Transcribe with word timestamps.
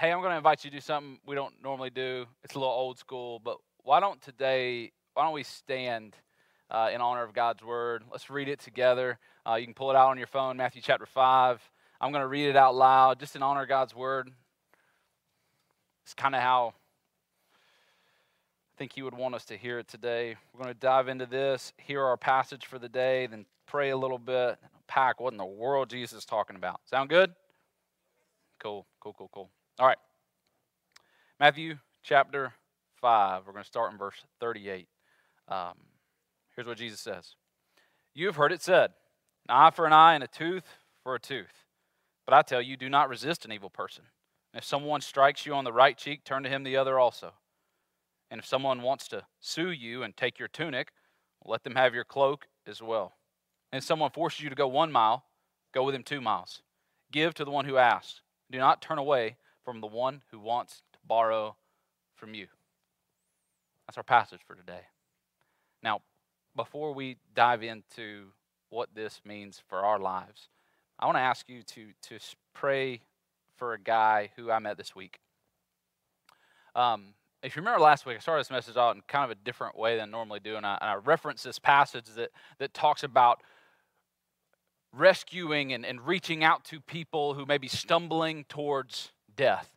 hey, 0.00 0.10
I'm 0.10 0.20
going 0.20 0.30
to 0.30 0.38
invite 0.38 0.64
you 0.64 0.70
to 0.70 0.78
do 0.78 0.80
something 0.80 1.18
we 1.26 1.34
don't 1.34 1.52
normally 1.62 1.90
do. 1.90 2.24
It's 2.42 2.54
a 2.54 2.58
little 2.58 2.72
old 2.72 2.98
school, 2.98 3.38
but 3.38 3.58
why 3.84 4.00
don't 4.00 4.18
today, 4.22 4.92
why 5.12 5.24
don't 5.24 5.34
we 5.34 5.42
stand 5.42 6.16
uh, 6.70 6.88
in 6.90 7.02
honor 7.02 7.22
of 7.22 7.34
God's 7.34 7.62
word? 7.62 8.04
Let's 8.10 8.30
read 8.30 8.48
it 8.48 8.60
together. 8.60 9.18
Uh, 9.46 9.56
you 9.56 9.66
can 9.66 9.74
pull 9.74 9.90
it 9.90 9.96
out 9.96 10.08
on 10.08 10.16
your 10.16 10.26
phone, 10.26 10.56
Matthew 10.56 10.80
chapter 10.80 11.04
5. 11.04 11.60
I'm 12.00 12.12
going 12.12 12.22
to 12.22 12.28
read 12.28 12.48
it 12.48 12.56
out 12.56 12.74
loud 12.74 13.20
just 13.20 13.36
in 13.36 13.42
honor 13.42 13.64
of 13.64 13.68
God's 13.68 13.94
word. 13.94 14.30
It's 16.04 16.14
kind 16.14 16.34
of 16.34 16.40
how 16.40 16.72
I 18.74 18.78
think 18.78 18.94
He 18.94 19.02
would 19.02 19.12
want 19.12 19.34
us 19.34 19.44
to 19.46 19.56
hear 19.58 19.78
it 19.78 19.88
today. 19.88 20.34
We're 20.54 20.62
going 20.62 20.74
to 20.74 20.80
dive 20.80 21.08
into 21.08 21.26
this, 21.26 21.74
hear 21.76 22.02
our 22.02 22.16
passage 22.16 22.64
for 22.64 22.78
the 22.78 22.88
day, 22.88 23.26
then 23.26 23.44
pray 23.66 23.90
a 23.90 23.98
little 23.98 24.18
bit, 24.18 24.56
pack 24.88 25.20
what 25.20 25.34
in 25.34 25.36
the 25.36 25.44
world 25.44 25.90
Jesus 25.90 26.20
is 26.20 26.24
talking 26.24 26.56
about. 26.56 26.80
Sound 26.86 27.10
good? 27.10 27.34
Cool, 28.62 28.86
cool, 28.98 29.12
cool, 29.12 29.30
cool. 29.30 29.50
All 29.80 29.86
right. 29.86 29.96
Matthew 31.40 31.78
chapter 32.02 32.52
5. 33.00 33.44
We're 33.46 33.52
going 33.54 33.64
to 33.64 33.66
start 33.66 33.92
in 33.92 33.98
verse 33.98 34.22
38. 34.38 34.86
Um, 35.48 35.72
here's 36.54 36.68
what 36.68 36.76
Jesus 36.76 37.00
says 37.00 37.34
You 38.14 38.26
have 38.26 38.36
heard 38.36 38.52
it 38.52 38.60
said, 38.60 38.90
an 39.48 39.56
eye 39.56 39.70
for 39.70 39.86
an 39.86 39.94
eye 39.94 40.12
and 40.12 40.22
a 40.22 40.26
tooth 40.26 40.66
for 41.02 41.14
a 41.14 41.18
tooth. 41.18 41.64
But 42.26 42.34
I 42.34 42.42
tell 42.42 42.60
you, 42.60 42.76
do 42.76 42.90
not 42.90 43.08
resist 43.08 43.46
an 43.46 43.52
evil 43.52 43.70
person. 43.70 44.04
And 44.52 44.60
if 44.60 44.66
someone 44.66 45.00
strikes 45.00 45.46
you 45.46 45.54
on 45.54 45.64
the 45.64 45.72
right 45.72 45.96
cheek, 45.96 46.24
turn 46.24 46.42
to 46.42 46.50
him 46.50 46.62
the 46.62 46.76
other 46.76 46.98
also. 46.98 47.32
And 48.30 48.38
if 48.38 48.44
someone 48.44 48.82
wants 48.82 49.08
to 49.08 49.24
sue 49.40 49.70
you 49.70 50.02
and 50.02 50.14
take 50.14 50.38
your 50.38 50.48
tunic, 50.48 50.92
let 51.42 51.64
them 51.64 51.76
have 51.76 51.94
your 51.94 52.04
cloak 52.04 52.48
as 52.66 52.82
well. 52.82 53.14
And 53.72 53.78
if 53.78 53.86
someone 53.86 54.10
forces 54.10 54.42
you 54.42 54.50
to 54.50 54.54
go 54.54 54.68
one 54.68 54.92
mile, 54.92 55.24
go 55.72 55.84
with 55.84 55.94
him 55.94 56.02
two 56.02 56.20
miles. 56.20 56.60
Give 57.10 57.32
to 57.32 57.46
the 57.46 57.50
one 57.50 57.64
who 57.64 57.78
asks. 57.78 58.20
Do 58.50 58.58
not 58.58 58.82
turn 58.82 58.98
away 58.98 59.36
from 59.64 59.80
the 59.80 59.86
one 59.86 60.22
who 60.30 60.38
wants 60.38 60.82
to 60.92 60.98
borrow 61.06 61.56
from 62.14 62.34
you. 62.34 62.46
That's 63.86 63.96
our 63.96 64.04
passage 64.04 64.40
for 64.46 64.54
today. 64.54 64.82
Now, 65.82 66.00
before 66.54 66.92
we 66.92 67.16
dive 67.34 67.62
into 67.62 68.26
what 68.68 68.90
this 68.94 69.20
means 69.24 69.62
for 69.68 69.78
our 69.78 69.98
lives, 69.98 70.48
I 70.98 71.06
want 71.06 71.16
to 71.16 71.22
ask 71.22 71.48
you 71.48 71.62
to, 71.62 71.88
to 72.02 72.18
pray 72.52 73.00
for 73.56 73.74
a 73.74 73.78
guy 73.78 74.30
who 74.36 74.50
I 74.50 74.58
met 74.58 74.76
this 74.76 74.94
week. 74.94 75.18
Um, 76.74 77.14
if 77.42 77.56
you 77.56 77.62
remember 77.62 77.80
last 77.80 78.04
week, 78.04 78.16
I 78.16 78.20
started 78.20 78.44
this 78.44 78.50
message 78.50 78.76
out 78.76 78.94
in 78.94 79.02
kind 79.08 79.24
of 79.24 79.30
a 79.30 79.40
different 79.44 79.76
way 79.76 79.96
than 79.96 80.08
I 80.08 80.10
normally 80.10 80.40
do, 80.40 80.56
and 80.56 80.66
I, 80.66 80.78
and 80.80 80.90
I 80.90 80.94
referenced 80.94 81.42
this 81.42 81.58
passage 81.58 82.06
that, 82.16 82.30
that 82.58 82.74
talks 82.74 83.02
about 83.02 83.42
rescuing 84.92 85.72
and, 85.72 85.86
and 85.86 86.06
reaching 86.06 86.44
out 86.44 86.64
to 86.64 86.80
people 86.80 87.34
who 87.34 87.46
may 87.46 87.58
be 87.58 87.68
stumbling 87.68 88.44
towards 88.48 89.12
death. 89.40 89.70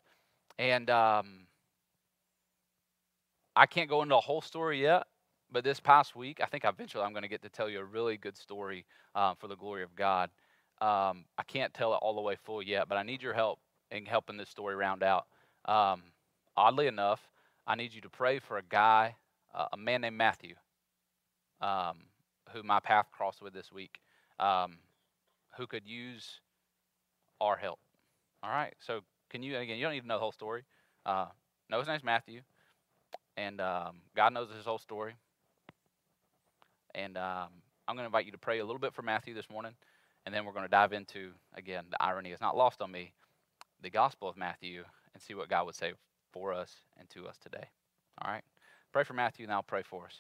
And 0.60 0.90
um, 0.90 1.48
I 3.56 3.66
can't 3.66 3.90
go 3.90 4.02
into 4.04 4.18
a 4.18 4.20
whole 4.20 4.42
story 4.42 4.82
yet, 4.82 5.04
but 5.54 5.64
this 5.64 5.80
past 5.80 6.18
week, 6.18 6.42
I 6.44 6.48
think 6.48 6.66
eventually 6.66 7.02
I'm 7.02 7.14
going 7.14 7.24
to 7.24 7.30
get 7.30 7.44
to 7.44 7.50
tell 7.50 7.70
you 7.70 7.80
a 7.80 7.86
really 7.86 8.18
good 8.18 8.36
story 8.36 8.86
uh, 9.16 9.36
for 9.36 9.48
the 9.48 9.56
glory 9.56 9.84
of 9.84 9.96
God. 9.96 10.32
Um, 10.82 11.24
I 11.38 11.44
can't 11.48 11.74
tell 11.74 11.94
it 11.94 12.00
all 12.02 12.14
the 12.14 12.22
way 12.22 12.36
full 12.44 12.62
yet, 12.62 12.90
but 12.90 12.98
I 12.98 13.04
need 13.04 13.22
your 13.22 13.34
help 13.34 13.60
in 13.90 14.06
helping 14.06 14.36
this 14.36 14.50
story 14.50 14.76
round 14.76 15.02
out. 15.02 15.28
Um, 15.64 16.04
oddly 16.58 16.88
enough, 16.88 17.22
I 17.66 17.76
need 17.76 17.94
you 17.94 18.02
to 18.02 18.10
pray 18.10 18.40
for 18.40 18.58
a 18.58 18.64
guy, 18.64 19.16
uh, 19.56 19.68
a 19.72 19.78
man 19.78 20.02
named 20.02 20.18
Matthew, 20.18 20.56
um, 21.62 22.00
who 22.52 22.64
my 22.64 22.82
path 22.82 23.06
crossed 23.14 23.42
with 23.42 23.54
this 23.54 23.72
week, 23.72 24.00
um, 24.42 24.80
who 25.56 25.68
could 25.68 25.88
use 25.88 26.42
our 27.40 27.56
help. 27.56 27.80
All 28.44 28.50
right, 28.50 28.74
so 28.82 29.00
can 29.34 29.42
you, 29.42 29.58
again, 29.58 29.78
you 29.78 29.84
don't 29.84 29.94
need 29.94 30.02
to 30.02 30.08
know 30.08 30.18
the 30.18 30.22
whole 30.22 30.32
story. 30.32 30.64
Uh, 31.08 31.26
know 31.70 31.80
his 31.80 31.88
name's 31.88 32.04
Matthew, 32.04 32.42
and 33.36 33.60
um, 33.60 33.96
God 34.16 34.32
knows 34.32 34.50
his 34.56 34.64
whole 34.64 34.78
story. 34.78 35.16
And 36.94 37.18
um, 37.18 37.48
I'm 37.88 37.96
going 37.96 38.04
to 38.04 38.06
invite 38.06 38.28
you 38.28 38.32
to 38.34 38.38
pray 38.38 38.60
a 38.60 38.66
little 38.66 38.80
bit 38.80 38.94
for 38.94 39.02
Matthew 39.02 39.34
this 39.34 39.50
morning, 39.50 39.74
and 40.26 40.36
then 40.36 40.46
we're 40.46 40.54
going 40.54 40.66
to 40.66 40.70
dive 40.70 40.94
into, 40.94 41.32
again, 41.56 41.86
the 41.90 42.02
irony 42.02 42.30
is 42.30 42.42
not 42.42 42.56
lost 42.56 42.80
on 42.80 42.92
me, 42.92 43.12
the 43.82 43.90
Gospel 43.90 44.30
of 44.30 44.38
Matthew, 44.38 44.84
and 45.16 45.24
see 45.24 45.34
what 45.34 45.50
God 45.50 45.66
would 45.66 45.76
say 45.76 45.94
for 46.32 46.54
us 46.54 46.72
and 47.00 47.10
to 47.10 47.28
us 47.28 47.40
today. 47.40 47.66
All 48.22 48.32
right? 48.32 48.44
Pray 48.92 49.04
for 49.04 49.14
Matthew, 49.14 49.46
and 49.46 49.52
I'll 49.52 49.64
pray 49.64 49.82
for 49.82 50.06
us. 50.06 50.20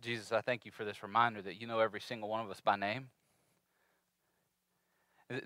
Jesus, 0.00 0.32
I 0.32 0.40
thank 0.40 0.64
you 0.64 0.70
for 0.70 0.84
this 0.84 1.02
reminder 1.02 1.42
that 1.42 1.60
you 1.60 1.66
know 1.66 1.80
every 1.80 2.00
single 2.00 2.28
one 2.28 2.40
of 2.40 2.50
us 2.50 2.60
by 2.60 2.76
name. 2.76 3.08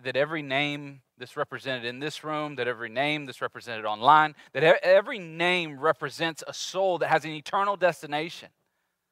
That 0.03 0.17
every 0.17 0.43
name 0.43 1.03
that's 1.19 1.37
represented 1.37 1.85
in 1.85 1.99
this 1.99 2.25
room, 2.25 2.57
that 2.57 2.69
every 2.69 2.89
name 2.89 3.27
that's 3.27 3.43
represented 3.43 3.85
online, 3.85 4.35
that 4.53 4.63
every 4.83 5.19
name 5.19 5.79
represents 5.79 6.43
a 6.47 6.55
soul 6.55 6.99
that 6.99 7.09
has 7.09 7.25
an 7.25 7.33
eternal 7.33 7.77
destination 7.77 8.49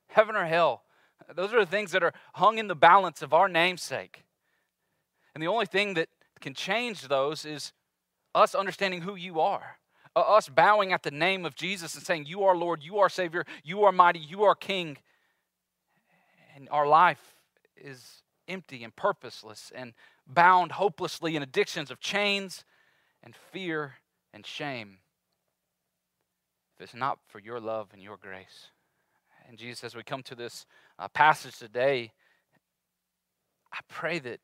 heaven 0.09 0.37
or 0.37 0.45
hell. 0.45 0.83
Those 1.35 1.55
are 1.55 1.61
the 1.61 1.71
things 1.71 1.93
that 1.93 2.03
are 2.03 2.13
hung 2.35 2.59
in 2.59 2.69
the 2.69 2.75
balance 2.75 3.23
of 3.23 3.33
our 3.33 3.49
namesake. 3.49 4.25
And 5.35 5.43
the 5.43 5.49
only 5.49 5.65
thing 5.65 5.95
that 5.95 6.09
can 6.41 6.53
change 6.53 7.09
those 7.09 7.47
is 7.47 7.73
us 8.35 8.55
understanding 8.55 9.03
who 9.03 9.15
you 9.15 9.41
are. 9.41 9.79
Us 10.15 10.51
bowing 10.51 10.93
at 10.93 11.03
the 11.03 11.11
name 11.11 11.47
of 11.47 11.55
Jesus 11.55 11.95
and 11.95 12.05
saying, 12.05 12.27
You 12.27 12.45
are 12.45 12.55
Lord, 12.55 12.83
you 12.83 12.99
are 12.99 13.09
Savior, 13.09 13.47
you 13.65 13.85
are 13.85 13.93
mighty, 13.93 14.19
you 14.19 14.43
are 14.43 14.55
King 14.55 14.99
and 16.55 16.69
our 16.71 16.87
life 16.87 17.35
is 17.77 18.23
empty 18.49 18.85
and 18.85 18.95
purposeless 18.95 19.73
and 19.75 19.95
bound 20.27 20.73
hopelessly 20.73 21.37
in 21.37 21.43
addictions 21.43 21.91
of 21.91 22.01
chains 22.01 22.65
and 23.23 23.35
fear 23.53 23.95
and 24.33 24.47
shame 24.47 24.99
if 26.75 26.85
it's 26.85 26.95
not 26.95 27.19
for 27.29 27.39
your 27.39 27.61
love 27.61 27.89
and 27.93 28.03
your 28.03 28.17
grace. 28.17 28.69
And 29.49 29.59
Jesus, 29.59 29.85
as 29.85 29.95
we 29.95 30.03
come 30.03 30.23
to 30.25 30.35
this 30.35 30.67
uh, 30.99 31.09
passage 31.09 31.59
today, 31.59 32.13
I 33.73 33.79
pray 33.89 34.19
that 34.21 34.41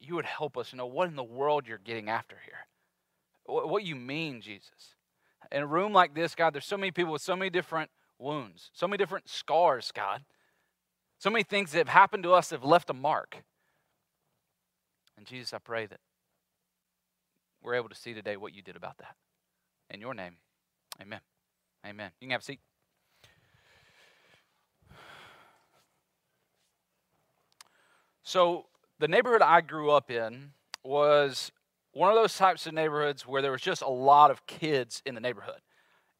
you 0.00 0.14
would 0.14 0.24
help 0.24 0.56
us 0.56 0.74
know 0.74 0.86
what 0.86 1.08
in 1.08 1.16
the 1.16 1.22
world 1.22 1.66
you're 1.66 1.78
getting 1.78 2.08
after 2.08 2.36
here. 2.44 2.66
What 3.46 3.84
you 3.84 3.96
mean, 3.96 4.40
Jesus. 4.40 4.94
In 5.50 5.62
a 5.62 5.66
room 5.66 5.92
like 5.92 6.14
this, 6.14 6.34
God, 6.34 6.54
there's 6.54 6.66
so 6.66 6.76
many 6.76 6.90
people 6.90 7.12
with 7.12 7.22
so 7.22 7.36
many 7.36 7.50
different 7.50 7.90
wounds, 8.18 8.70
so 8.72 8.86
many 8.86 8.98
different 8.98 9.28
scars, 9.28 9.92
God. 9.92 10.22
So 11.22 11.30
many 11.30 11.44
things 11.44 11.70
that 11.70 11.78
have 11.78 11.86
happened 11.88 12.24
to 12.24 12.32
us 12.32 12.50
have 12.50 12.64
left 12.64 12.90
a 12.90 12.94
mark. 12.94 13.44
And 15.16 15.24
Jesus, 15.24 15.54
I 15.54 15.58
pray 15.58 15.86
that 15.86 16.00
we're 17.62 17.76
able 17.76 17.90
to 17.90 17.94
see 17.94 18.12
today 18.12 18.36
what 18.36 18.52
you 18.52 18.60
did 18.60 18.74
about 18.74 18.98
that. 18.98 19.14
In 19.88 20.00
your 20.00 20.14
name, 20.14 20.38
amen. 21.00 21.20
Amen. 21.86 22.10
You 22.20 22.26
can 22.26 22.32
have 22.32 22.40
a 22.40 22.44
seat. 22.44 22.58
So, 28.24 28.66
the 28.98 29.06
neighborhood 29.06 29.42
I 29.42 29.60
grew 29.60 29.92
up 29.92 30.10
in 30.10 30.50
was 30.82 31.52
one 31.92 32.10
of 32.10 32.16
those 32.16 32.36
types 32.36 32.66
of 32.66 32.74
neighborhoods 32.74 33.28
where 33.28 33.42
there 33.42 33.52
was 33.52 33.62
just 33.62 33.82
a 33.82 33.88
lot 33.88 34.32
of 34.32 34.44
kids 34.48 35.00
in 35.06 35.14
the 35.14 35.20
neighborhood. 35.20 35.60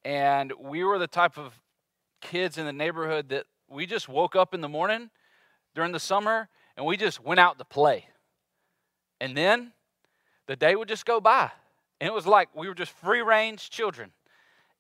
And 0.05 0.53
we 0.61 0.85
were 0.85 1.01
the 1.01 1.09
type 1.09 1.39
of 1.39 1.59
kids 2.21 2.57
in 2.57 2.67
the 2.67 2.73
neighborhood 2.73 3.31
that 3.31 3.47
we 3.73 3.87
just 3.87 4.09
woke 4.09 4.37
up 4.37 4.55
in 4.55 4.61
the 4.61 4.69
morning 4.69 5.11
during 5.75 5.93
the 5.93 6.01
summer 6.01 6.49
and 6.77 6.85
we 6.85 6.97
just 6.97 7.23
went 7.25 7.41
out 7.41 7.59
to 7.59 7.65
play. 7.65 8.07
And 9.21 9.37
then 9.37 9.73
the 10.47 10.57
day 10.57 10.77
would 10.77 10.89
just 10.89 11.07
go 11.07 11.21
by. 11.21 11.51
And 12.01 12.09
it 12.09 12.13
was 12.13 12.27
like 12.27 12.49
we 12.55 12.69
were 12.69 12.75
just 12.75 12.93
free 12.93 13.23
range 13.23 13.71
children. 13.71 14.13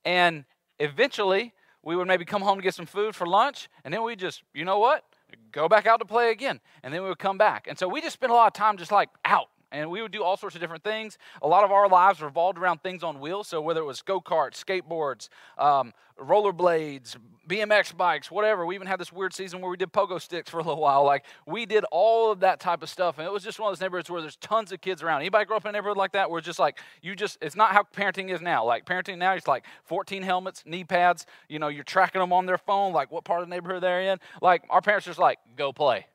And 0.04 0.44
eventually 0.78 1.54
we 1.82 1.96
would 1.96 2.06
maybe 2.06 2.24
come 2.24 2.42
home 2.42 2.58
to 2.58 2.62
get 2.62 2.74
some 2.74 2.86
food 2.86 3.14
for 3.14 3.26
lunch. 3.26 3.68
And 3.84 3.94
then 3.94 4.02
we 4.02 4.16
just, 4.16 4.42
you 4.52 4.64
know 4.64 4.78
what? 4.78 5.04
Go 5.50 5.68
back 5.68 5.86
out 5.86 5.98
to 5.98 6.04
play 6.04 6.30
again. 6.30 6.60
And 6.82 6.92
then 6.92 7.02
we 7.02 7.08
would 7.08 7.18
come 7.18 7.38
back. 7.38 7.66
And 7.68 7.78
so 7.78 7.88
we 7.88 8.00
just 8.00 8.14
spent 8.14 8.32
a 8.32 8.34
lot 8.34 8.48
of 8.48 8.52
time 8.52 8.76
just 8.76 8.92
like 8.92 9.08
out 9.24 9.48
and 9.72 9.90
we 9.90 10.02
would 10.02 10.12
do 10.12 10.22
all 10.22 10.36
sorts 10.36 10.54
of 10.54 10.60
different 10.60 10.84
things. 10.84 11.18
A 11.40 11.48
lot 11.48 11.64
of 11.64 11.72
our 11.72 11.88
lives 11.88 12.20
revolved 12.20 12.58
around 12.58 12.82
things 12.82 13.02
on 13.02 13.18
wheels. 13.20 13.48
So 13.48 13.60
whether 13.60 13.80
it 13.80 13.84
was 13.84 14.02
go 14.02 14.20
karts, 14.20 14.62
skateboards, 14.62 15.28
um, 15.58 15.92
rollerblades, 16.20 17.16
BMX 17.48 17.96
bikes, 17.96 18.30
whatever. 18.30 18.64
We 18.64 18.74
even 18.74 18.86
had 18.86 19.00
this 19.00 19.12
weird 19.12 19.34
season 19.34 19.60
where 19.60 19.70
we 19.70 19.76
did 19.76 19.92
pogo 19.92 20.20
sticks 20.20 20.50
for 20.50 20.60
a 20.60 20.62
little 20.62 20.80
while. 20.80 21.04
Like 21.04 21.24
we 21.46 21.66
did 21.66 21.84
all 21.90 22.30
of 22.30 22.40
that 22.40 22.60
type 22.60 22.82
of 22.82 22.88
stuff, 22.88 23.18
and 23.18 23.26
it 23.26 23.32
was 23.32 23.42
just 23.42 23.58
one 23.58 23.72
of 23.72 23.76
those 23.76 23.82
neighborhoods 23.82 24.08
where 24.08 24.20
there's 24.20 24.36
tons 24.36 24.70
of 24.72 24.80
kids 24.80 25.02
around. 25.02 25.20
Anybody 25.22 25.44
grow 25.46 25.56
up 25.56 25.64
in 25.64 25.70
a 25.70 25.72
neighborhood 25.72 25.96
like 25.96 26.12
that 26.12 26.30
where 26.30 26.38
it's 26.38 26.46
just 26.46 26.58
like 26.58 26.78
you 27.00 27.16
just 27.16 27.38
it's 27.40 27.56
not 27.56 27.72
how 27.72 27.82
parenting 27.82 28.30
is 28.30 28.40
now. 28.40 28.64
Like 28.64 28.86
parenting 28.86 29.18
now, 29.18 29.32
it's 29.32 29.48
like 29.48 29.64
14 29.84 30.22
helmets, 30.22 30.62
knee 30.66 30.84
pads. 30.84 31.26
You 31.48 31.58
know, 31.58 31.68
you're 31.68 31.84
tracking 31.84 32.20
them 32.20 32.32
on 32.32 32.46
their 32.46 32.58
phone, 32.58 32.92
like 32.92 33.10
what 33.10 33.24
part 33.24 33.42
of 33.42 33.48
the 33.48 33.54
neighborhood 33.54 33.82
they're 33.82 34.02
in. 34.02 34.18
Like 34.40 34.62
our 34.70 34.80
parents 34.80 35.06
just 35.06 35.18
like 35.18 35.38
go 35.56 35.72
play. 35.72 36.06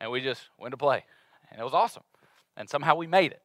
and 0.00 0.10
we 0.10 0.20
just 0.20 0.42
went 0.58 0.72
to 0.72 0.76
play. 0.78 1.04
And 1.50 1.60
it 1.60 1.64
was 1.64 1.74
awesome. 1.74 2.02
And 2.56 2.68
somehow 2.68 2.94
we 2.94 3.06
made 3.06 3.32
it. 3.32 3.42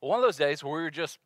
Well, 0.00 0.10
one 0.10 0.18
of 0.18 0.24
those 0.24 0.36
days 0.36 0.62
where 0.64 0.72
we 0.72 0.82
were 0.82 0.90
just 0.90 1.18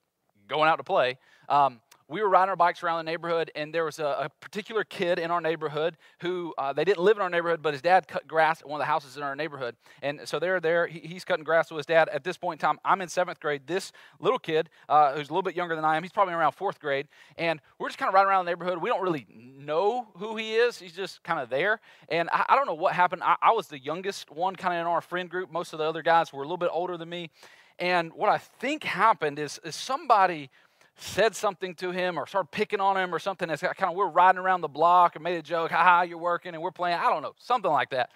going 0.49 0.69
out 0.69 0.77
to 0.77 0.85
play, 0.85 1.19
um, 1.49 1.81
we 2.09 2.23
were 2.23 2.29
riding 2.29 2.51
our 2.51 2.57
bikes 2.57 2.83
around 2.83 3.05
the 3.05 3.11
neighborhood, 3.11 3.51
and 3.55 3.75
there 3.75 3.85
was 3.85 3.99
a, 3.99 4.05
a 4.05 4.29
particular 4.41 4.85
kid 4.85 5.19
in 5.19 5.31
our 5.31 5.41
neighborhood 5.41 5.97
who 6.21 6.53
uh, 6.59 6.73
they 6.73 6.85
didn't 6.85 7.03
live 7.03 7.17
in 7.17 7.23
our 7.23 7.31
neighborhood, 7.31 7.63
but 7.63 7.73
his 7.73 7.81
dad 7.81 8.07
cut 8.07 8.29
grass 8.29 8.61
at 8.61 8.69
one 8.69 8.79
of 8.79 8.83
the 8.83 8.87
houses 8.87 9.17
in 9.17 9.23
our 9.23 9.35
neighborhood. 9.35 9.75
And 10.03 10.21
so 10.25 10.39
they're 10.39 10.61
there. 10.61 10.87
He, 10.87 11.01
he's 11.01 11.25
cutting 11.25 11.45
grass 11.45 11.71
with 11.71 11.79
his 11.79 11.87
dad. 11.87 12.11
At 12.11 12.23
this 12.23 12.37
point 12.37 12.61
in 12.61 12.67
time, 12.67 12.79
I'm 12.85 13.01
in 13.01 13.09
seventh 13.09 13.41
grade. 13.41 13.63
This 13.67 13.91
little 14.21 14.39
kid, 14.39 14.69
uh, 14.89 15.15
who's 15.15 15.31
a 15.31 15.33
little 15.33 15.43
bit 15.43 15.57
younger 15.57 15.75
than 15.75 15.85
I 15.85 15.97
am, 15.97 16.03
he's 16.03 16.13
probably 16.13 16.35
around 16.35 16.53
fourth 16.53 16.79
grade. 16.79 17.09
And 17.39 17.61
we're 17.79 17.89
just 17.89 17.99
kind 17.99 18.09
of 18.09 18.15
riding 18.15 18.29
around 18.29 18.45
the 18.45 18.51
neighborhood. 18.51 18.79
We 18.79 18.91
don't 18.91 19.03
really 19.03 19.27
know 19.31 20.09
who 20.17 20.37
he 20.37 20.57
is. 20.57 20.79
He's 20.79 20.95
just 20.95 21.23
kind 21.23 21.41
of 21.41 21.49
there. 21.49 21.81
And 22.11 22.29
I, 22.33 22.45
I, 22.51 22.57
don't 22.57 22.67
know 22.67 22.75
what 22.75 22.93
happened. 22.93 23.23
I, 23.25 23.37
I 23.41 23.53
was 23.53 23.69
the 23.69 23.79
youngest 23.79 24.31
one, 24.31 24.57
kind 24.57 24.75
of 24.75 24.81
in 24.81 24.87
our 24.87 25.01
friend 25.01 25.31
group. 25.31 25.51
Most 25.51 25.73
of 25.73 25.79
the 25.79 25.85
other 25.85 26.03
guys 26.03 26.33
were 26.33 26.43
a 26.43 26.47
little 26.47 26.59
bit 26.59 26.71
older 26.71 26.99
than 26.99 27.09
me. 27.09 27.31
And 27.79 28.13
what 28.13 28.29
I 28.29 28.39
think 28.39 28.85
happened 28.85 29.39
is, 29.39 29.59
is 29.65 29.75
somebody 29.75 30.51
said 30.97 31.35
something 31.35 31.75
to 31.77 31.91
him 31.91 32.19
or 32.19 32.27
started 32.27 32.51
picking 32.51 32.81
on 32.81 32.97
him 32.97 33.15
or 33.15 33.19
something. 33.19 33.51
It's 33.51 33.63
kind 33.63 33.91
of 33.91 33.95
we're 33.95 34.09
riding 34.09 34.39
around 34.39 34.61
the 34.61 34.69
block 34.69 35.17
and 35.17 35.25
made 35.25 35.37
a 35.37 35.43
joke, 35.43 35.71
ha 35.71 36.03
you're 36.03 36.19
working 36.19 36.55
and 36.55 36.63
we're 36.63 36.71
playing. 36.71 36.99
I 36.99 37.11
don't 37.11 37.23
know, 37.23 37.35
something 37.39 37.71
like 37.71 37.91
that. 37.91 38.11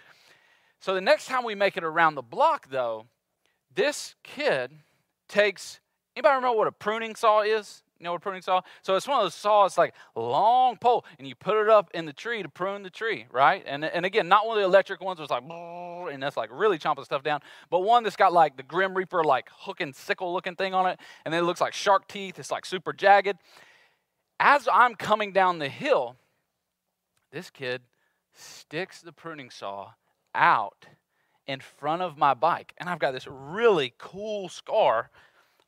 So 0.80 0.94
the 0.94 1.00
next 1.00 1.26
time 1.26 1.44
we 1.44 1.54
make 1.54 1.76
it 1.76 1.82
around 1.84 2.14
the 2.14 2.22
block, 2.22 2.68
though, 2.70 3.06
this 3.74 4.14
kid 4.22 4.70
takes. 5.28 5.80
Anybody 6.14 6.36
remember 6.36 6.56
what 6.56 6.68
a 6.68 6.72
pruning 6.72 7.14
saw 7.14 7.42
is? 7.42 7.82
You 7.98 8.04
know 8.04 8.12
what 8.12 8.22
pruning 8.22 8.42
saw? 8.42 8.60
So 8.82 8.94
it's 8.94 9.08
one 9.08 9.18
of 9.18 9.24
those 9.24 9.34
saws, 9.34 9.76
like 9.76 9.92
long 10.14 10.76
pole, 10.76 11.04
and 11.18 11.26
you 11.26 11.34
put 11.34 11.60
it 11.60 11.68
up 11.68 11.90
in 11.94 12.06
the 12.06 12.12
tree 12.12 12.42
to 12.42 12.48
prune 12.48 12.84
the 12.84 12.90
tree, 12.90 13.26
right? 13.32 13.64
And, 13.66 13.84
and 13.84 14.06
again, 14.06 14.28
not 14.28 14.46
one 14.46 14.56
of 14.56 14.62
the 14.62 14.68
electric 14.68 15.00
ones 15.00 15.18
was 15.18 15.30
like, 15.30 15.42
and 16.12 16.22
that's 16.22 16.36
like 16.36 16.50
really 16.52 16.78
chomping 16.78 17.04
stuff 17.04 17.24
down, 17.24 17.40
but 17.70 17.80
one 17.80 18.04
that's 18.04 18.14
got 18.14 18.32
like 18.32 18.56
the 18.56 18.62
Grim 18.62 18.96
Reaper, 18.96 19.24
like 19.24 19.48
hook 19.52 19.80
and 19.80 19.94
sickle 19.94 20.32
looking 20.32 20.54
thing 20.54 20.74
on 20.74 20.86
it, 20.86 21.00
and 21.24 21.34
then 21.34 21.42
it 21.42 21.46
looks 21.46 21.60
like 21.60 21.72
shark 21.72 22.06
teeth. 22.06 22.38
It's 22.38 22.52
like 22.52 22.64
super 22.64 22.92
jagged. 22.92 23.36
As 24.38 24.68
I'm 24.72 24.94
coming 24.94 25.32
down 25.32 25.58
the 25.58 25.68
hill, 25.68 26.14
this 27.32 27.50
kid 27.50 27.82
sticks 28.32 29.00
the 29.00 29.12
pruning 29.12 29.50
saw 29.50 29.90
out 30.36 30.86
in 31.48 31.58
front 31.58 32.02
of 32.02 32.16
my 32.16 32.34
bike, 32.34 32.74
and 32.78 32.88
I've 32.88 33.00
got 33.00 33.12
this 33.12 33.26
really 33.26 33.92
cool 33.98 34.48
scar 34.48 35.10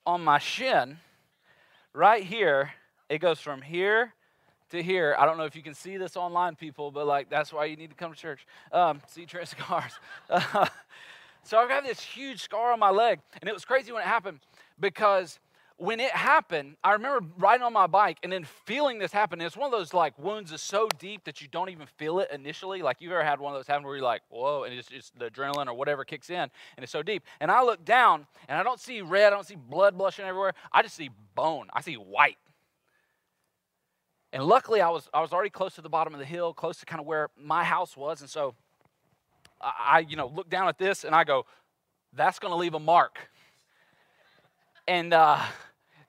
on 0.06 0.22
my 0.22 0.38
shin 0.38 0.98
right 1.92 2.22
here, 2.22 2.72
it 3.08 3.18
goes 3.18 3.40
from 3.40 3.62
here 3.62 4.14
to 4.70 4.82
here. 4.82 5.16
I 5.18 5.26
don't 5.26 5.38
know 5.38 5.44
if 5.44 5.56
you 5.56 5.62
can 5.62 5.74
see 5.74 5.96
this 5.96 6.16
online, 6.16 6.56
people, 6.56 6.90
but 6.90 7.06
like 7.06 7.28
that's 7.28 7.52
why 7.52 7.66
you 7.66 7.76
need 7.76 7.90
to 7.90 7.96
come 7.96 8.12
to 8.12 8.18
church. 8.18 8.46
Um, 8.72 9.00
see 9.08 9.26
Trent 9.26 9.48
scars. 9.48 9.92
So 11.42 11.58
I've 11.58 11.68
got 11.68 11.84
this 11.84 12.00
huge 12.00 12.42
scar 12.42 12.72
on 12.72 12.78
my 12.78 12.90
leg, 12.90 13.20
and 13.40 13.48
it 13.48 13.52
was 13.52 13.64
crazy 13.64 13.92
when 13.92 14.02
it 14.02 14.06
happened 14.06 14.40
because 14.78 15.38
when 15.80 15.98
it 15.98 16.10
happened, 16.10 16.76
I 16.84 16.92
remember 16.92 17.26
riding 17.38 17.64
on 17.64 17.72
my 17.72 17.86
bike 17.86 18.18
and 18.22 18.30
then 18.30 18.44
feeling 18.66 18.98
this 18.98 19.12
happen. 19.12 19.40
And 19.40 19.46
it's 19.46 19.56
one 19.56 19.64
of 19.64 19.72
those 19.72 19.94
like 19.94 20.18
wounds 20.18 20.52
is 20.52 20.60
so 20.60 20.88
deep 20.98 21.24
that 21.24 21.40
you 21.40 21.48
don't 21.48 21.70
even 21.70 21.86
feel 21.86 22.18
it 22.20 22.28
initially. 22.30 22.82
Like 22.82 22.98
you've 23.00 23.12
ever 23.12 23.24
had 23.24 23.40
one 23.40 23.54
of 23.54 23.58
those 23.58 23.66
happen 23.66 23.84
where 23.84 23.96
you're 23.96 24.04
like, 24.04 24.20
whoa, 24.28 24.64
and 24.64 24.74
it's 24.74 24.88
just 24.88 25.18
the 25.18 25.30
adrenaline 25.30 25.68
or 25.68 25.72
whatever 25.72 26.04
kicks 26.04 26.28
in, 26.28 26.36
and 26.36 26.50
it's 26.82 26.92
so 26.92 27.02
deep. 27.02 27.24
And 27.40 27.50
I 27.50 27.62
look 27.62 27.82
down 27.82 28.26
and 28.46 28.58
I 28.58 28.62
don't 28.62 28.78
see 28.78 29.00
red, 29.00 29.32
I 29.32 29.36
don't 29.36 29.46
see 29.46 29.56
blood 29.56 29.96
blushing 29.96 30.26
everywhere. 30.26 30.52
I 30.70 30.82
just 30.82 30.96
see 30.96 31.08
bone. 31.34 31.68
I 31.72 31.80
see 31.80 31.94
white. 31.94 32.36
And 34.34 34.44
luckily, 34.44 34.82
I 34.82 34.90
was 34.90 35.08
I 35.14 35.22
was 35.22 35.32
already 35.32 35.50
close 35.50 35.74
to 35.76 35.80
the 35.80 35.88
bottom 35.88 36.12
of 36.12 36.20
the 36.20 36.26
hill, 36.26 36.52
close 36.52 36.78
to 36.80 36.86
kind 36.86 37.00
of 37.00 37.06
where 37.06 37.30
my 37.42 37.64
house 37.64 37.96
was, 37.96 38.20
and 38.20 38.28
so 38.28 38.54
I, 39.62 40.04
you 40.06 40.16
know 40.16 40.26
look 40.26 40.50
down 40.50 40.68
at 40.68 40.76
this 40.76 41.04
and 41.04 41.14
I 41.14 41.24
go, 41.24 41.46
that's 42.12 42.38
to 42.38 42.54
leave 42.54 42.74
a 42.74 42.78
mark. 42.78 43.18
And 44.86 45.14
uh, 45.14 45.40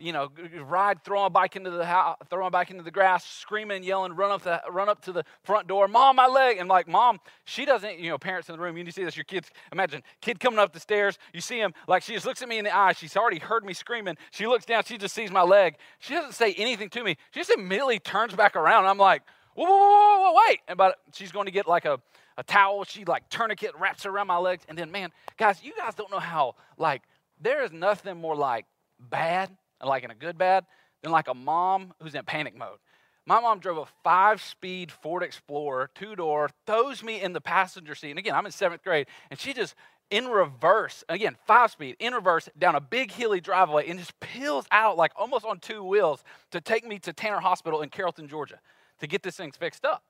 you 0.02 0.12
know, 0.12 0.30
ride, 0.64 1.04
throw 1.04 1.22
my 1.22 1.30
bike 1.30 1.56
into 1.56 1.70
the 1.70 1.86
house, 1.86 2.18
throw 2.30 2.44
my 2.44 2.50
bike 2.50 2.72
into 2.72 2.84
the 2.84 2.92
grass, 2.92 3.26
screaming, 3.26 3.84
yelling, 3.84 4.14
run 4.14 4.32
up 4.32 4.42
the 4.44 4.62
run 4.70 4.90
up 4.90 5.02
to 5.04 5.12
the 5.12 5.24
front 5.44 5.68
door, 5.68 5.88
mom, 5.88 6.16
my 6.16 6.28
leg, 6.28 6.58
and 6.58 6.68
like, 6.68 6.88
mom, 6.88 7.20
she 7.46 7.66
doesn't, 7.66 8.00
you 8.00 8.10
know, 8.10 8.18
parents 8.18 8.50
in 8.50 8.56
the 8.56 8.62
room, 8.62 8.78
you 8.78 8.90
see 8.92 9.04
this, 9.04 9.16
your 9.16 9.24
kids, 9.24 9.50
imagine 9.72 10.02
kid 10.22 10.40
coming 10.40 10.60
up 10.60 10.74
the 10.74 10.80
stairs, 10.80 11.18
you 11.34 11.42
see 11.42 11.60
him, 11.60 11.74
like 11.88 12.04
she 12.04 12.14
just 12.14 12.26
looks 12.26 12.42
at 12.42 12.50
me 12.50 12.58
in 12.58 12.66
the 12.66 12.76
eye, 12.76 12.94
she's 12.94 13.16
already 13.16 13.40
heard 13.40 13.64
me 13.64 13.74
screaming, 13.74 14.16
she 14.32 14.48
looks 14.48 14.66
down, 14.66 14.84
she 14.84 14.98
just 14.98 15.14
sees 15.14 15.32
my 15.32 15.44
leg, 15.44 15.76
she 16.00 16.14
doesn't 16.14 16.34
say 16.34 16.54
anything 16.54 16.90
to 16.90 17.04
me, 17.04 17.16
she 17.32 17.40
just 17.40 17.52
immediately 17.52 18.00
turns 18.00 18.34
back 18.34 18.56
around, 18.56 18.86
I'm 18.86 18.98
like, 18.98 19.22
whoa, 19.54 19.66
whoa, 19.66 19.78
whoa, 19.78 20.20
whoa, 20.32 20.42
wait, 20.48 20.60
and 20.68 20.78
but 20.78 20.98
she's 21.14 21.32
going 21.32 21.46
to 21.46 21.52
get 21.52 21.68
like 21.68 21.86
a 21.86 22.00
a 22.38 22.44
towel, 22.44 22.84
she 22.86 23.06
like 23.06 23.28
tourniquet 23.30 23.72
wraps 23.78 24.06
around 24.06 24.28
my 24.28 24.38
legs, 24.38 24.64
and 24.68 24.78
then 24.78 24.90
man, 24.90 25.12
guys, 25.38 25.62
you 25.64 25.74
guys 25.78 25.94
don't 25.96 26.10
know 26.10 26.20
how 26.20 26.56
like 26.78 27.04
there 27.40 27.64
is 27.64 27.72
nothing 27.72 28.18
more 28.18 28.36
like 28.36 28.66
bad 29.00 29.50
like 29.88 30.04
in 30.04 30.12
a 30.12 30.16
good 30.16 30.38
bad, 30.38 30.66
than 31.02 31.12
like 31.12 31.28
a 31.28 31.34
mom 31.34 31.94
who's 32.02 32.16
in 32.16 32.24
panic 32.24 32.58
mode. 32.58 32.78
My 33.26 33.40
mom 33.40 33.60
drove 33.60 33.78
a 33.78 33.86
five 34.04 34.42
speed 34.42 34.92
Ford 34.92 35.24
Explorer, 35.24 35.90
two 35.94 36.16
door, 36.16 36.50
throws 36.66 37.04
me 37.04 37.22
in 37.22 37.34
the 37.34 37.42
passenger 37.42 37.96
seat. 37.96 38.10
And 38.10 38.20
again, 38.20 38.36
I'm 38.36 38.46
in 38.46 38.52
seventh 38.52 38.84
grade, 38.84 39.08
and 39.30 39.40
she 39.40 39.54
just 39.54 39.76
in 40.10 40.28
reverse, 40.28 41.04
again, 41.08 41.38
five 41.48 41.72
speed, 41.72 41.96
in 42.00 42.14
reverse, 42.14 42.50
down 42.60 42.76
a 42.76 42.82
big 42.82 43.12
hilly 43.12 43.40
driveway, 43.40 43.88
and 43.88 43.98
just 43.98 44.20
peels 44.20 44.66
out 44.72 44.98
like 44.98 45.14
almost 45.16 45.46
on 45.46 45.60
two 45.60 45.84
wheels 45.84 46.24
to 46.52 46.60
take 46.60 46.86
me 46.86 47.00
to 47.00 47.14
Tanner 47.14 47.40
Hospital 47.40 47.82
in 47.82 47.90
Carrollton, 47.90 48.28
Georgia, 48.28 48.60
to 49.00 49.08
get 49.08 49.24
this 49.24 49.38
thing 49.38 49.52
fixed 49.52 49.86
up. 49.86 50.04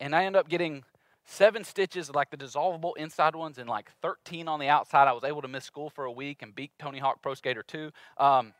And 0.00 0.16
I 0.16 0.24
end 0.24 0.34
up 0.34 0.48
getting 0.48 0.82
seven 1.24 1.64
stitches, 1.64 2.12
like 2.14 2.30
the 2.30 2.36
dissolvable 2.36 2.96
inside 2.96 3.36
ones, 3.36 3.58
and 3.58 3.68
like 3.68 3.90
13 4.02 4.48
on 4.48 4.60
the 4.60 4.68
outside. 4.68 5.08
I 5.08 5.12
was 5.12 5.24
able 5.24 5.42
to 5.42 5.48
miss 5.48 5.64
school 5.64 5.90
for 5.90 6.04
a 6.04 6.12
week 6.12 6.42
and 6.42 6.54
beat 6.54 6.72
Tony 6.78 6.98
Hawk 6.98 7.22
Pro 7.22 7.34
Skater 7.34 7.62
2. 7.62 7.90
Um, 8.18 8.52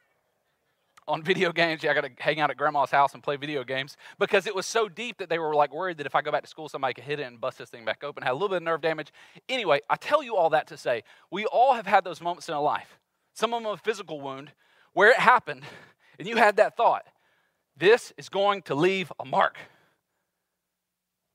on 1.09 1.23
video 1.25 1.53
games, 1.53 1.83
yeah, 1.83 1.91
I 1.91 1.95
got 1.95 2.05
to 2.05 2.11
hang 2.19 2.41
out 2.41 2.51
at 2.51 2.57
grandma's 2.57 2.91
house 2.91 3.15
and 3.15 3.23
play 3.23 3.37
video 3.37 3.65
games 3.65 3.97
because 4.19 4.47
it 4.47 4.55
was 4.55 4.67
so 4.67 4.89
deep 4.89 5.19
that 5.19 5.29
they 5.29 5.39
were 5.39 5.55
like 5.55 5.75
worried 5.75 5.99
that 5.99 6.07
if 6.07 6.15
I 6.15 6.23
go 6.23 6.31
back 6.31 6.43
to 6.43 6.49
school, 6.49 6.69
somebody 6.69 6.95
could 6.95 7.05
hit 7.05 7.21
it 7.21 7.25
and 7.25 7.41
bust 7.41 7.59
this 7.59 7.69
thing 7.69 7.85
back 7.85 8.05
open. 8.05 8.23
Had 8.23 8.33
a 8.33 8.35
little 8.35 8.49
bit 8.49 8.57
of 8.59 8.63
nerve 8.63 8.81
damage. 8.81 9.13
Anyway, 9.49 9.81
I 9.91 9.97
tell 9.97 10.23
you 10.23 10.37
all 10.37 10.51
that 10.51 10.67
to 10.69 10.77
say 10.77 11.03
we 11.31 11.45
all 11.47 11.75
have 11.75 11.87
had 11.87 12.05
those 12.05 12.21
moments 12.21 12.49
in 12.49 12.55
our 12.55 12.63
life. 12.63 12.99
Some 13.35 13.53
of 13.55 13.63
them 13.63 13.73
a 13.73 13.77
physical 13.77 14.21
wound 14.21 14.53
where 14.93 15.11
it 15.11 15.19
happened, 15.19 15.63
and 16.19 16.29
you 16.29 16.37
had 16.37 16.57
that 16.57 16.77
thought: 16.77 17.05
this 17.77 18.13
is 18.17 18.29
going 18.29 18.63
to 18.63 18.75
leave 18.75 19.13
a 19.19 19.25
mark. 19.25 19.57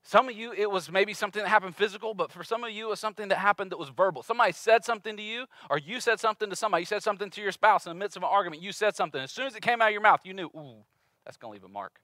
Some 0.08 0.28
of 0.28 0.36
you, 0.36 0.52
it 0.52 0.70
was 0.70 0.88
maybe 0.88 1.12
something 1.14 1.42
that 1.42 1.48
happened 1.48 1.74
physical, 1.74 2.14
but 2.14 2.30
for 2.30 2.44
some 2.44 2.62
of 2.62 2.70
you, 2.70 2.86
it 2.86 2.90
was 2.90 3.00
something 3.00 3.26
that 3.26 3.38
happened 3.38 3.72
that 3.72 3.76
was 3.76 3.88
verbal. 3.88 4.22
Somebody 4.22 4.52
said 4.52 4.84
something 4.84 5.16
to 5.16 5.22
you, 5.22 5.46
or 5.68 5.78
you 5.78 5.98
said 5.98 6.20
something 6.20 6.48
to 6.48 6.54
somebody. 6.54 6.82
You 6.82 6.86
said 6.86 7.02
something 7.02 7.28
to 7.28 7.40
your 7.42 7.50
spouse 7.50 7.86
in 7.86 7.90
the 7.90 7.96
midst 7.96 8.16
of 8.16 8.22
an 8.22 8.28
argument. 8.30 8.62
You 8.62 8.70
said 8.70 8.94
something. 8.94 9.20
As 9.20 9.32
soon 9.32 9.48
as 9.48 9.56
it 9.56 9.62
came 9.62 9.82
out 9.82 9.88
of 9.88 9.92
your 9.92 10.00
mouth, 10.00 10.20
you 10.22 10.32
knew, 10.32 10.46
ooh, 10.46 10.84
that's 11.24 11.36
going 11.36 11.50
to 11.50 11.52
leave 11.54 11.68
a 11.68 11.72
mark. 11.72 11.98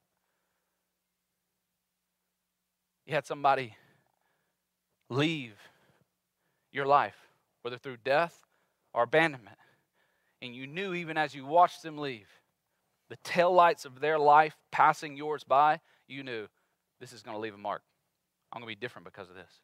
You 3.07 3.15
had 3.15 3.25
somebody 3.25 3.77
leave 5.09 5.55
your 6.73 6.87
life, 6.87 7.17
whether 7.63 7.79
through 7.79 7.99
death 7.99 8.37
or 8.93 9.05
abandonment. 9.05 9.59
And 10.41 10.57
you 10.57 10.67
knew, 10.67 10.93
even 10.93 11.17
as 11.17 11.37
you 11.37 11.47
watched 11.47 11.85
them 11.85 11.99
leave, 11.99 12.27
the 13.11 13.17
taillights 13.19 13.85
of 13.85 14.01
their 14.01 14.19
life 14.19 14.57
passing 14.73 15.17
yours 15.17 15.45
by, 15.45 15.79
you 16.09 16.25
knew 16.25 16.49
this 16.99 17.13
is 17.13 17.23
going 17.23 17.37
to 17.37 17.41
leave 17.41 17.55
a 17.55 17.59
mark. 17.59 17.83
I'm 18.53 18.61
going 18.61 18.73
to 18.73 18.79
be 18.79 18.81
different 18.81 19.07
because 19.07 19.29
of 19.29 19.35
this. 19.35 19.61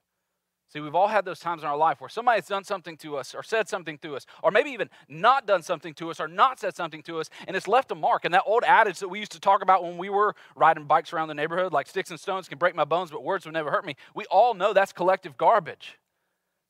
See, 0.70 0.80
we've 0.80 0.94
all 0.94 1.08
had 1.08 1.24
those 1.24 1.40
times 1.40 1.62
in 1.62 1.68
our 1.68 1.78
life 1.78 2.00
where 2.00 2.10
somebody's 2.10 2.46
done 2.46 2.62
something 2.62 2.98
to 2.98 3.16
us 3.16 3.34
or 3.34 3.42
said 3.42 3.68
something 3.68 3.96
to 3.98 4.14
us, 4.14 4.26
or 4.42 4.50
maybe 4.50 4.70
even 4.70 4.90
not 5.08 5.46
done 5.46 5.62
something 5.62 5.94
to 5.94 6.10
us 6.10 6.20
or 6.20 6.28
not 6.28 6.60
said 6.60 6.76
something 6.76 7.02
to 7.04 7.20
us, 7.20 7.30
and 7.46 7.56
it's 7.56 7.66
left 7.66 7.90
a 7.90 7.94
mark. 7.94 8.26
And 8.26 8.34
that 8.34 8.42
old 8.44 8.64
adage 8.64 8.98
that 8.98 9.08
we 9.08 9.18
used 9.18 9.32
to 9.32 9.40
talk 9.40 9.62
about 9.62 9.82
when 9.82 9.96
we 9.96 10.10
were 10.10 10.34
riding 10.54 10.84
bikes 10.84 11.12
around 11.12 11.28
the 11.28 11.34
neighborhood, 11.34 11.72
like 11.72 11.86
sticks 11.86 12.10
and 12.10 12.20
stones 12.20 12.48
can 12.48 12.58
break 12.58 12.74
my 12.74 12.84
bones, 12.84 13.10
but 13.10 13.24
words 13.24 13.46
will 13.46 13.52
never 13.52 13.70
hurt 13.70 13.86
me. 13.86 13.96
We 14.14 14.26
all 14.26 14.52
know 14.52 14.74
that's 14.74 14.92
collective 14.92 15.38
garbage 15.38 15.98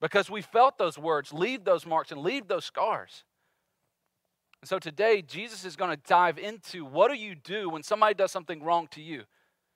because 0.01 0.31
we 0.31 0.43
felt 0.43 0.79
those 0.79 0.97
words 0.97 1.33
leave 1.33 1.65
those 1.65 1.85
marks 1.85 2.13
and 2.13 2.21
leave 2.21 2.47
those 2.47 2.65
scars. 2.65 3.25
And 4.63 4.69
so 4.69 4.79
today, 4.79 5.23
Jesus 5.23 5.65
is 5.65 5.75
going 5.75 5.91
to 5.91 6.03
dive 6.09 6.39
into 6.39 6.85
what 6.85 7.11
do 7.11 7.17
you 7.17 7.35
do 7.35 7.69
when 7.69 7.83
somebody 7.83 8.15
does 8.15 8.31
something 8.31 8.63
wrong 8.63 8.87
to 8.93 9.03
you? 9.03 9.25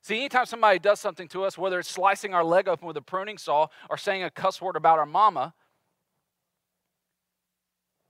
See, 0.02 0.18
anytime 0.18 0.46
somebody 0.46 0.80
does 0.80 0.98
something 0.98 1.28
to 1.28 1.44
us, 1.44 1.56
whether 1.56 1.78
it's 1.78 1.88
slicing 1.88 2.34
our 2.34 2.42
leg 2.42 2.68
open 2.68 2.88
with 2.88 2.96
a 2.96 3.02
pruning 3.02 3.38
saw 3.38 3.68
or 3.88 3.96
saying 3.96 4.24
a 4.24 4.30
cuss 4.30 4.60
word 4.60 4.74
about 4.74 4.98
our 4.98 5.06
mama, 5.06 5.54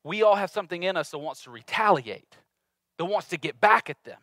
we 0.02 0.22
all 0.22 0.36
have 0.36 0.50
something 0.50 0.82
in 0.82 0.96
us 0.96 1.10
that 1.10 1.18
wants 1.18 1.42
to 1.44 1.50
retaliate, 1.50 2.38
that 2.96 3.04
wants 3.04 3.28
to 3.28 3.36
get 3.36 3.60
back 3.60 3.90
at 3.90 4.02
them. 4.04 4.18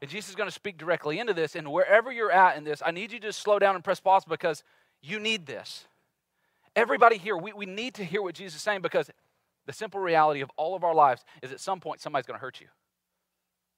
And 0.00 0.10
Jesus 0.10 0.28
is 0.28 0.36
going 0.36 0.48
to 0.48 0.54
speak 0.54 0.76
directly 0.76 1.18
into 1.18 1.32
this. 1.32 1.56
And 1.56 1.72
wherever 1.72 2.12
you're 2.12 2.30
at 2.30 2.56
in 2.56 2.64
this, 2.64 2.82
I 2.84 2.90
need 2.90 3.12
you 3.12 3.18
to 3.20 3.32
slow 3.32 3.58
down 3.58 3.74
and 3.74 3.82
press 3.82 3.98
pause 3.98 4.24
because 4.24 4.62
you 5.02 5.18
need 5.18 5.46
this. 5.46 5.86
Everybody 6.76 7.16
here, 7.16 7.36
we, 7.36 7.52
we 7.52 7.66
need 7.66 7.94
to 7.94 8.04
hear 8.04 8.22
what 8.22 8.34
Jesus 8.34 8.56
is 8.56 8.62
saying 8.62 8.82
because 8.82 9.10
the 9.66 9.72
simple 9.72 10.00
reality 10.00 10.42
of 10.42 10.50
all 10.56 10.76
of 10.76 10.84
our 10.84 10.94
lives 10.94 11.24
is 11.42 11.50
at 11.50 11.60
some 11.60 11.80
point 11.80 12.00
somebody's 12.00 12.26
going 12.26 12.38
to 12.38 12.42
hurt 12.42 12.60
you. 12.60 12.68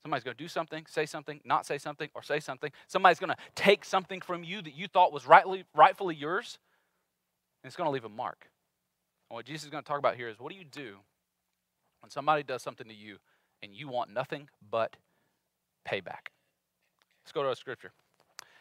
Somebody's 0.03 0.25
going 0.25 0.37
to 0.37 0.43
do 0.43 0.49
something, 0.49 0.87
say 0.89 1.05
something, 1.05 1.41
not 1.45 1.67
say 1.67 1.77
something, 1.77 2.09
or 2.15 2.23
say 2.23 2.41
something. 2.41 2.71
Somebody's 2.87 3.19
going 3.19 3.31
to 3.31 3.37
take 3.55 3.85
something 3.85 4.21
from 4.21 4.45
you 4.45 4.63
that 4.63 4.75
you 4.75 4.89
thought 4.89 5.13
was 5.13 5.27
rightly, 5.27 5.65
rightfully 5.75 6.15
yours, 6.15 6.59
and 7.63 7.69
it's 7.69 7.77
going 7.77 7.87
to 7.87 7.93
leave 7.93 8.05
a 8.05 8.09
mark. 8.09 8.49
And 9.29 9.37
what 9.37 9.45
Jesus 9.45 9.65
is 9.65 9.71
going 9.71 9.83
to 9.83 9.89
talk 9.89 9.99
about 9.99 10.17
here 10.17 10.29
is 10.29 10.39
what 10.39 10.53
do 10.53 10.59
you 10.59 10.65
do 10.65 10.97
when 12.01 12.11
somebody 12.11 12.43
does 12.43 12.63
something 12.63 12.89
to 12.89 12.95
you 12.95 13.19
and 13.63 13.75
you 13.75 13.89
want 13.89 14.11
nothing 14.11 14.49
but 14.71 14.97
payback? 15.87 16.33
Let's 17.23 17.33
go 17.33 17.43
to 17.43 17.51
a 17.51 17.57
scripture. 17.57 17.93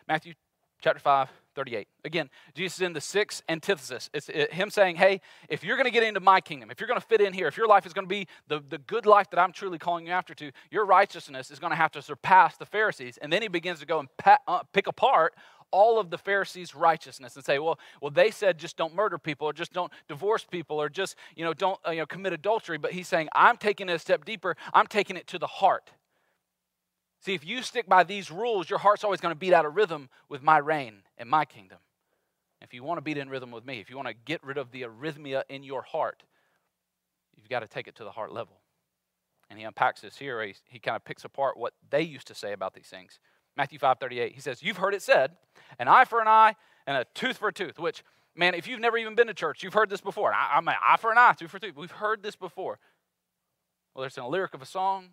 Matthew 0.08 0.34
chapter 0.82 1.00
5, 1.00 1.30
38. 1.56 1.88
Again, 2.06 2.30
Jesus 2.56 2.78
is 2.78 2.82
in 2.82 2.94
the 2.94 3.02
sixth 3.02 3.44
antithesis. 3.50 4.10
It's 4.14 4.28
him 4.28 4.70
saying, 4.70 4.96
Hey, 4.96 5.22
if 5.50 5.64
you're 5.64 5.76
going 5.76 5.86
to 5.86 5.92
get 5.92 6.04
into 6.04 6.20
my 6.20 6.40
kingdom, 6.42 6.72
if 6.72 6.80
you're 6.80 6.88
going 6.88 7.00
to 7.00 7.06
fit 7.06 7.22
in 7.22 7.34
here, 7.34 7.48
if 7.48 7.58
your 7.58 7.68
life 7.68 7.86
is 7.86 7.94
going 7.94 8.06
to 8.06 8.10
be 8.10 8.28
the, 8.48 8.64
the 8.70 8.78
good 8.78 9.06
life 9.06 9.30
that 9.32 9.40
I'm 9.40 9.52
truly 9.52 9.78
calling 9.78 10.08
you 10.08 10.14
after 10.14 10.34
to, 10.36 10.52
your 10.72 10.86
righteousness 10.86 11.52
is 11.52 11.60
going 11.60 11.72
to 11.72 11.78
have 11.78 11.92
to 11.92 12.02
surpass 12.02 12.58
the 12.58 12.66
Pharisees. 12.66 13.18
And 13.22 13.32
then 13.32 13.42
he 13.42 13.48
begins 13.48 13.80
to 13.80 13.86
go 13.86 14.00
and 14.00 14.10
uh, 14.48 14.64
pick 14.74 14.88
apart 14.88 15.34
all 15.72 16.00
of 16.00 16.10
the 16.10 16.18
Pharisees' 16.18 16.74
righteousness 16.74 17.36
and 17.36 17.46
say, 17.46 17.60
well, 17.60 17.80
well, 18.02 18.12
they 18.12 18.32
said 18.32 18.58
just 18.58 18.78
don't 18.78 18.96
murder 18.96 19.18
people 19.18 19.48
or 19.48 19.54
just 19.54 19.74
don't 19.74 19.92
divorce 20.08 20.46
people 20.50 20.82
or 20.82 20.90
just, 20.90 21.16
you 21.36 21.44
know, 21.44 21.54
don't 21.54 21.80
uh, 21.86 21.92
you 21.92 22.00
know, 22.00 22.06
commit 22.06 22.34
adultery. 22.34 22.78
But 22.78 22.94
he's 22.94 23.08
saying, 23.08 23.30
I'm 23.34 23.58
taking 23.58 23.90
it 23.90 23.94
a 23.94 24.00
step 24.00 24.26
deeper. 24.26 24.56
I'm 24.74 24.88
taking 24.88 25.18
it 25.18 25.28
to 25.28 25.40
the 25.40 25.48
heart. 25.48 25.92
See, 27.22 27.34
if 27.34 27.46
you 27.46 27.62
stick 27.62 27.88
by 27.88 28.04
these 28.04 28.32
rules, 28.32 28.70
your 28.70 28.80
heart's 28.80 29.04
always 29.04 29.20
going 29.20 29.34
to 29.34 29.40
beat 29.40 29.54
out 29.54 29.66
of 29.66 29.76
rhythm 29.76 30.10
with 30.30 30.42
my 30.42 30.58
reign 30.58 31.04
and 31.18 31.30
my 31.30 31.46
kingdom. 31.46 31.80
If 32.62 32.74
you 32.74 32.84
want 32.84 32.98
to 32.98 33.02
beat 33.02 33.18
in 33.18 33.30
rhythm 33.30 33.52
with 33.52 33.66
me, 33.66 33.80
if 33.80 33.90
you 33.90 33.96
want 33.96 34.08
to 34.08 34.14
get 34.14 34.44
rid 34.44 34.58
of 34.58 34.72
the 34.72 34.84
arrhythmia 34.84 35.44
in 35.50 35.64
your 35.64 35.82
heart, 35.82 36.24
you've 37.36 37.50
got 37.50 37.60
to 37.60 37.68
take 37.68 37.88
it 37.88 37.96
to 37.96 38.04
the 38.04 38.12
heart 38.12 38.32
level. 38.32 38.60
And 39.50 39.58
he 39.58 39.66
unpacks 39.66 40.02
this 40.02 40.18
here. 40.18 40.42
He, 40.44 40.56
he 40.66 40.80
kind 40.80 40.96
of 40.96 41.04
picks 41.04 41.26
apart 41.26 41.58
what 41.58 41.74
they 41.90 42.02
used 42.02 42.28
to 42.28 42.36
say 42.36 42.54
about 42.54 42.74
these 42.74 42.88
things. 42.88 43.20
Matthew 43.58 43.80
5 43.80 43.98
38, 44.00 44.34
he 44.34 44.42
says, 44.42 44.62
You've 44.62 44.78
heard 44.78 44.94
it 44.94 45.02
said, 45.02 45.32
an 45.80 45.88
eye 45.88 46.06
for 46.06 46.22
an 46.22 46.28
eye 46.28 46.56
and 46.88 46.98
a 46.98 47.06
tooth 47.16 47.38
for 47.38 47.50
a 47.50 47.54
tooth, 47.54 47.80
which, 47.80 48.04
man, 48.36 48.54
if 48.54 48.68
you've 48.68 48.80
never 48.80 48.98
even 48.98 49.16
been 49.16 49.28
to 49.28 49.34
church, 49.34 49.64
you've 49.64 49.74
heard 49.74 49.90
this 49.90 50.02
before. 50.02 50.34
I, 50.34 50.56
I'm 50.56 50.68
an 50.68 50.76
eye 50.82 50.98
for 50.98 51.12
an 51.12 51.18
eye, 51.18 51.34
tooth 51.38 51.52
for 51.52 51.60
tooth. 51.60 51.76
We've 51.76 51.92
heard 51.92 52.24
this 52.24 52.36
before. 52.36 52.80
Whether 53.94 54.08
it's 54.08 54.18
in 54.18 54.24
a 54.24 54.30
lyric 54.30 54.54
of 54.54 54.62
a 54.62 54.66
song, 54.66 55.10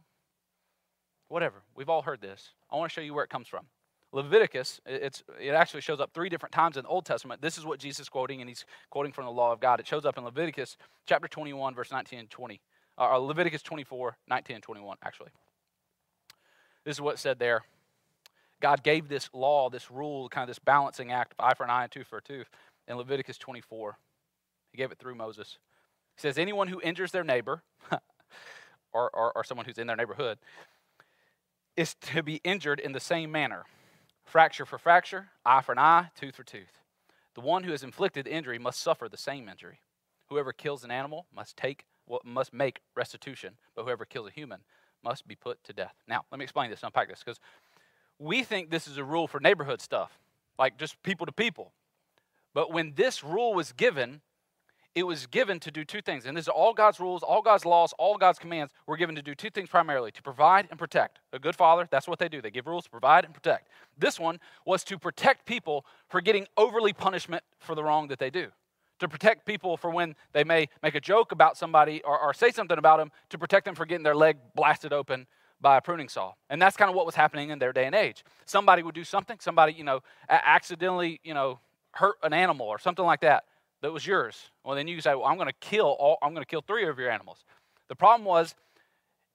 Whatever. 1.28 1.62
We've 1.74 1.88
all 1.88 2.02
heard 2.02 2.20
this. 2.20 2.50
I 2.70 2.76
want 2.76 2.90
to 2.90 2.94
show 2.94 3.00
you 3.00 3.14
where 3.14 3.24
it 3.24 3.30
comes 3.30 3.48
from. 3.48 3.66
Leviticus, 4.12 4.80
it's, 4.86 5.24
it 5.40 5.50
actually 5.50 5.80
shows 5.80 6.00
up 6.00 6.12
three 6.14 6.28
different 6.28 6.52
times 6.52 6.76
in 6.76 6.84
the 6.84 6.88
Old 6.88 7.04
Testament. 7.04 7.42
This 7.42 7.58
is 7.58 7.66
what 7.66 7.78
Jesus 7.78 8.00
is 8.00 8.08
quoting, 8.08 8.40
and 8.40 8.48
he's 8.48 8.64
quoting 8.88 9.12
from 9.12 9.24
the 9.24 9.30
law 9.30 9.52
of 9.52 9.60
God. 9.60 9.80
It 9.80 9.86
shows 9.86 10.04
up 10.04 10.16
in 10.16 10.24
Leviticus 10.24 10.76
chapter 11.06 11.28
21, 11.28 11.74
verse 11.74 11.90
19 11.90 12.20
and 12.20 12.30
20. 12.30 12.60
Uh, 12.98 13.16
Leviticus 13.18 13.62
24, 13.62 14.16
19 14.28 14.54
and 14.56 14.62
21, 14.62 14.96
actually. 15.04 15.30
This 16.84 16.96
is 16.96 17.00
what 17.00 17.18
said 17.18 17.38
there. 17.38 17.64
God 18.60 18.82
gave 18.82 19.08
this 19.08 19.28
law, 19.34 19.68
this 19.68 19.90
rule, 19.90 20.28
kind 20.28 20.44
of 20.44 20.48
this 20.48 20.58
balancing 20.58 21.12
act 21.12 21.34
of 21.38 21.44
eye 21.44 21.54
for 21.54 21.64
an 21.64 21.70
eye 21.70 21.82
and 21.82 21.92
tooth 21.92 22.06
for 22.06 22.18
a 22.18 22.22
tooth 22.22 22.48
in 22.88 22.96
Leviticus 22.96 23.36
24. 23.38 23.98
He 24.72 24.78
gave 24.78 24.92
it 24.92 24.98
through 24.98 25.16
Moses. 25.16 25.58
He 26.16 26.20
says, 26.22 26.38
Anyone 26.38 26.68
who 26.68 26.80
injures 26.80 27.12
their 27.12 27.24
neighbor, 27.24 27.62
or, 28.92 29.10
or, 29.10 29.32
or 29.36 29.44
someone 29.44 29.66
who's 29.66 29.78
in 29.78 29.86
their 29.86 29.96
neighborhood, 29.96 30.38
is 31.76 31.94
to 31.94 32.22
be 32.22 32.40
injured 32.44 32.80
in 32.80 32.92
the 32.92 33.00
same 33.00 33.30
manner 33.30 33.64
fracture 34.24 34.66
for 34.66 34.76
fracture, 34.76 35.28
eye 35.44 35.60
for 35.60 35.72
an 35.72 35.78
eye, 35.78 36.10
tooth 36.18 36.34
for 36.34 36.42
tooth. 36.42 36.80
The 37.34 37.40
one 37.40 37.62
who 37.62 37.70
has 37.70 37.82
inflicted 37.82 38.26
injury 38.26 38.58
must 38.58 38.80
suffer 38.80 39.08
the 39.08 39.16
same 39.16 39.48
injury. 39.48 39.80
Whoever 40.28 40.52
kills 40.52 40.82
an 40.82 40.90
animal 40.90 41.26
must 41.34 41.56
take 41.56 41.84
what 42.06 42.24
must 42.24 42.52
make 42.52 42.80
restitution, 42.96 43.54
but 43.74 43.84
whoever 43.84 44.04
kills 44.04 44.28
a 44.28 44.32
human 44.32 44.60
must 45.04 45.28
be 45.28 45.36
put 45.36 45.62
to 45.64 45.72
death. 45.72 45.94
Now, 46.08 46.24
let 46.30 46.38
me 46.38 46.44
explain 46.44 46.70
this, 46.70 46.82
unpack 46.82 47.08
this, 47.08 47.22
because 47.24 47.38
we 48.18 48.42
think 48.42 48.70
this 48.70 48.88
is 48.88 48.96
a 48.96 49.04
rule 49.04 49.28
for 49.28 49.38
neighborhood 49.38 49.80
stuff, 49.80 50.18
like 50.58 50.78
just 50.78 51.00
people 51.02 51.26
to 51.26 51.32
people. 51.32 51.72
But 52.54 52.72
when 52.72 52.94
this 52.96 53.22
rule 53.22 53.54
was 53.54 53.72
given, 53.72 54.22
it 54.96 55.06
was 55.06 55.26
given 55.26 55.60
to 55.60 55.70
do 55.70 55.84
two 55.84 56.00
things. 56.00 56.24
And 56.24 56.34
these 56.34 56.48
are 56.48 56.54
all 56.54 56.72
God's 56.72 56.98
rules, 56.98 57.22
all 57.22 57.42
God's 57.42 57.66
laws, 57.66 57.92
all 57.98 58.16
God's 58.16 58.38
commands 58.38 58.72
were 58.86 58.96
given 58.96 59.14
to 59.14 59.22
do 59.22 59.34
two 59.34 59.50
things 59.50 59.68
primarily 59.68 60.10
to 60.10 60.22
provide 60.22 60.68
and 60.70 60.78
protect. 60.78 61.18
A 61.34 61.38
good 61.38 61.54
father, 61.54 61.86
that's 61.90 62.08
what 62.08 62.18
they 62.18 62.30
do. 62.30 62.40
They 62.40 62.50
give 62.50 62.66
rules 62.66 62.84
to 62.84 62.90
provide 62.90 63.26
and 63.26 63.34
protect. 63.34 63.68
This 63.98 64.18
one 64.18 64.40
was 64.64 64.82
to 64.84 64.98
protect 64.98 65.44
people 65.44 65.84
for 66.08 66.22
getting 66.22 66.46
overly 66.56 66.94
punishment 66.94 67.44
for 67.58 67.74
the 67.74 67.84
wrong 67.84 68.08
that 68.08 68.18
they 68.18 68.30
do. 68.30 68.48
To 69.00 69.08
protect 69.08 69.44
people 69.44 69.76
for 69.76 69.90
when 69.90 70.16
they 70.32 70.44
may 70.44 70.70
make 70.82 70.94
a 70.94 71.00
joke 71.00 71.30
about 71.30 71.58
somebody 71.58 72.00
or, 72.02 72.18
or 72.18 72.32
say 72.32 72.50
something 72.50 72.78
about 72.78 72.96
them, 72.96 73.12
to 73.28 73.36
protect 73.36 73.66
them 73.66 73.74
for 73.74 73.84
getting 73.84 74.02
their 74.02 74.16
leg 74.16 74.38
blasted 74.54 74.94
open 74.94 75.26
by 75.60 75.76
a 75.76 75.82
pruning 75.82 76.08
saw. 76.08 76.32
And 76.48 76.60
that's 76.60 76.76
kind 76.76 76.88
of 76.88 76.96
what 76.96 77.04
was 77.04 77.14
happening 77.14 77.50
in 77.50 77.58
their 77.58 77.74
day 77.74 77.84
and 77.84 77.94
age. 77.94 78.24
Somebody 78.46 78.82
would 78.82 78.94
do 78.94 79.04
something, 79.04 79.36
somebody, 79.40 79.74
you 79.74 79.84
know, 79.84 80.00
accidentally, 80.30 81.20
you 81.22 81.34
know, 81.34 81.60
hurt 81.92 82.16
an 82.22 82.32
animal 82.32 82.66
or 82.66 82.78
something 82.78 83.04
like 83.04 83.20
that 83.20 83.44
that 83.86 83.92
was 83.92 84.04
yours. 84.04 84.50
Well, 84.64 84.74
then 84.74 84.88
you 84.88 85.00
say, 85.00 85.14
well, 85.14 85.26
I'm 85.26 85.36
going 85.36 85.46
to 85.46 85.54
kill 85.60 85.86
all, 86.00 86.18
I'm 86.20 86.32
going 86.32 86.42
to 86.42 86.48
kill 86.48 86.60
three 86.60 86.88
of 86.88 86.98
your 86.98 87.08
animals. 87.08 87.44
The 87.88 87.94
problem 87.94 88.26
was, 88.26 88.56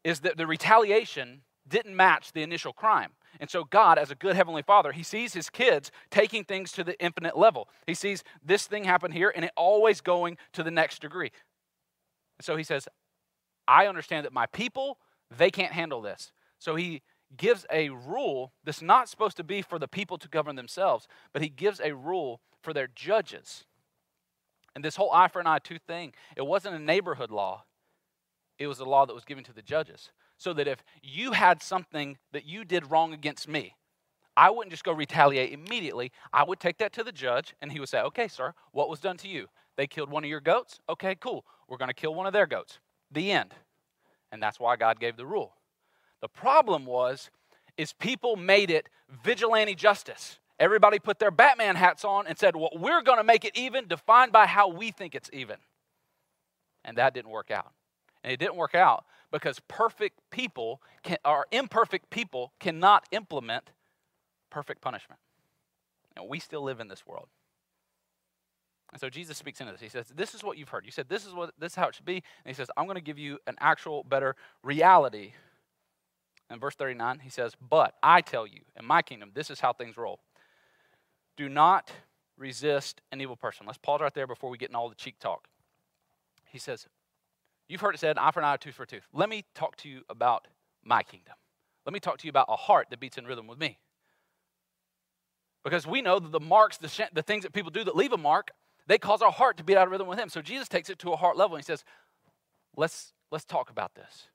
is 0.04 0.20
that 0.20 0.36
the 0.36 0.46
retaliation 0.46 1.44
didn't 1.66 1.96
match 1.96 2.34
the 2.34 2.44
initial 2.44 2.74
crime. 2.74 3.12
And 3.40 3.50
so 3.50 3.64
God, 3.64 3.98
as 3.98 4.12
a 4.12 4.16
good 4.16 4.36
heavenly 4.36 4.62
father, 4.62 4.92
he 4.92 5.04
sees 5.04 5.32
his 5.32 5.50
kids 5.50 5.90
taking 6.10 6.44
things 6.44 6.74
to 6.74 6.84
the 6.84 7.00
infinite 7.02 7.38
level. 7.38 7.70
He 7.88 7.94
sees 7.94 8.26
this 8.44 8.68
thing 8.68 8.84
happen 8.84 9.14
here 9.14 9.32
and 9.34 9.46
it 9.46 9.52
always 9.56 10.02
going 10.02 10.36
to 10.52 10.64
the 10.64 10.72
next 10.72 11.02
degree. 11.02 11.32
And 12.38 12.46
so 12.46 12.58
he 12.58 12.64
says, 12.66 12.90
I 13.70 13.88
understand 13.88 14.26
that 14.26 14.34
my 14.34 14.48
people, 14.48 14.98
they 15.34 15.50
can't 15.50 15.72
handle 15.72 16.02
this. 16.02 16.34
So 16.60 16.76
he 16.76 17.04
gives 17.38 17.66
a 17.72 17.88
rule 17.88 18.52
that's 18.66 18.82
not 18.82 19.08
supposed 19.08 19.38
to 19.38 19.46
be 19.46 19.62
for 19.62 19.80
the 19.80 19.88
people 19.88 20.18
to 20.18 20.28
govern 20.28 20.58
themselves, 20.58 21.08
but 21.32 21.42
he 21.42 21.48
gives 21.48 21.80
a 21.80 21.96
rule 21.96 22.42
for 22.62 22.74
their 22.74 22.90
judges. 22.94 23.64
And 24.76 24.84
this 24.84 24.96
whole 24.96 25.12
eye 25.12 25.28
for 25.28 25.40
an 25.40 25.48
eye 25.48 25.60
tooth 25.60 25.82
thing, 25.86 26.14
it 26.36 26.46
wasn't 26.46 26.76
a 26.76 26.80
neighborhood 26.80 27.32
law, 27.32 27.66
it 28.58 28.68
was 28.68 28.80
a 28.80 28.86
law 28.86 29.06
that 29.06 29.14
was 29.14 29.26
given 29.26 29.44
to 29.46 29.54
the 29.54 29.62
judges. 29.62 30.12
So 30.38 30.54
that 30.54 30.68
if 30.68 30.84
you 31.04 31.34
had 31.34 31.62
something 31.62 32.18
that 32.32 32.46
you 32.46 32.66
did 32.66 32.90
wrong 32.90 33.14
against 33.14 33.48
me, 33.48 33.76
I 34.36 34.50
wouldn't 34.50 34.72
just 34.72 34.84
go 34.84 34.92
retaliate 34.92 35.52
immediately. 35.52 36.12
I 36.34 36.44
would 36.44 36.60
take 36.60 36.78
that 36.80 36.94
to 36.94 37.04
the 37.04 37.12
judge, 37.12 37.54
and 37.62 37.72
he 37.72 37.80
would 37.80 37.90
say, 37.90 38.02
Okay, 38.02 38.28
sir, 38.28 38.54
what 38.72 38.90
was 38.90 39.00
done 39.00 39.18
to 39.18 39.28
you? 39.28 39.48
They 39.78 39.88
killed 39.88 40.10
one 40.10 40.24
of 40.24 40.30
your 40.30 40.40
goats? 40.40 40.80
Okay, 40.90 41.16
cool. 41.16 41.46
We're 41.68 41.78
going 41.78 41.90
to 41.90 41.94
kill 41.94 42.16
one 42.16 42.28
of 42.28 42.34
their 42.34 42.48
goats. 42.48 42.80
The 43.12 43.32
end. 43.32 43.54
And 44.32 44.42
that's 44.42 44.60
why 44.60 44.76
God 44.78 45.00
gave 45.00 45.18
the 45.18 45.26
rule. 45.26 45.54
The 46.22 46.28
problem 46.28 46.86
was, 46.86 47.30
is 47.78 47.94
people 47.94 48.36
made 48.36 48.70
it 48.70 48.90
vigilante 49.24 49.76
justice. 49.76 50.40
Everybody 50.62 51.00
put 51.00 51.18
their 51.18 51.32
Batman 51.32 51.76
hats 51.76 52.06
on 52.06 52.28
and 52.28 52.38
said, 52.38 52.56
Well, 52.56 52.70
we're 52.76 53.02
going 53.02 53.18
to 53.18 53.24
make 53.24 53.46
it 53.46 53.58
even, 53.58 53.88
defined 53.88 54.32
by 54.32 54.46
how 54.46 54.70
we 54.70 54.92
think 54.92 55.16
it's 55.16 55.30
even. 55.34 55.58
And 56.86 56.98
that 56.98 57.16
didn't 57.16 57.32
work 57.32 57.50
out. 57.50 57.72
And 58.24 58.32
it 58.32 58.38
didn't 58.38 58.58
work 58.58 58.76
out 58.76 59.06
because 59.32 59.60
perfect 59.68 60.20
people, 60.30 60.80
can, 61.02 61.18
or 61.26 61.48
imperfect 61.52 62.12
people, 62.12 62.54
cannot 62.60 63.08
implement 63.10 63.72
perfect 64.52 64.82
punishment. 64.82 65.20
And 66.16 66.30
we 66.30 66.38
still 66.40 66.62
live 66.62 66.80
in 66.80 66.88
this 66.88 67.08
world. 67.08 67.28
And 68.92 69.02
so 69.02 69.10
Jesus 69.10 69.40
speaks 69.40 69.62
into 69.62 69.72
this. 69.72 69.82
He 69.82 69.90
says, 69.90 70.14
This 70.16 70.36
is 70.36 70.44
what 70.44 70.60
you've 70.60 70.70
heard. 70.70 70.86
You 70.86 70.92
said 70.92 71.10
this 71.10 71.26
is 71.26 71.34
what 71.34 71.56
this 71.58 71.72
is 71.72 71.76
how 71.76 71.88
it 71.88 71.96
should 71.96 72.06
be. 72.06 72.18
And 72.18 72.24
he 72.46 72.54
says, 72.54 72.70
I'm 72.78 72.86
going 72.86 72.98
to 72.98 73.02
give 73.02 73.18
you 73.18 73.40
an 73.48 73.56
actual 73.60 74.04
better 74.04 74.36
reality. 74.62 75.34
In 76.52 76.60
verse 76.60 76.76
39, 76.76 77.18
he 77.24 77.32
says, 77.32 77.54
But 77.68 77.96
I 78.04 78.22
tell 78.22 78.46
you, 78.46 78.60
in 78.78 78.86
my 78.86 79.02
kingdom, 79.02 79.32
this 79.34 79.50
is 79.50 79.60
how 79.60 79.74
things 79.74 79.98
roll. 79.98 80.20
Do 81.38 81.50
not 81.50 81.92
resist 82.38 83.02
an 83.12 83.22
evil 83.22 83.36
person. 83.36 83.66
Let's 83.66 83.78
pause 83.78 84.02
right 84.02 84.14
there 84.14 84.28
before 84.28 84.50
we 84.50 84.58
get 84.58 84.70
in 84.70 84.76
all 84.76 84.90
the 84.90 84.96
cheek 84.96 85.20
talk. 85.20 85.48
He 86.46 86.60
says, 86.60 86.88
You've 87.68 87.80
heard 87.80 87.96
it 87.96 88.00
said, 88.00 88.18
eye 88.18 88.32
for 88.32 88.42
an 88.42 88.46
eye, 88.46 88.58
tooth 88.58 88.76
for 88.76 88.84
a 88.84 88.88
tooth. 88.88 89.08
Let 89.14 89.30
me 89.30 89.46
talk 89.56 89.78
to 89.78 89.90
you 89.90 90.02
about 90.10 90.48
my 90.84 91.04
kingdom. 91.04 91.36
Let 91.86 91.94
me 91.94 92.02
talk 92.02 92.18
to 92.18 92.28
you 92.28 92.30
about 92.30 92.48
a 92.50 92.58
heart 92.58 92.88
that 92.90 93.00
beats 93.00 93.18
in 93.18 93.26
rhythm 93.26 93.48
with 93.48 93.58
me. 93.58 93.80
Because 95.64 95.88
we 95.88 96.02
know 96.02 96.20
that 96.20 96.34
the 96.34 96.40
marks, 96.42 96.78
the, 96.78 96.90
sh- 96.90 97.02
the 97.14 97.22
things 97.22 97.44
that 97.44 97.54
people 97.54 97.72
do 97.72 97.86
that 97.86 97.96
leave 97.96 98.12
a 98.12 98.18
mark, 98.18 98.52
they 98.88 98.98
cause 98.98 99.22
our 99.22 99.32
heart 99.32 99.56
to 99.56 99.64
beat 99.64 99.78
out 99.78 99.88
of 99.88 99.92
rhythm 99.92 100.08
with 100.08 100.20
Him. 100.20 100.28
So 100.28 100.42
Jesus 100.42 100.68
takes 100.68 100.90
it 100.90 101.00
to 101.00 101.14
a 101.14 101.16
heart 101.16 101.38
level 101.38 101.56
and 101.56 101.64
He 101.64 101.66
says, 101.66 101.86
Let's, 102.76 103.14
let's 103.32 103.46
talk 103.46 103.70
about 103.70 103.96
this. 103.96 104.28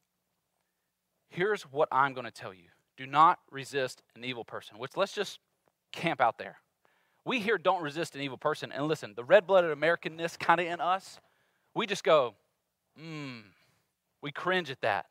Here's 1.28 1.64
what 1.64 1.88
I'm 1.92 2.14
going 2.14 2.24
to 2.24 2.30
tell 2.30 2.54
you 2.54 2.68
do 2.96 3.06
not 3.06 3.40
resist 3.50 4.02
an 4.14 4.24
evil 4.24 4.44
person, 4.44 4.78
which 4.78 4.96
let's 4.96 5.12
just 5.12 5.40
camp 5.92 6.22
out 6.22 6.38
there. 6.38 6.56
We 7.26 7.40
here 7.40 7.58
don't 7.58 7.82
resist 7.82 8.14
an 8.14 8.22
evil 8.22 8.38
person. 8.38 8.70
And 8.70 8.86
listen, 8.86 9.12
the 9.16 9.24
red 9.24 9.48
blooded 9.48 9.76
Americanness 9.76 10.38
kind 10.38 10.60
of 10.60 10.66
in 10.66 10.80
us, 10.80 11.18
we 11.74 11.84
just 11.84 12.04
go, 12.04 12.34
mmm, 12.98 13.42
we 14.22 14.30
cringe 14.30 14.70
at 14.70 14.80
that. 14.82 15.06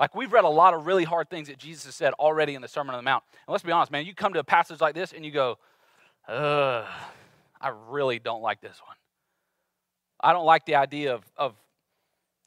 Like 0.00 0.14
we've 0.14 0.32
read 0.32 0.44
a 0.44 0.48
lot 0.48 0.72
of 0.72 0.86
really 0.86 1.04
hard 1.04 1.28
things 1.28 1.48
that 1.48 1.58
Jesus 1.58 1.84
has 1.84 1.94
said 1.94 2.14
already 2.14 2.54
in 2.54 2.62
the 2.62 2.68
Sermon 2.68 2.94
on 2.94 2.98
the 2.98 3.08
Mount. 3.08 3.22
And 3.46 3.52
let's 3.52 3.62
be 3.62 3.70
honest, 3.70 3.92
man, 3.92 4.06
you 4.06 4.14
come 4.14 4.32
to 4.32 4.38
a 4.38 4.44
passage 4.44 4.80
like 4.80 4.94
this 4.94 5.12
and 5.12 5.26
you 5.26 5.30
go, 5.30 5.58
ugh, 6.26 6.86
I 7.60 7.72
really 7.90 8.18
don't 8.18 8.40
like 8.40 8.62
this 8.62 8.80
one. 8.86 8.96
I 10.20 10.32
don't 10.32 10.46
like 10.46 10.64
the 10.64 10.76
idea 10.76 11.14
of, 11.14 11.24
of 11.36 11.54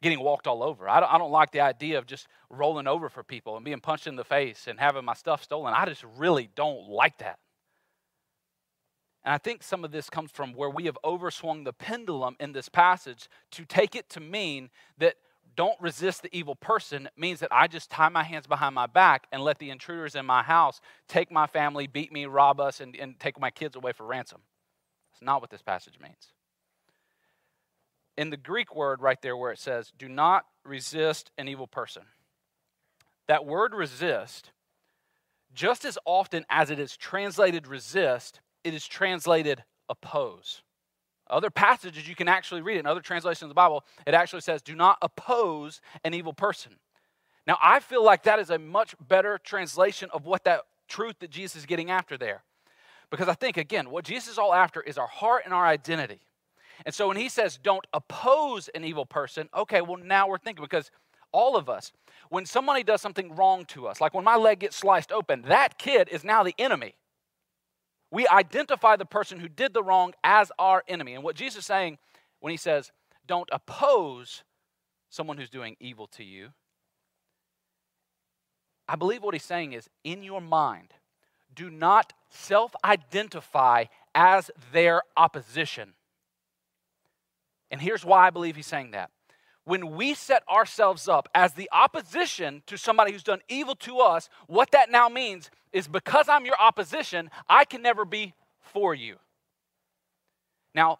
getting 0.01 0.19
walked 0.19 0.47
all 0.47 0.63
over. 0.63 0.89
I 0.89 0.99
don't, 0.99 1.13
I 1.13 1.19
don't 1.19 1.31
like 1.31 1.51
the 1.51 1.61
idea 1.61 1.99
of 1.99 2.07
just 2.07 2.27
rolling 2.49 2.87
over 2.87 3.07
for 3.07 3.21
people 3.21 3.55
and 3.55 3.63
being 3.63 3.81
punched 3.81 4.07
in 4.07 4.15
the 4.15 4.23
face 4.23 4.65
and 4.67 4.79
having 4.79 5.05
my 5.05 5.13
stuff 5.13 5.43
stolen. 5.43 5.75
I 5.75 5.85
just 5.85 6.03
really 6.17 6.49
don't 6.55 6.89
like 6.89 7.19
that. 7.19 7.37
And 9.23 9.33
I 9.33 9.37
think 9.37 9.61
some 9.63 9.83
of 9.83 9.91
this 9.91 10.09
comes 10.09 10.31
from 10.31 10.53
where 10.53 10.69
we 10.69 10.85
have 10.85 10.97
overswung 11.03 11.63
the 11.63 11.73
pendulum 11.73 12.35
in 12.39 12.53
this 12.53 12.69
passage 12.69 13.29
to 13.51 13.65
take 13.65 13.95
it 13.95 14.09
to 14.09 14.19
mean 14.19 14.69
that 14.97 15.15
don't 15.55 15.79
resist 15.81 16.23
the 16.23 16.35
evil 16.35 16.55
person 16.55 17.09
means 17.17 17.39
that 17.41 17.51
I 17.51 17.67
just 17.67 17.91
tie 17.91 18.09
my 18.09 18.23
hands 18.23 18.47
behind 18.47 18.73
my 18.73 18.87
back 18.87 19.27
and 19.31 19.43
let 19.43 19.59
the 19.59 19.69
intruders 19.69 20.15
in 20.15 20.25
my 20.25 20.41
house 20.41 20.81
take 21.07 21.31
my 21.31 21.45
family, 21.45 21.87
beat 21.87 22.11
me, 22.11 22.25
rob 22.25 22.59
us, 22.59 22.79
and, 22.79 22.95
and 22.95 23.19
take 23.19 23.39
my 23.39 23.51
kids 23.51 23.75
away 23.75 23.91
for 23.91 24.05
ransom. 24.05 24.41
That's 25.11 25.21
not 25.21 25.41
what 25.41 25.49
this 25.49 25.61
passage 25.61 25.99
means 26.01 26.33
in 28.17 28.29
the 28.29 28.37
Greek 28.37 28.75
word 28.75 29.01
right 29.01 29.21
there 29.21 29.37
where 29.37 29.51
it 29.51 29.59
says, 29.59 29.91
do 29.97 30.07
not 30.07 30.45
resist 30.63 31.31
an 31.37 31.47
evil 31.47 31.67
person. 31.67 32.03
That 33.27 33.45
word 33.45 33.73
resist, 33.73 34.51
just 35.53 35.85
as 35.85 35.97
often 36.05 36.45
as 36.49 36.69
it 36.69 36.79
is 36.79 36.97
translated 36.97 37.67
resist, 37.67 38.41
it 38.63 38.73
is 38.73 38.87
translated 38.87 39.63
oppose. 39.89 40.61
Other 41.29 41.49
passages 41.49 42.07
you 42.07 42.15
can 42.15 42.27
actually 42.27 42.61
read 42.61 42.75
it 42.75 42.81
in 42.81 42.85
other 42.85 43.01
translations 43.01 43.43
of 43.43 43.49
the 43.49 43.55
Bible, 43.55 43.85
it 44.05 44.13
actually 44.13 44.41
says, 44.41 44.61
do 44.61 44.75
not 44.75 44.97
oppose 45.01 45.81
an 46.03 46.13
evil 46.13 46.33
person. 46.33 46.73
Now, 47.47 47.57
I 47.61 47.79
feel 47.79 48.03
like 48.03 48.23
that 48.23 48.39
is 48.39 48.49
a 48.49 48.59
much 48.59 48.95
better 49.07 49.39
translation 49.43 50.09
of 50.13 50.25
what 50.25 50.43
that 50.43 50.61
truth 50.87 51.15
that 51.19 51.31
Jesus 51.31 51.55
is 51.57 51.65
getting 51.65 51.89
after 51.89 52.17
there. 52.17 52.43
Because 53.09 53.27
I 53.27 53.33
think, 53.33 53.57
again, 53.57 53.89
what 53.89 54.05
Jesus 54.05 54.33
is 54.33 54.37
all 54.37 54.53
after 54.53 54.81
is 54.81 54.97
our 54.97 55.07
heart 55.07 55.43
and 55.45 55.53
our 55.53 55.65
identity. 55.65 56.19
And 56.85 56.93
so 56.93 57.07
when 57.07 57.17
he 57.17 57.29
says 57.29 57.59
don't 57.61 57.85
oppose 57.93 58.67
an 58.69 58.83
evil 58.83 59.05
person, 59.05 59.49
okay, 59.55 59.81
well, 59.81 59.97
now 59.97 60.27
we're 60.27 60.37
thinking 60.37 60.63
because 60.63 60.91
all 61.31 61.55
of 61.55 61.69
us, 61.69 61.91
when 62.29 62.45
somebody 62.45 62.83
does 62.83 63.01
something 63.01 63.35
wrong 63.35 63.65
to 63.65 63.87
us, 63.87 64.01
like 64.01 64.13
when 64.13 64.23
my 64.23 64.35
leg 64.35 64.59
gets 64.59 64.75
sliced 64.75 65.11
open, 65.11 65.43
that 65.43 65.77
kid 65.77 66.09
is 66.09 66.23
now 66.23 66.43
the 66.43 66.55
enemy. 66.57 66.95
We 68.11 68.27
identify 68.27 68.97
the 68.97 69.05
person 69.05 69.39
who 69.39 69.47
did 69.47 69.73
the 69.73 69.81
wrong 69.81 70.13
as 70.23 70.51
our 70.59 70.83
enemy. 70.87 71.13
And 71.13 71.23
what 71.23 71.35
Jesus 71.35 71.59
is 71.59 71.65
saying 71.65 71.97
when 72.41 72.51
he 72.51 72.57
says, 72.57 72.91
don't 73.25 73.49
oppose 73.51 74.43
someone 75.09 75.37
who's 75.37 75.49
doing 75.49 75.77
evil 75.79 76.07
to 76.07 76.23
you, 76.23 76.49
I 78.87 78.95
believe 78.95 79.23
what 79.23 79.33
he's 79.33 79.43
saying 79.43 79.71
is 79.71 79.89
in 80.03 80.23
your 80.23 80.41
mind, 80.41 80.93
do 81.55 81.69
not 81.69 82.11
self 82.29 82.75
identify 82.83 83.85
as 84.13 84.51
their 84.73 85.01
opposition. 85.15 85.93
And 87.69 87.81
here's 87.81 88.03
why 88.03 88.27
I 88.27 88.29
believe 88.29 88.57
he's 88.57 88.67
saying 88.67 88.91
that. 88.91 89.11
When 89.63 89.91
we 89.91 90.13
set 90.13 90.43
ourselves 90.49 91.07
up 91.07 91.29
as 91.35 91.53
the 91.53 91.69
opposition 91.71 92.63
to 92.65 92.77
somebody 92.77 93.11
who's 93.11 93.23
done 93.23 93.41
evil 93.47 93.75
to 93.75 93.99
us, 93.99 94.29
what 94.47 94.71
that 94.71 94.89
now 94.89 95.07
means 95.07 95.51
is 95.71 95.87
because 95.87 96.27
I'm 96.27 96.45
your 96.45 96.59
opposition, 96.59 97.29
I 97.47 97.65
can 97.65 97.81
never 97.81 98.03
be 98.03 98.33
for 98.59 98.95
you. 98.95 99.17
Now, 100.73 100.99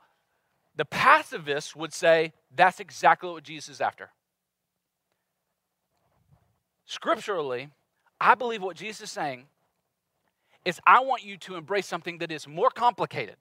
the 0.76 0.86
pacifists 0.86 1.76
would 1.76 1.94
say 1.94 2.34
that's 2.56 2.80
exactly 2.80 3.30
what 3.30 3.44
Jesus 3.44 3.76
is 3.76 3.82
after. 3.82 4.12
Scripturally, 6.86 7.70
I 8.20 8.36
believe 8.36 8.62
what 8.62 8.76
Jesus 8.76 9.02
is 9.02 9.12
saying 9.12 9.48
is 10.66 10.80
I 10.86 11.00
want 11.00 11.24
you 11.24 11.38
to 11.38 11.56
embrace 11.56 11.88
something 11.88 12.20
that 12.20 12.32
is 12.32 12.48
more 12.48 12.70
complicated, 12.70 13.36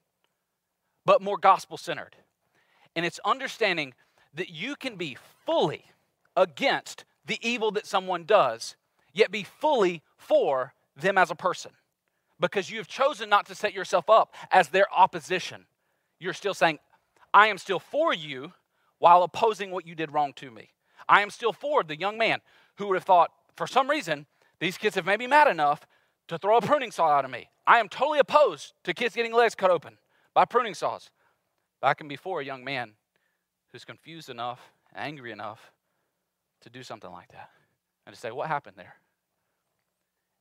but 1.05 1.21
more 1.21 1.37
gospel 1.37 1.77
centered. 1.77 2.17
And 2.97 3.05
it's 3.05 3.21
understanding 3.25 3.95
that 4.35 4.51
you 4.51 4.77
can 4.77 4.97
be 4.97 5.17
fully 5.45 5.85
against 6.37 7.05
the 7.27 7.39
evil 7.43 7.71
that 7.73 7.87
someone 7.87 8.25
does, 8.25 8.77
yet 9.13 9.31
be 9.31 9.45
fully 9.45 10.03
for 10.17 10.75
them 10.97 11.19
as 11.19 11.31
a 11.31 11.35
person. 11.35 11.73
Because 12.39 12.71
you 12.71 12.79
have 12.79 12.89
chosen 12.89 13.29
not 13.29 13.47
to 13.47 13.55
set 13.55 13.75
yourself 13.75 14.09
up 14.09 14.35
as 14.51 14.69
their 14.69 14.87
opposition. 14.95 15.67
You're 16.19 16.33
still 16.33 16.55
saying, 16.55 16.79
I 17.35 17.49
am 17.49 17.59
still 17.59 17.79
for 17.79 18.15
you 18.15 18.53
while 18.99 19.23
opposing 19.23 19.71
what 19.71 19.87
you 19.87 19.95
did 19.95 20.13
wrong 20.13 20.33
to 20.35 20.50
me. 20.50 20.71
I 21.09 21.23
am 21.23 21.31
still 21.31 21.52
for 21.52 21.83
the 21.83 21.99
young 21.99 22.19
man 22.19 22.41
who 22.76 22.89
would 22.89 22.95
have 22.97 23.04
thought, 23.04 23.31
for 23.57 23.67
some 23.67 23.91
reason, 23.91 24.26
these 24.59 24.78
kids 24.78 24.95
have 24.95 25.07
made 25.07 25.19
me 25.19 25.26
mad 25.26 25.49
enough 25.49 25.87
to 26.28 26.39
throw 26.39 26.57
a 26.57 26.63
pruning 26.63 26.91
saw 26.91 27.09
out 27.09 27.25
of 27.25 27.31
me. 27.31 27.50
I 27.67 27.78
am 27.78 27.89
totally 27.89 28.19
opposed 28.19 28.75
to 28.85 28.95
kids 28.95 29.15
getting 29.15 29.33
legs 29.33 29.54
cut 29.54 29.71
open 29.71 29.99
by 30.35 30.45
pruning 30.45 30.75
saws. 30.75 31.11
Back 31.81 31.99
can 31.99 32.09
before 32.09 32.41
a 32.41 32.45
young 32.45 32.63
man 32.63 32.93
who's 33.73 33.85
confused 33.85 34.30
enough, 34.30 34.61
angry 34.95 35.33
enough 35.33 35.73
to 36.63 36.71
do 36.71 36.83
something 36.83 37.11
like 37.11 37.30
that 37.33 37.50
and 38.06 38.15
to 38.15 38.21
say, 38.21 38.30
What 38.30 38.49
happened 38.49 38.76
there? 38.76 38.95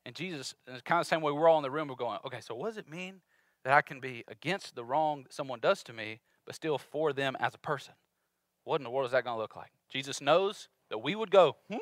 And 0.05 0.15
Jesus, 0.15 0.55
in 0.67 0.73
kind 0.85 0.99
of 0.99 1.05
the 1.05 1.09
same 1.09 1.21
way 1.21 1.31
we're 1.31 1.47
all 1.47 1.57
in 1.57 1.63
the 1.63 1.71
room, 1.71 1.87
we're 1.87 1.95
going, 1.95 2.19
Okay, 2.25 2.41
so 2.41 2.55
what 2.55 2.67
does 2.67 2.77
it 2.77 2.89
mean 2.89 3.21
that 3.63 3.73
I 3.73 3.81
can 3.81 3.99
be 3.99 4.23
against 4.27 4.75
the 4.75 4.83
wrong 4.83 5.23
that 5.23 5.33
someone 5.33 5.59
does 5.59 5.83
to 5.83 5.93
me, 5.93 6.21
but 6.45 6.55
still 6.55 6.77
for 6.77 7.13
them 7.13 7.37
as 7.39 7.53
a 7.53 7.59
person? 7.59 7.93
What 8.63 8.79
in 8.79 8.83
the 8.83 8.89
world 8.89 9.07
is 9.07 9.11
that 9.13 9.23
going 9.23 9.35
to 9.35 9.41
look 9.41 9.55
like? 9.55 9.71
Jesus 9.89 10.21
knows 10.21 10.69
that 10.89 10.99
we 10.99 11.15
would 11.15 11.31
go, 11.31 11.55
hmm? 11.69 11.77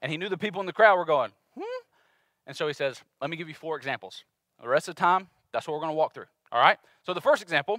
And 0.00 0.10
he 0.10 0.18
knew 0.18 0.28
the 0.28 0.38
people 0.38 0.60
in 0.60 0.66
the 0.66 0.72
crowd 0.72 0.96
were 0.96 1.04
going, 1.04 1.32
hmm? 1.54 1.62
And 2.46 2.56
so 2.56 2.66
he 2.66 2.74
says, 2.74 3.00
Let 3.20 3.30
me 3.30 3.36
give 3.36 3.48
you 3.48 3.54
four 3.54 3.76
examples. 3.76 4.24
The 4.60 4.68
rest 4.68 4.88
of 4.88 4.94
the 4.94 5.00
time, 5.00 5.28
that's 5.52 5.66
what 5.66 5.74
we're 5.74 5.80
going 5.80 5.90
to 5.90 5.96
walk 5.96 6.14
through. 6.14 6.26
All 6.50 6.60
right? 6.60 6.78
So 7.02 7.14
the 7.14 7.20
first 7.20 7.42
example 7.42 7.78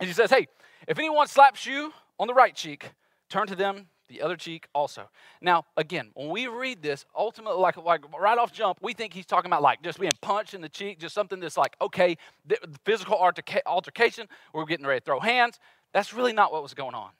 and 0.00 0.06
he 0.06 0.14
says, 0.14 0.30
Hey, 0.30 0.46
if 0.86 0.98
anyone 0.98 1.26
slaps 1.26 1.66
you 1.66 1.92
on 2.18 2.26
the 2.26 2.34
right 2.34 2.54
cheek, 2.54 2.92
turn 3.28 3.46
to 3.46 3.56
them 3.56 3.86
the 4.08 4.22
other 4.22 4.36
cheek 4.36 4.66
also. 4.74 5.08
Now, 5.40 5.64
again, 5.76 6.10
when 6.14 6.30
we 6.30 6.46
read 6.46 6.82
this, 6.82 7.04
ultimately, 7.16 7.60
like, 7.60 7.76
like 7.76 8.00
right 8.18 8.38
off 8.38 8.52
jump, 8.52 8.78
we 8.80 8.94
think 8.94 9.12
he's 9.12 9.26
talking 9.26 9.48
about 9.48 9.62
like 9.62 9.82
just 9.82 10.00
being 10.00 10.12
punched 10.22 10.54
in 10.54 10.60
the 10.60 10.68
cheek, 10.68 10.98
just 10.98 11.14
something 11.14 11.40
that's 11.40 11.56
like, 11.56 11.76
okay, 11.80 12.16
the, 12.46 12.56
physical 12.84 13.18
alterca- 13.18 13.60
altercation, 13.66 14.26
we're 14.52 14.64
getting 14.64 14.86
ready 14.86 15.00
to 15.00 15.04
throw 15.04 15.20
hands. 15.20 15.58
That's 15.92 16.12
really 16.14 16.32
not 16.32 16.52
what 16.52 16.62
was 16.62 16.74
going 16.74 16.94
on. 16.94 17.10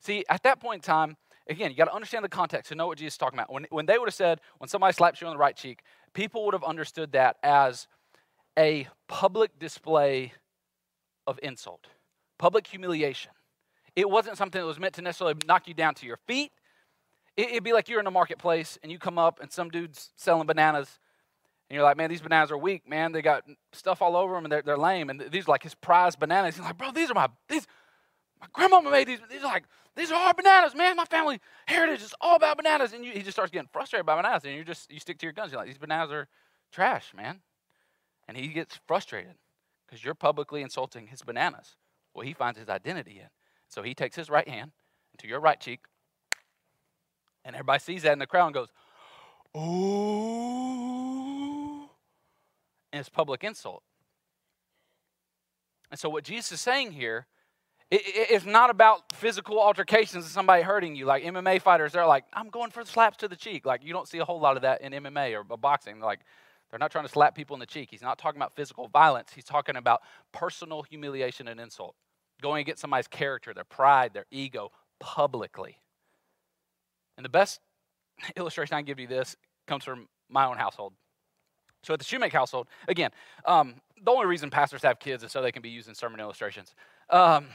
See, 0.00 0.24
at 0.28 0.42
that 0.44 0.60
point 0.60 0.76
in 0.76 0.82
time, 0.82 1.16
again, 1.48 1.70
you 1.70 1.76
got 1.76 1.86
to 1.86 1.94
understand 1.94 2.24
the 2.24 2.28
context 2.28 2.68
to 2.68 2.76
know 2.76 2.86
what 2.86 2.98
Jesus 2.98 3.14
is 3.14 3.18
talking 3.18 3.38
about. 3.38 3.52
When, 3.52 3.66
when 3.70 3.86
they 3.86 3.98
would 3.98 4.08
have 4.08 4.14
said, 4.14 4.40
when 4.58 4.68
somebody 4.68 4.92
slaps 4.92 5.20
you 5.20 5.26
on 5.26 5.32
the 5.32 5.38
right 5.38 5.56
cheek, 5.56 5.80
people 6.14 6.44
would 6.44 6.54
have 6.54 6.64
understood 6.64 7.12
that 7.12 7.36
as 7.42 7.88
a 8.56 8.88
public 9.08 9.58
display 9.58 10.32
of 11.26 11.38
insult 11.42 11.86
public 12.38 12.68
humiliation. 12.68 13.32
It 13.98 14.08
wasn't 14.08 14.38
something 14.38 14.60
that 14.60 14.66
was 14.66 14.78
meant 14.78 14.94
to 14.94 15.02
necessarily 15.02 15.34
knock 15.44 15.66
you 15.66 15.74
down 15.74 15.92
to 15.94 16.06
your 16.06 16.18
feet. 16.28 16.52
It'd 17.36 17.64
be 17.64 17.72
like 17.72 17.88
you're 17.88 17.98
in 17.98 18.06
a 18.06 18.12
marketplace 18.12 18.78
and 18.80 18.92
you 18.92 18.98
come 19.00 19.18
up 19.18 19.40
and 19.40 19.50
some 19.50 19.70
dude's 19.70 20.12
selling 20.14 20.46
bananas 20.46 21.00
and 21.68 21.74
you're 21.74 21.82
like, 21.82 21.96
man, 21.96 22.08
these 22.08 22.20
bananas 22.20 22.52
are 22.52 22.58
weak, 22.58 22.88
man. 22.88 23.10
They 23.10 23.22
got 23.22 23.42
stuff 23.72 24.00
all 24.00 24.14
over 24.14 24.34
them 24.34 24.44
and 24.44 24.52
they're, 24.52 24.62
they're 24.62 24.78
lame. 24.78 25.10
And 25.10 25.20
these 25.32 25.48
are 25.48 25.50
like 25.50 25.64
his 25.64 25.74
prized 25.74 26.20
bananas. 26.20 26.54
He's 26.54 26.64
like, 26.64 26.78
bro, 26.78 26.92
these 26.92 27.10
are 27.10 27.14
my, 27.14 27.26
these, 27.48 27.66
my 28.40 28.46
grandmama 28.52 28.88
made 28.88 29.08
these. 29.08 29.18
These 29.28 29.42
are 29.42 29.52
like, 29.52 29.64
these 29.96 30.12
are 30.12 30.28
our 30.28 30.32
bananas, 30.32 30.76
man. 30.76 30.94
My 30.94 31.04
family 31.04 31.40
heritage 31.66 32.02
is 32.02 32.14
all 32.20 32.36
about 32.36 32.56
bananas. 32.56 32.92
And 32.92 33.04
you, 33.04 33.10
he 33.10 33.22
just 33.22 33.32
starts 33.32 33.50
getting 33.50 33.68
frustrated 33.72 34.06
by 34.06 34.14
bananas. 34.14 34.44
And 34.44 34.54
you 34.54 34.62
just, 34.62 34.92
you 34.92 35.00
stick 35.00 35.18
to 35.18 35.26
your 35.26 35.32
guns. 35.32 35.50
You're 35.50 35.60
like, 35.60 35.66
these 35.66 35.76
bananas 35.76 36.12
are 36.12 36.28
trash, 36.70 37.12
man. 37.16 37.40
And 38.28 38.36
he 38.36 38.46
gets 38.46 38.78
frustrated 38.86 39.34
because 39.84 40.04
you're 40.04 40.14
publicly 40.14 40.62
insulting 40.62 41.08
his 41.08 41.22
bananas. 41.22 41.74
Well, 42.14 42.24
he 42.24 42.32
finds 42.32 42.60
his 42.60 42.68
identity 42.68 43.18
in. 43.18 43.28
So 43.68 43.82
he 43.82 43.94
takes 43.94 44.16
his 44.16 44.30
right 44.30 44.48
hand 44.48 44.72
to 45.18 45.28
your 45.28 45.40
right 45.40 45.60
cheek, 45.60 45.80
and 47.44 47.54
everybody 47.54 47.80
sees 47.80 48.02
that 48.02 48.12
in 48.12 48.18
the 48.18 48.26
crowd 48.26 48.46
and 48.46 48.54
goes, 48.54 48.68
"Ooh!" 49.56 50.38
And 52.92 53.00
it's 53.00 53.08
public 53.08 53.44
insult. 53.44 53.82
And 55.90 55.98
so 55.98 56.08
what 56.08 56.24
Jesus 56.24 56.52
is 56.52 56.60
saying 56.60 56.92
here 56.92 57.26
it, 57.90 58.02
it, 58.30 58.46
not 58.46 58.68
about 58.68 59.12
physical 59.14 59.58
altercations 59.58 60.24
and 60.24 60.32
somebody 60.32 60.62
hurting 60.62 60.94
you. 60.94 61.06
Like 61.06 61.24
MMA 61.24 61.62
fighters, 61.62 61.92
they're 61.92 62.06
like, 62.06 62.24
I'm 62.34 62.50
going 62.50 62.70
for 62.70 62.84
slaps 62.84 63.16
to 63.18 63.28
the 63.28 63.36
cheek. 63.36 63.64
Like 63.64 63.82
you 63.82 63.94
don't 63.94 64.06
see 64.06 64.18
a 64.18 64.24
whole 64.24 64.40
lot 64.40 64.56
of 64.56 64.62
that 64.62 64.82
in 64.82 64.92
MMA 64.92 65.34
or 65.34 65.56
boxing. 65.56 65.98
Like 66.00 66.20
they're 66.70 66.78
not 66.78 66.90
trying 66.90 67.06
to 67.06 67.10
slap 67.10 67.34
people 67.34 67.56
in 67.56 67.60
the 67.60 67.66
cheek. 67.66 67.88
He's 67.90 68.02
not 68.02 68.18
talking 68.18 68.38
about 68.38 68.54
physical 68.54 68.88
violence. 68.88 69.30
He's 69.34 69.44
talking 69.44 69.76
about 69.76 70.02
personal 70.32 70.82
humiliation 70.82 71.48
and 71.48 71.58
insult 71.58 71.94
going 72.40 72.60
against 72.60 72.80
somebody's 72.80 73.08
character, 73.08 73.52
their 73.52 73.64
pride, 73.64 74.14
their 74.14 74.26
ego 74.30 74.70
publicly. 75.00 75.78
And 77.16 77.24
the 77.24 77.30
best 77.30 77.60
illustration 78.36 78.74
I 78.74 78.78
can 78.78 78.86
give 78.86 79.00
you 79.00 79.06
this 79.06 79.36
comes 79.66 79.84
from 79.84 80.08
my 80.28 80.46
own 80.46 80.56
household. 80.56 80.92
So 81.82 81.94
at 81.94 82.00
the 82.00 82.04
Shoemake 82.04 82.32
household, 82.32 82.68
again, 82.88 83.10
um, 83.44 83.74
the 84.02 84.10
only 84.10 84.26
reason 84.26 84.50
pastors 84.50 84.82
have 84.82 84.98
kids 84.98 85.22
is 85.22 85.32
so 85.32 85.42
they 85.42 85.52
can 85.52 85.62
be 85.62 85.68
used 85.68 85.88
in 85.88 85.94
sermon 85.94 86.20
illustrations. 86.20 86.74
Um, 87.10 87.46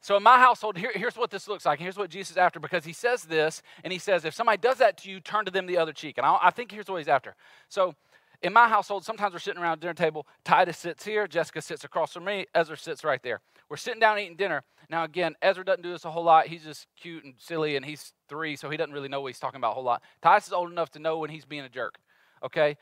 so 0.00 0.16
in 0.16 0.22
my 0.22 0.38
household, 0.38 0.78
here, 0.78 0.92
here's 0.94 1.16
what 1.16 1.30
this 1.30 1.46
looks 1.46 1.66
like. 1.66 1.78
And 1.78 1.84
here's 1.84 1.96
what 1.96 2.08
Jesus 2.08 2.32
is 2.32 2.36
after 2.36 2.58
because 2.58 2.84
he 2.84 2.92
says 2.92 3.24
this, 3.24 3.62
and 3.84 3.92
he 3.92 3.98
says, 3.98 4.24
if 4.24 4.34
somebody 4.34 4.58
does 4.58 4.78
that 4.78 4.96
to 4.98 5.10
you, 5.10 5.20
turn 5.20 5.44
to 5.44 5.50
them 5.50 5.66
the 5.66 5.76
other 5.76 5.92
cheek. 5.92 6.16
And 6.16 6.26
I, 6.26 6.38
I 6.42 6.50
think 6.50 6.72
here's 6.72 6.88
what 6.88 6.98
he's 6.98 7.08
after. 7.08 7.34
So 7.68 7.94
in 8.42 8.52
my 8.52 8.68
household, 8.68 9.04
sometimes 9.04 9.32
we're 9.32 9.38
sitting 9.38 9.62
around 9.62 9.80
dinner 9.80 9.94
table. 9.94 10.26
Titus 10.44 10.78
sits 10.78 11.04
here, 11.04 11.26
Jessica 11.26 11.60
sits 11.60 11.84
across 11.84 12.12
from 12.12 12.24
me, 12.24 12.46
Ezra 12.54 12.76
sits 12.76 13.04
right 13.04 13.22
there. 13.22 13.40
We're 13.68 13.76
sitting 13.76 14.00
down 14.00 14.18
eating 14.18 14.36
dinner. 14.36 14.62
Now, 14.88 15.04
again, 15.04 15.36
Ezra 15.42 15.64
doesn't 15.64 15.82
do 15.82 15.92
this 15.92 16.04
a 16.04 16.10
whole 16.10 16.24
lot. 16.24 16.46
He's 16.46 16.64
just 16.64 16.86
cute 17.00 17.24
and 17.24 17.34
silly, 17.38 17.76
and 17.76 17.84
he's 17.84 18.12
three, 18.28 18.56
so 18.56 18.70
he 18.70 18.76
doesn't 18.76 18.92
really 18.92 19.08
know 19.08 19.20
what 19.20 19.28
he's 19.28 19.38
talking 19.38 19.58
about 19.58 19.72
a 19.72 19.74
whole 19.74 19.84
lot. 19.84 20.02
Titus 20.22 20.48
is 20.48 20.52
old 20.52 20.70
enough 20.70 20.90
to 20.92 20.98
know 20.98 21.18
when 21.18 21.30
he's 21.30 21.44
being 21.44 21.64
a 21.64 21.68
jerk. 21.68 21.98
Okay? 22.42 22.76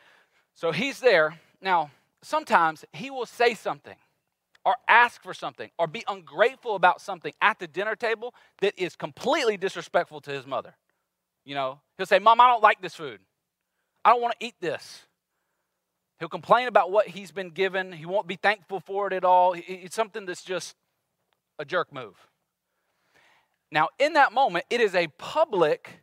So 0.55 0.73
he's 0.73 1.01
there. 1.01 1.39
Now, 1.61 1.91
sometimes 2.23 2.85
he 2.93 3.11
will 3.11 3.27
say 3.27 3.55
something 3.55 3.97
or 4.65 4.77
ask 4.87 5.23
for 5.23 5.35
something 5.35 5.71
or 5.79 5.87
be 5.87 6.05
ungrateful 6.09 6.75
about 6.75 7.01
something 7.01 7.33
at 7.41 7.59
the 7.59 7.67
dinner 7.67 7.97
table 7.97 8.35
that 8.61 8.75
is 8.77 8.97
completely 8.97 9.57
disrespectful 9.57 10.21
to 10.23 10.31
his 10.31 10.47
mother. 10.47 10.75
You 11.45 11.55
know, 11.55 11.81
he'll 11.97 12.07
say, 12.07 12.19
Mom, 12.19 12.41
I 12.41 12.49
don't 12.49 12.63
like 12.63 12.81
this 12.81 12.95
food. 12.95 13.21
I 14.05 14.11
don't 14.11 14.23
want 14.23 14.35
to 14.39 14.47
eat 14.47 14.55
this. 14.61 15.03
He'll 16.19 16.29
complain 16.29 16.67
about 16.67 16.91
what 16.91 17.09
he's 17.09 17.31
been 17.31 17.51
given. 17.51 17.93
He 17.93 18.07
won't 18.07 18.27
be 18.27 18.37
thankful 18.37 18.81
for 18.81 19.07
it 19.07 19.13
at 19.13 19.25
all. 19.25 19.55
It's 19.57 19.95
something 19.95 20.27
that's 20.27 20.43
just 20.43 20.75
a 21.59 21.65
jerk 21.65 21.93
move. 21.93 22.17
Now, 23.71 23.89
in 23.99 24.15
that 24.15 24.33
moment, 24.33 24.65
it 24.71 24.81
is 24.81 24.95
a 24.95 25.09
public 25.19 26.03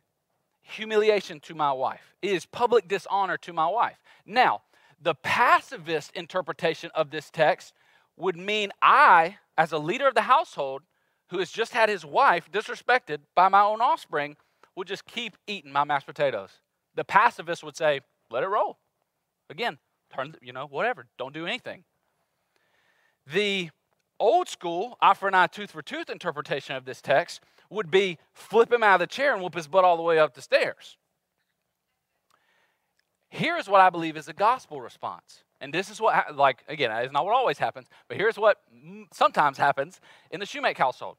humiliation 0.62 1.40
to 1.40 1.54
my 1.54 1.72
wife. 1.72 2.14
It 2.22 2.30
is 2.30 2.46
public 2.46 2.88
dishonor 2.88 3.36
to 3.38 3.52
my 3.52 3.66
wife. 3.66 4.00
Now, 4.24 4.62
the 5.00 5.14
pacifist 5.14 6.12
interpretation 6.12 6.90
of 6.94 7.10
this 7.10 7.30
text 7.30 7.74
would 8.16 8.36
mean 8.36 8.70
I, 8.80 9.36
as 9.58 9.72
a 9.72 9.78
leader 9.78 10.08
of 10.08 10.14
the 10.14 10.22
household, 10.22 10.82
who 11.30 11.38
has 11.38 11.50
just 11.50 11.72
had 11.72 11.88
his 11.88 12.04
wife 12.04 12.50
disrespected 12.50 13.18
by 13.34 13.48
my 13.48 13.60
own 13.60 13.80
offspring, 13.80 14.36
would 14.74 14.86
just 14.86 15.04
keep 15.04 15.36
eating 15.46 15.72
my 15.72 15.84
mashed 15.84 16.06
potatoes. 16.06 16.50
The 16.94 17.04
pacifist 17.04 17.62
would 17.62 17.76
say, 17.76 18.00
let 18.30 18.42
it 18.42 18.48
roll. 18.48 18.78
Again, 19.50 19.78
turn, 20.14 20.34
you 20.42 20.52
know, 20.52 20.66
whatever, 20.66 21.06
don't 21.18 21.34
do 21.34 21.46
anything. 21.46 21.84
The 23.26 23.70
old 24.18 24.48
school, 24.48 24.96
eye 25.00 25.14
for 25.14 25.28
an 25.28 25.34
eye, 25.34 25.46
tooth 25.46 25.70
for 25.70 25.82
tooth 25.82 26.10
interpretation 26.10 26.76
of 26.76 26.84
this 26.84 27.00
text 27.00 27.40
would 27.70 27.90
be 27.90 28.18
flip 28.32 28.72
him 28.72 28.82
out 28.82 28.94
of 28.94 29.00
the 29.00 29.06
chair 29.06 29.34
and 29.34 29.42
whoop 29.42 29.54
his 29.54 29.66
butt 29.66 29.84
all 29.84 29.96
the 29.96 30.02
way 30.02 30.18
up 30.18 30.34
the 30.34 30.42
stairs. 30.42 30.96
Here's 33.28 33.68
what 33.68 33.80
I 33.80 33.90
believe 33.90 34.16
is 34.16 34.28
a 34.28 34.32
gospel 34.32 34.80
response. 34.80 35.42
And 35.60 35.72
this 35.72 35.90
is 35.90 36.00
what, 36.00 36.36
like, 36.36 36.62
again, 36.68 36.90
it's 37.02 37.12
not 37.12 37.24
what 37.24 37.34
always 37.34 37.58
happens, 37.58 37.88
but 38.08 38.16
here's 38.16 38.38
what 38.38 38.58
sometimes 39.12 39.58
happens 39.58 40.00
in 40.30 40.40
the 40.40 40.46
Shoemake 40.46 40.78
household 40.78 41.16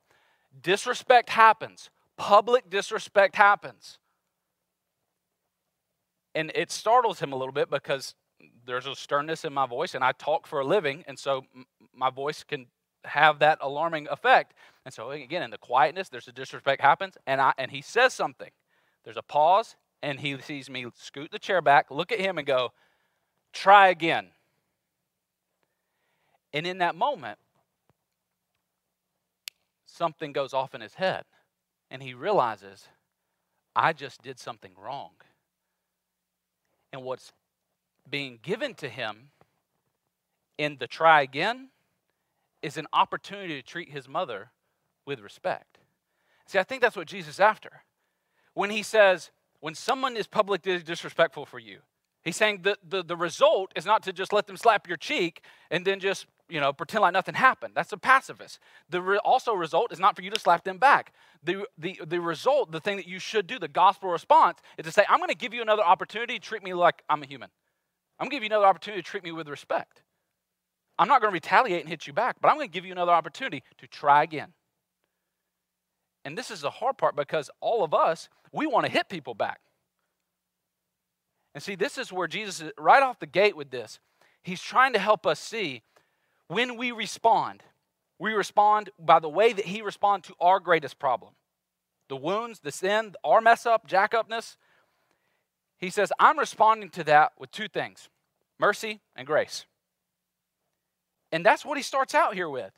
disrespect 0.62 1.30
happens, 1.30 1.90
public 2.18 2.70
disrespect 2.70 3.36
happens. 3.36 4.00
And 6.34 6.52
it 6.56 6.72
startles 6.72 7.20
him 7.20 7.34
a 7.34 7.36
little 7.36 7.52
bit 7.52 7.70
because 7.70 8.16
there's 8.68 8.86
a 8.86 8.96
sternness 8.96 9.46
in 9.46 9.54
my 9.54 9.66
voice, 9.66 9.96
and 9.96 10.04
I 10.04 10.12
talk 10.12 10.46
for 10.46 10.60
a 10.60 10.66
living, 10.66 11.04
and 11.08 11.18
so 11.18 11.46
my 11.96 12.10
voice 12.12 12.44
can 12.44 12.68
have 13.06 13.40
that 13.40 13.58
alarming 13.62 14.08
effect. 14.10 14.54
And 14.86 14.94
so 14.94 15.10
again, 15.12 15.42
in 15.42 15.50
the 15.50 15.58
quietness, 15.58 16.10
there's 16.10 16.28
a 16.28 16.32
disrespect 16.32 16.82
happens, 16.82 17.18
and 17.26 17.42
I 17.42 17.54
and 17.58 17.72
he 17.72 17.82
says 17.82 18.14
something. 18.14 18.52
There's 19.04 19.18
a 19.18 19.24
pause, 19.24 19.76
and 20.04 20.20
he 20.20 20.40
sees 20.42 20.70
me 20.70 20.86
scoot 20.96 21.32
the 21.32 21.40
chair 21.40 21.62
back, 21.62 21.90
look 21.90 22.12
at 22.12 22.20
him, 22.20 22.38
and 22.38 22.46
go, 22.46 22.74
"Try 23.54 23.88
again." 23.88 24.32
And 26.54 26.68
in 26.68 26.80
that 26.80 26.96
moment, 26.96 27.40
something 29.86 30.34
goes 30.34 30.54
off 30.54 30.76
in 30.76 30.82
his 30.82 30.96
head, 30.96 31.26
and 31.90 32.04
he 32.04 32.14
realizes, 32.14 32.88
I 33.76 33.94
just 33.94 34.22
did 34.22 34.40
something 34.40 34.74
wrong. 34.78 35.12
And 36.92 37.04
what's 37.04 37.32
being 38.10 38.40
given 38.42 38.74
to 38.76 38.90
him 38.90 39.30
in 40.58 40.78
the 40.80 40.88
try 40.88 41.22
again 41.22 41.70
is 42.62 42.78
an 42.78 42.88
opportunity 42.94 43.56
to 43.56 43.62
treat 43.62 43.92
his 43.92 44.08
mother 44.08 44.52
with 45.06 45.20
respect. 45.20 45.78
See, 46.48 46.60
I 46.60 46.64
think 46.64 46.82
that's 46.82 46.96
what 46.96 47.08
Jesus 47.08 47.36
is 47.36 47.40
after. 47.40 47.84
When 48.54 48.70
he 48.70 48.82
says, 48.82 49.32
when 49.60 49.76
someone 49.76 50.18
is 50.18 50.28
publicly 50.28 50.80
disrespectful 50.80 51.46
for 51.46 51.60
you, 51.60 51.80
he's 52.24 52.36
saying 52.36 52.62
the, 52.64 52.78
the, 52.88 53.04
the 53.04 53.16
result 53.16 53.72
is 53.76 53.86
not 53.86 54.04
to 54.04 54.14
just 54.14 54.34
let 54.34 54.48
them 54.48 54.58
slap 54.58 54.88
your 54.88 54.98
cheek 54.98 55.44
and 55.70 55.86
then 55.86 56.00
just, 56.00 56.26
you 56.50 56.60
know, 56.60 56.74
pretend 56.74 57.02
like 57.02 57.14
nothing 57.14 57.36
happened. 57.36 57.74
That's 57.76 57.92
a 57.92 57.98
pacifist. 57.98 58.60
The 58.90 59.02
re- 59.02 59.20
also 59.24 59.54
result 59.54 59.92
is 59.92 60.00
not 60.00 60.16
for 60.16 60.22
you 60.22 60.32
to 60.32 60.40
slap 60.40 60.64
them 60.64 60.78
back. 60.78 61.14
The, 61.44 61.66
the, 61.78 62.00
the 62.06 62.20
result, 62.20 62.72
the 62.72 62.80
thing 62.80 62.98
that 62.98 63.08
you 63.08 63.20
should 63.20 63.46
do, 63.46 63.60
the 63.60 63.68
gospel 63.68 64.10
response, 64.10 64.60
is 64.78 64.86
to 64.86 64.92
say, 64.92 65.04
I'm 65.10 65.20
going 65.20 65.30
to 65.30 65.36
give 65.36 65.54
you 65.54 65.62
another 65.62 65.84
opportunity 65.84 66.40
to 66.40 66.40
treat 66.40 66.64
me 66.64 66.74
like 66.74 67.04
I'm 67.10 67.22
a 67.22 67.26
human. 67.26 67.50
I'm 68.20 68.26
going 68.26 68.32
to 68.32 68.36
give 68.36 68.44
you 68.44 68.48
another 68.48 68.66
opportunity 68.66 69.02
to 69.02 69.08
treat 69.08 69.24
me 69.24 69.32
with 69.32 69.48
respect. 69.48 70.02
I'm 71.00 71.08
not 71.08 71.22
going 71.22 71.32
to 71.32 71.34
retaliate 71.34 71.82
and 71.82 71.90
hit 71.90 72.08
you 72.08 72.14
back, 72.14 72.38
but 72.42 72.50
I'm 72.50 72.56
going 72.56 72.68
to 72.68 72.74
give 72.74 72.86
you 72.86 72.92
another 72.92 73.12
opportunity 73.12 73.64
to 73.78 73.88
try 73.88 74.24
again. 74.24 74.54
And 76.26 76.38
this 76.38 76.50
is 76.50 76.62
the 76.62 76.70
hard 76.70 76.98
part 76.98 77.16
because 77.16 77.50
all 77.62 77.84
of 77.84 77.94
us, 77.94 78.30
we 78.52 78.66
want 78.66 78.86
to 78.86 78.92
hit 78.92 79.08
people 79.08 79.34
back. 79.34 79.60
And 81.54 81.64
see, 81.64 81.76
this 81.76 81.98
is 81.98 82.12
where 82.12 82.28
Jesus 82.28 82.62
is 82.62 82.72
right 82.78 83.02
off 83.02 83.20
the 83.20 83.28
gate 83.28 83.56
with 83.56 83.72
this. 83.72 84.00
He's 84.44 84.62
trying 84.62 84.94
to 84.94 85.00
help 85.00 85.26
us 85.26 85.40
see 85.40 85.84
when 86.48 86.78
we 86.78 86.92
respond, 86.92 87.64
we 88.20 88.34
respond 88.34 88.90
by 88.98 89.20
the 89.20 89.30
way 89.30 89.54
that 89.54 89.66
He 89.66 89.82
responds 89.82 90.28
to 90.28 90.36
our 90.40 90.60
greatest 90.60 91.00
problem 91.00 91.34
the 92.10 92.16
wounds, 92.16 92.62
the 92.62 92.72
sin, 92.72 93.14
our 93.24 93.42
mess 93.42 93.66
up, 93.66 93.86
jack 93.86 94.14
upness. 94.14 94.58
He 95.80 95.90
says, 95.90 96.12
I'm 96.20 96.40
responding 96.40 96.90
to 96.92 97.04
that 97.06 97.34
with 97.40 97.52
two 97.52 97.68
things 97.68 98.10
mercy 98.60 99.02
and 99.16 99.28
grace. 99.28 99.66
And 101.32 101.46
that's 101.46 101.66
what 101.66 101.78
he 101.78 101.84
starts 101.84 102.16
out 102.16 102.34
here 102.34 102.50
with. 102.50 102.72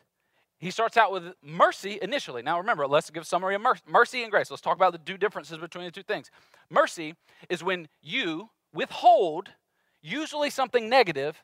He 0.59 0.71
starts 0.71 0.97
out 0.97 1.11
with 1.11 1.35
mercy 1.41 1.99
initially. 2.01 2.41
Now 2.41 2.57
remember, 2.57 2.85
let's 2.85 3.09
give 3.09 3.25
summary 3.25 3.55
of 3.55 3.61
mercy 3.87 4.23
and 4.23 4.31
grace. 4.31 4.51
Let's 4.51 4.61
talk 4.61 4.75
about 4.75 4.91
the 4.91 4.97
two 4.97 5.17
differences 5.17 5.57
between 5.57 5.85
the 5.85 5.91
two 5.91 6.03
things. 6.03 6.29
Mercy 6.69 7.15
is 7.49 7.63
when 7.63 7.87
you 8.01 8.49
withhold 8.73 9.49
usually 10.01 10.49
something 10.49 10.89
negative 10.89 11.41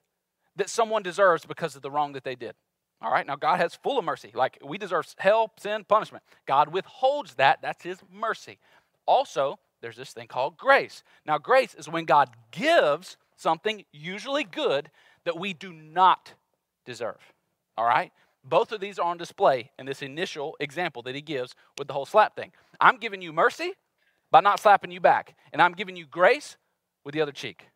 that 0.58 0.70
someone 0.70 1.04
deserves 1.04 1.46
because 1.46 1.76
of 1.76 1.82
the 1.82 1.92
wrong 1.92 2.12
that 2.14 2.26
they 2.26 2.36
did. 2.36 2.56
All 3.02 3.12
right, 3.12 3.26
now 3.26 3.36
God 3.36 3.58
has 3.58 3.76
full 3.76 3.98
of 3.98 4.06
mercy. 4.06 4.32
Like 4.34 4.58
we 4.64 4.78
deserve 4.78 5.14
hell, 5.18 5.52
sin, 5.60 5.86
punishment. 5.88 6.24
God 6.46 6.74
withholds 6.74 7.36
that. 7.36 7.60
That's 7.62 7.84
his 7.84 8.00
mercy. 8.12 8.58
Also, 9.06 9.60
there's 9.86 9.96
this 9.96 10.14
thing 10.14 10.26
called 10.26 10.58
grace. 10.58 11.04
Now, 11.28 11.38
grace 11.38 11.76
is 11.76 11.88
when 11.88 12.06
God 12.06 12.32
gives 12.50 13.18
something, 13.36 13.86
usually 13.92 14.44
good, 14.44 14.90
that 15.26 15.38
we 15.38 15.54
do 15.54 15.72
not 15.72 16.34
deserve. 16.88 17.20
All 17.78 17.86
right? 17.86 18.12
Both 18.44 18.72
of 18.72 18.82
these 18.82 18.98
are 18.98 19.06
on 19.06 19.20
display 19.20 19.70
in 19.78 19.86
this 19.86 20.02
initial 20.02 20.58
example 20.60 21.04
that 21.04 21.14
he 21.14 21.22
gives 21.22 21.54
with 21.78 21.88
the 21.88 21.94
whole 21.94 22.08
slap 22.08 22.36
thing. 22.36 22.52
I'm 22.82 22.98
giving 22.98 23.22
you 23.22 23.32
mercy 23.32 23.74
by 24.32 24.42
not 24.42 24.60
slapping 24.60 24.90
you 24.90 25.00
back, 25.00 25.36
and 25.54 25.62
I'm 25.62 25.74
giving 25.74 25.96
you 25.96 26.08
grace 26.08 26.58
with 27.04 27.14
the 27.14 27.22
other 27.22 27.32
cheek. 27.32 27.68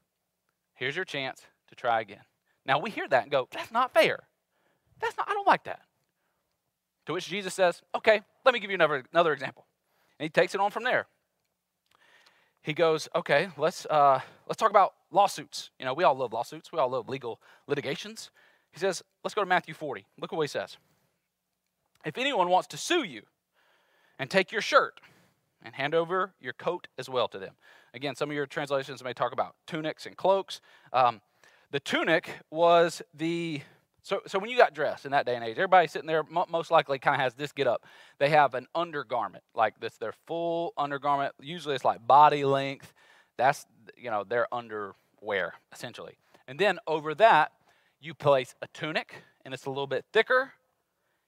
Here's 0.74 0.96
your 0.96 1.06
chance 1.06 1.44
to 1.68 1.76
try 1.76 2.02
again. 2.02 2.24
Now 2.66 2.80
we 2.80 2.90
hear 2.90 3.08
that 3.08 3.22
and 3.22 3.32
go, 3.32 3.48
that's 3.52 3.72
not 3.72 3.94
fair. 3.94 4.22
That's 5.00 5.16
not, 5.16 5.30
I 5.30 5.34
don't 5.34 5.46
like 5.46 5.66
that. 5.66 5.82
To 7.06 7.14
which 7.14 7.28
Jesus 7.28 7.54
says, 7.54 7.84
okay, 7.94 8.22
let 8.46 8.56
me 8.56 8.60
give 8.60 8.72
you 8.72 8.76
another, 8.76 9.04
another 9.14 9.32
example. 9.32 9.68
And 10.18 10.26
he 10.26 10.30
takes 10.30 10.56
it 10.56 10.60
on 10.60 10.72
from 10.72 10.84
there 10.84 11.06
he 12.70 12.74
goes, 12.74 13.10
okay, 13.16 13.50
let's, 13.58 13.86
uh, 13.88 14.20
let's 14.48 14.58
talk 14.58 14.70
about 14.70 14.94
lawsuits. 15.12 15.72
You 15.80 15.86
know, 15.86 15.94
we 15.94 16.04
all 16.04 16.16
love 16.16 16.34
lawsuits. 16.34 16.72
We 16.72 16.80
all 16.80 16.90
love 16.90 17.10
legal 17.10 17.42
litigations. 17.68 18.30
He 18.72 18.80
says, 18.80 19.02
let's 19.24 19.34
go 19.34 19.42
to 19.42 19.48
Matthew 19.48 19.74
40. 19.74 20.06
Look 20.22 20.32
at 20.32 20.38
what 20.38 20.44
he 20.44 20.48
says. 20.48 20.78
If 22.06 22.18
anyone 22.18 22.50
wants 22.50 22.68
to 22.68 22.78
sue 22.78 23.04
you 23.04 23.24
and 24.20 24.30
take 24.30 24.52
your 24.52 24.62
shirt 24.62 25.02
and 25.64 25.74
hand 25.74 25.96
over 25.96 26.34
your 26.40 26.54
coat 26.54 26.88
as 26.98 27.10
well 27.10 27.28
to 27.30 27.40
them. 27.40 27.56
Again, 27.94 28.16
some 28.16 28.30
of 28.30 28.36
your 28.36 28.46
translations 28.46 29.04
may 29.04 29.14
talk 29.14 29.34
about 29.34 29.56
tunics 29.66 30.06
and 30.06 30.16
cloaks. 30.16 30.62
Um, 30.94 31.22
the 31.72 31.80
tunic 31.80 32.30
was 32.52 33.02
the 33.14 33.62
so, 34.04 34.22
so 34.28 34.40
when 34.40 34.50
you 34.50 34.58
got 34.58 34.74
dressed 34.74 35.06
in 35.06 35.12
that 35.12 35.26
day 35.26 35.36
and 35.36 35.44
age, 35.44 35.58
everybody 35.58 35.88
sitting 35.88 36.08
there 36.08 36.24
most 36.24 36.72
likely 36.72 37.00
kind 37.00 37.16
of 37.16 37.22
has 37.22 37.34
this 37.34 37.52
get 37.52 37.68
up. 37.68 37.86
They 38.18 38.30
have 38.30 38.54
an 38.54 38.68
undergarment, 38.74 39.44
like 39.54 39.80
this, 39.80 39.98
their 39.98 40.14
full 40.28 40.74
undergarment. 40.78 41.34
Usually 41.42 41.76
it's 41.76 41.86
like 41.86 42.06
body 42.06 42.46
length. 42.46 42.94
That's, 43.38 43.66
you 43.98 44.10
know, 44.10 44.24
their 44.24 44.48
underwear, 44.54 45.54
essentially. 45.74 46.18
And 46.48 46.60
then 46.60 46.80
over 46.88 47.14
that, 47.16 47.52
you 48.02 48.14
place 48.14 48.56
a 48.62 48.68
tunic, 48.74 49.24
and 49.46 49.54
it's 49.54 49.66
a 49.66 49.70
little 49.70 49.88
bit 49.88 50.06
thicker. 50.14 50.54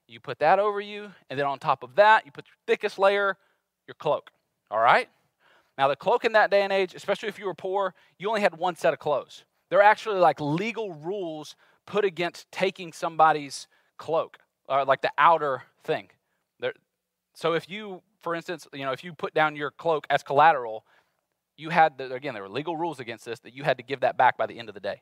You 0.07 0.19
put 0.19 0.39
that 0.39 0.59
over 0.59 0.81
you, 0.81 1.11
and 1.29 1.39
then 1.39 1.45
on 1.45 1.59
top 1.59 1.83
of 1.83 1.95
that, 1.95 2.25
you 2.25 2.31
put 2.31 2.47
your 2.47 2.55
thickest 2.67 2.97
layer, 2.97 3.37
your 3.87 3.95
cloak. 3.95 4.31
All 4.69 4.79
right? 4.79 5.09
Now, 5.77 5.87
the 5.87 5.95
cloak 5.95 6.25
in 6.25 6.33
that 6.33 6.51
day 6.51 6.61
and 6.63 6.71
age, 6.71 6.95
especially 6.95 7.29
if 7.29 7.39
you 7.39 7.45
were 7.45 7.53
poor, 7.53 7.93
you 8.17 8.27
only 8.27 8.41
had 8.41 8.57
one 8.57 8.75
set 8.75 8.93
of 8.93 8.99
clothes. 8.99 9.45
There 9.69 9.79
are 9.79 9.83
actually 9.83 10.19
like 10.19 10.39
legal 10.41 10.93
rules 10.93 11.55
put 11.85 12.05
against 12.05 12.51
taking 12.51 12.93
somebody's 12.93 13.67
cloak, 13.97 14.37
or 14.67 14.85
like 14.85 15.01
the 15.01 15.11
outer 15.17 15.63
thing. 15.83 16.09
There, 16.59 16.73
so 17.33 17.53
if 17.53 17.69
you, 17.69 18.01
for 18.19 18.35
instance, 18.35 18.67
you 18.73 18.85
know, 18.85 18.91
if 18.91 19.03
you 19.03 19.13
put 19.13 19.33
down 19.33 19.55
your 19.55 19.71
cloak 19.71 20.05
as 20.09 20.23
collateral, 20.23 20.85
you 21.57 21.69
had, 21.69 21.97
the, 21.97 22.13
again, 22.13 22.33
there 22.33 22.43
were 22.43 22.49
legal 22.49 22.77
rules 22.77 22.99
against 22.99 23.25
this 23.25 23.39
that 23.39 23.53
you 23.53 23.63
had 23.63 23.77
to 23.77 23.83
give 23.83 24.01
that 24.01 24.17
back 24.17 24.37
by 24.37 24.45
the 24.45 24.57
end 24.57 24.69
of 24.69 24.73
the 24.73 24.81
day 24.81 25.01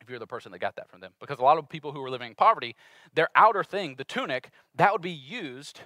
if 0.00 0.10
you're 0.10 0.18
the 0.18 0.26
person 0.26 0.52
that 0.52 0.58
got 0.58 0.76
that 0.76 0.88
from 0.88 1.00
them. 1.00 1.12
Because 1.20 1.38
a 1.38 1.42
lot 1.42 1.58
of 1.58 1.68
people 1.68 1.92
who 1.92 2.00
were 2.00 2.10
living 2.10 2.28
in 2.28 2.34
poverty, 2.34 2.76
their 3.14 3.28
outer 3.34 3.64
thing, 3.64 3.96
the 3.96 4.04
tunic, 4.04 4.50
that 4.74 4.92
would 4.92 5.02
be 5.02 5.10
used 5.10 5.80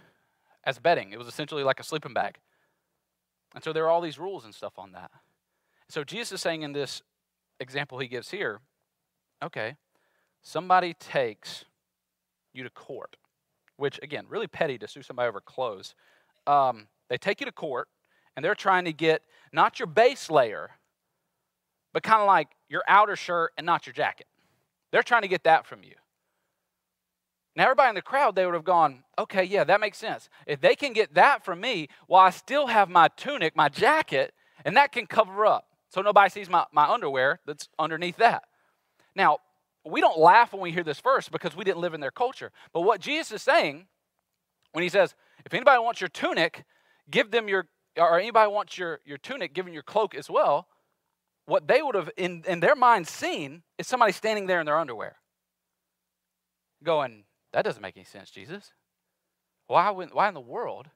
as 0.64 0.78
bedding. 0.78 1.12
It 1.12 1.18
was 1.18 1.28
essentially 1.28 1.64
like 1.64 1.80
a 1.80 1.84
sleeping 1.84 2.12
bag. 2.12 2.38
And 3.54 3.64
so 3.64 3.72
there 3.72 3.84
are 3.84 3.88
all 3.88 4.00
these 4.00 4.18
rules 4.18 4.44
and 4.44 4.54
stuff 4.54 4.78
on 4.78 4.92
that. 4.92 5.10
So 5.88 6.04
Jesus 6.04 6.32
is 6.32 6.40
saying 6.40 6.62
in 6.62 6.72
this 6.72 7.02
example 7.58 7.98
he 7.98 8.08
gives 8.08 8.30
here, 8.30 8.60
okay, 9.42 9.76
somebody 10.42 10.94
takes 10.94 11.64
you 12.52 12.62
to 12.62 12.70
court, 12.70 13.16
which 13.76 13.98
again, 14.02 14.26
really 14.28 14.46
petty 14.46 14.78
to 14.78 14.88
sue 14.88 15.02
somebody 15.02 15.28
over 15.28 15.40
clothes. 15.40 15.94
Um, 16.46 16.88
they 17.08 17.18
take 17.18 17.40
you 17.40 17.46
to 17.46 17.52
court 17.52 17.88
and 18.36 18.44
they're 18.44 18.54
trying 18.54 18.84
to 18.84 18.92
get 18.92 19.22
not 19.52 19.78
your 19.78 19.86
base 19.86 20.30
layer, 20.30 20.70
but 21.92 22.02
kind 22.02 22.20
of 22.20 22.26
like 22.26 22.48
your 22.68 22.82
outer 22.86 23.16
shirt 23.16 23.52
and 23.56 23.66
not 23.66 23.86
your 23.86 23.92
jacket. 23.92 24.26
They're 24.92 25.02
trying 25.02 25.22
to 25.22 25.28
get 25.28 25.44
that 25.44 25.66
from 25.66 25.82
you. 25.82 25.94
Now, 27.56 27.64
everybody 27.64 27.88
in 27.90 27.94
the 27.96 28.02
crowd, 28.02 28.36
they 28.36 28.46
would 28.46 28.54
have 28.54 28.64
gone, 28.64 29.02
okay, 29.18 29.42
yeah, 29.42 29.64
that 29.64 29.80
makes 29.80 29.98
sense. 29.98 30.28
If 30.46 30.60
they 30.60 30.76
can 30.76 30.92
get 30.92 31.14
that 31.14 31.44
from 31.44 31.60
me 31.60 31.88
while 32.06 32.24
I 32.24 32.30
still 32.30 32.68
have 32.68 32.88
my 32.88 33.08
tunic, 33.16 33.56
my 33.56 33.68
jacket, 33.68 34.32
and 34.64 34.76
that 34.76 34.92
can 34.92 35.06
cover 35.06 35.44
up. 35.44 35.66
So 35.90 36.00
nobody 36.00 36.30
sees 36.30 36.48
my, 36.48 36.64
my 36.72 36.84
underwear 36.86 37.40
that's 37.46 37.68
underneath 37.78 38.16
that. 38.18 38.44
Now, 39.14 39.38
we 39.84 40.00
don't 40.00 40.18
laugh 40.18 40.52
when 40.52 40.62
we 40.62 40.72
hear 40.72 40.84
this 40.84 41.00
verse 41.00 41.28
because 41.28 41.56
we 41.56 41.64
didn't 41.64 41.80
live 41.80 41.94
in 41.94 42.00
their 42.00 42.10
culture. 42.10 42.52
But 42.72 42.82
what 42.82 43.00
Jesus 43.00 43.32
is 43.32 43.42
saying 43.42 43.86
when 44.72 44.82
he 44.82 44.88
says, 44.88 45.14
if 45.44 45.54
anybody 45.54 45.80
wants 45.82 46.00
your 46.00 46.08
tunic, 46.08 46.64
give 47.10 47.30
them 47.30 47.48
your, 47.48 47.66
or 47.96 48.18
anybody 48.18 48.50
wants 48.50 48.78
your, 48.78 49.00
your 49.04 49.18
tunic, 49.18 49.54
give 49.54 49.64
them 49.64 49.74
your 49.74 49.82
cloak 49.82 50.14
as 50.14 50.28
well, 50.30 50.68
what 51.46 51.66
they 51.66 51.82
would 51.82 51.94
have 51.94 52.10
in, 52.16 52.44
in 52.46 52.60
their 52.60 52.76
mind 52.76 53.08
seen 53.08 53.62
is 53.78 53.86
somebody 53.86 54.12
standing 54.12 54.46
there 54.46 54.60
in 54.60 54.66
their 54.66 54.78
underwear 54.78 55.16
going, 56.82 57.24
that 57.52 57.64
doesn't 57.64 57.82
make 57.82 57.96
any 57.96 58.04
sense, 58.04 58.30
Jesus. 58.30 58.72
Why, 59.66 59.90
would, 59.90 60.12
why 60.12 60.28
in 60.28 60.34
the 60.34 60.40
world 60.40 60.86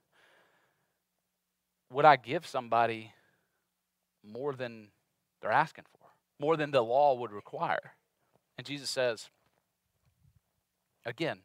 would 1.91 2.05
I 2.05 2.17
give 2.17 2.47
somebody 2.47 3.13
more 4.25 4.55
than 4.55 4.89
they're 5.41 5.53
asking 5.53 5.85
for, 5.93 6.09
more 6.41 6.57
than 6.57 6.71
the 6.71 6.83
law 6.83 7.15
would 7.15 7.33
require? 7.33 7.93
And 8.57 8.67
Jesus 8.67 8.91
says, 8.91 9.31
again, 11.05 11.41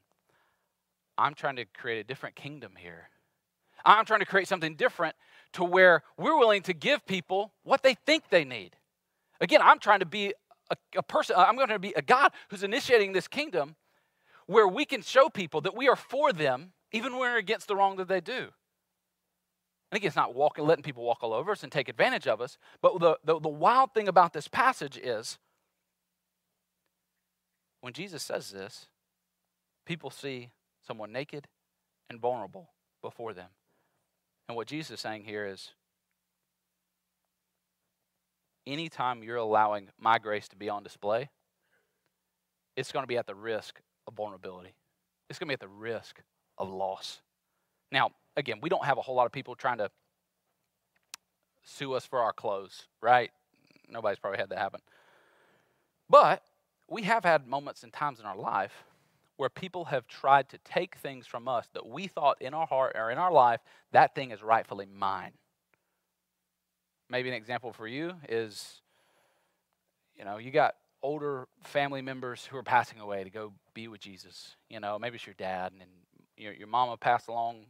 I'm 1.17 1.34
trying 1.34 1.58
to 1.58 1.65
create 1.65 2.00
a 2.00 2.04
different 2.04 2.36
kingdom 2.36 2.74
here. 2.78 3.10
I'm 3.86 4.06
trying 4.06 4.19
to 4.19 4.26
create 4.26 4.48
something 4.48 4.76
different 4.76 5.15
to 5.54 5.63
where 5.63 6.04
we're 6.17 6.38
willing 6.38 6.62
to 6.63 6.74
give 6.74 7.06
people 7.06 7.54
what 7.63 7.84
they 7.84 7.95
think 8.06 8.30
they 8.30 8.43
need. 8.43 8.76
Again, 9.41 9.62
I'm 9.62 9.80
trying 9.80 10.00
to 10.00 10.06
be 10.06 10.34
a, 10.69 10.76
a 10.98 11.04
person, 11.04 11.36
I'm 11.38 11.56
going 11.56 11.69
to 11.69 11.80
be 11.80 11.93
a 11.95 12.02
God 12.02 12.32
who's 12.50 12.63
initiating 12.63 13.13
this 13.13 13.28
kingdom 13.28 13.76
where 14.45 14.67
we 14.67 14.86
can 14.86 15.02
show 15.02 15.30
people 15.30 15.62
that 15.62 15.76
we 15.76 15.88
are 15.88 15.95
for 15.95 16.34
them 16.34 16.74
even 16.91 17.13
when 17.13 17.22
we're 17.22 17.38
against 17.38 17.67
the 17.67 17.76
wrong 17.76 17.98
that 17.98 18.08
they 18.08 18.19
do. 18.22 18.50
And 19.91 19.98
again, 19.98 20.08
it's 20.08 20.15
not 20.15 20.36
walking, 20.36 20.65
letting 20.65 20.84
people 20.84 21.04
walk 21.04 21.19
all 21.22 21.34
over 21.34 21.52
us 21.52 21.63
and 21.63 21.72
take 21.72 21.89
advantage 21.89 22.28
of 22.28 22.41
us. 22.41 22.58
But 22.82 23.00
the, 23.00 23.17
the, 23.24 23.39
the 23.39 23.50
wild 23.50 23.93
thing 23.93 24.08
about 24.08 24.34
this 24.34 24.48
passage 24.48 24.98
is 24.98 25.39
when 27.82 27.94
Jesus 27.94 28.24
says 28.24 28.52
this, 28.52 28.88
people 29.86 30.10
see 30.10 30.50
someone 30.86 31.12
naked 31.12 31.48
and 32.10 32.20
vulnerable 32.20 32.70
before 33.02 33.34
them. 33.34 33.50
And 34.48 34.56
what 34.56 34.68
Jesus 34.68 34.92
is 34.92 35.00
saying 35.00 35.24
here 35.24 35.46
is 35.46 35.72
anytime 38.65 39.24
you're 39.24 39.38
allowing 39.38 39.89
my 40.00 40.20
grace 40.20 40.48
to 40.50 40.56
be 40.56 40.70
on 40.70 40.84
display, 40.84 41.30
it's 42.76 42.92
going 42.92 43.04
to 43.04 43.08
be 43.08 43.18
at 43.18 43.28
the 43.28 43.36
risk 43.36 43.80
of 44.08 44.15
vulnerability. 44.15 44.74
It's 45.30 45.38
going 45.38 45.48
to 45.48 45.52
be 45.52 45.54
at 45.54 45.60
the 45.60 45.68
risk 45.68 46.22
of 46.58 46.70
loss. 46.70 47.22
Now, 47.92 48.12
again, 48.36 48.60
we 48.62 48.70
don't 48.70 48.86
have 48.86 48.98
a 48.98 49.02
whole 49.02 49.15
lot 49.15 49.26
of 49.26 49.32
people 49.32 49.56
trying 49.56 49.78
to 49.78 49.89
sue 51.63 51.94
us 51.94 52.06
for 52.06 52.20
our 52.20 52.34
clothes, 52.34 52.88
right? 53.02 53.32
Nobody's 53.88 54.20
probably 54.20 54.39
had 54.39 54.50
that 54.50 54.58
happen. 54.58 54.82
But 56.10 56.44
we 56.89 57.04
have 57.04 57.23
had 57.23 57.47
moments 57.47 57.84
and 57.84 57.93
times 57.93 58.19
in 58.19 58.25
our 58.25 58.38
life 58.38 58.73
where 59.38 59.49
people 59.49 59.86
have 59.86 60.08
tried 60.08 60.49
to 60.49 60.58
take 60.65 60.97
things 60.97 61.25
from 61.25 61.47
us 61.47 61.67
that 61.73 61.88
we 61.88 62.08
thought 62.08 62.41
in 62.41 62.54
our 62.54 62.67
heart 62.67 62.95
or 62.95 63.10
in 63.10 63.17
our 63.17 63.32
life, 63.32 63.62
that 63.93 64.13
thing 64.13 64.32
is 64.32 64.43
rightfully 64.43 64.86
mine. 64.86 65.32
Maybe 67.10 67.30
an 67.30 67.36
example 67.36 67.71
for 67.71 67.88
you 67.88 68.15
is, 68.28 68.82
you 70.17 70.25
know, 70.25 70.38
you 70.38 70.52
got 70.52 70.75
older 71.02 71.47
family 71.63 72.02
members 72.02 72.45
who 72.45 72.58
are 72.58 72.63
passing 72.63 72.99
away 72.99 73.23
to 73.23 73.30
go 73.30 73.54
be 73.73 73.88
with 73.88 74.02
Jesus. 74.02 74.56
You 74.69 74.82
know, 74.82 74.99
maybe 74.99 75.15
it's 75.15 75.25
your 75.25 75.36
dad, 75.38 75.71
and 75.80 75.89
your, 76.36 76.54
your 76.54 76.67
mama 76.67 76.97
passed 76.97 77.30
along 77.30 77.60
a 77.60 77.65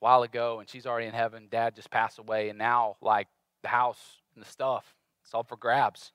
while 0.00 0.22
ago, 0.22 0.60
and 0.60 0.68
she's 0.68 0.86
already 0.86 1.06
in 1.06 1.12
heaven. 1.12 1.48
Dad 1.50 1.76
just 1.76 1.90
passed 1.90 2.18
away, 2.18 2.48
and 2.48 2.58
now, 2.58 2.96
like, 3.02 3.28
the 3.62 3.68
house 3.68 4.00
and 4.34 4.42
the 4.42 4.48
stuff, 4.48 4.96
it's 5.22 5.34
all 5.34 5.44
for 5.44 5.56
grabs. 5.56 6.12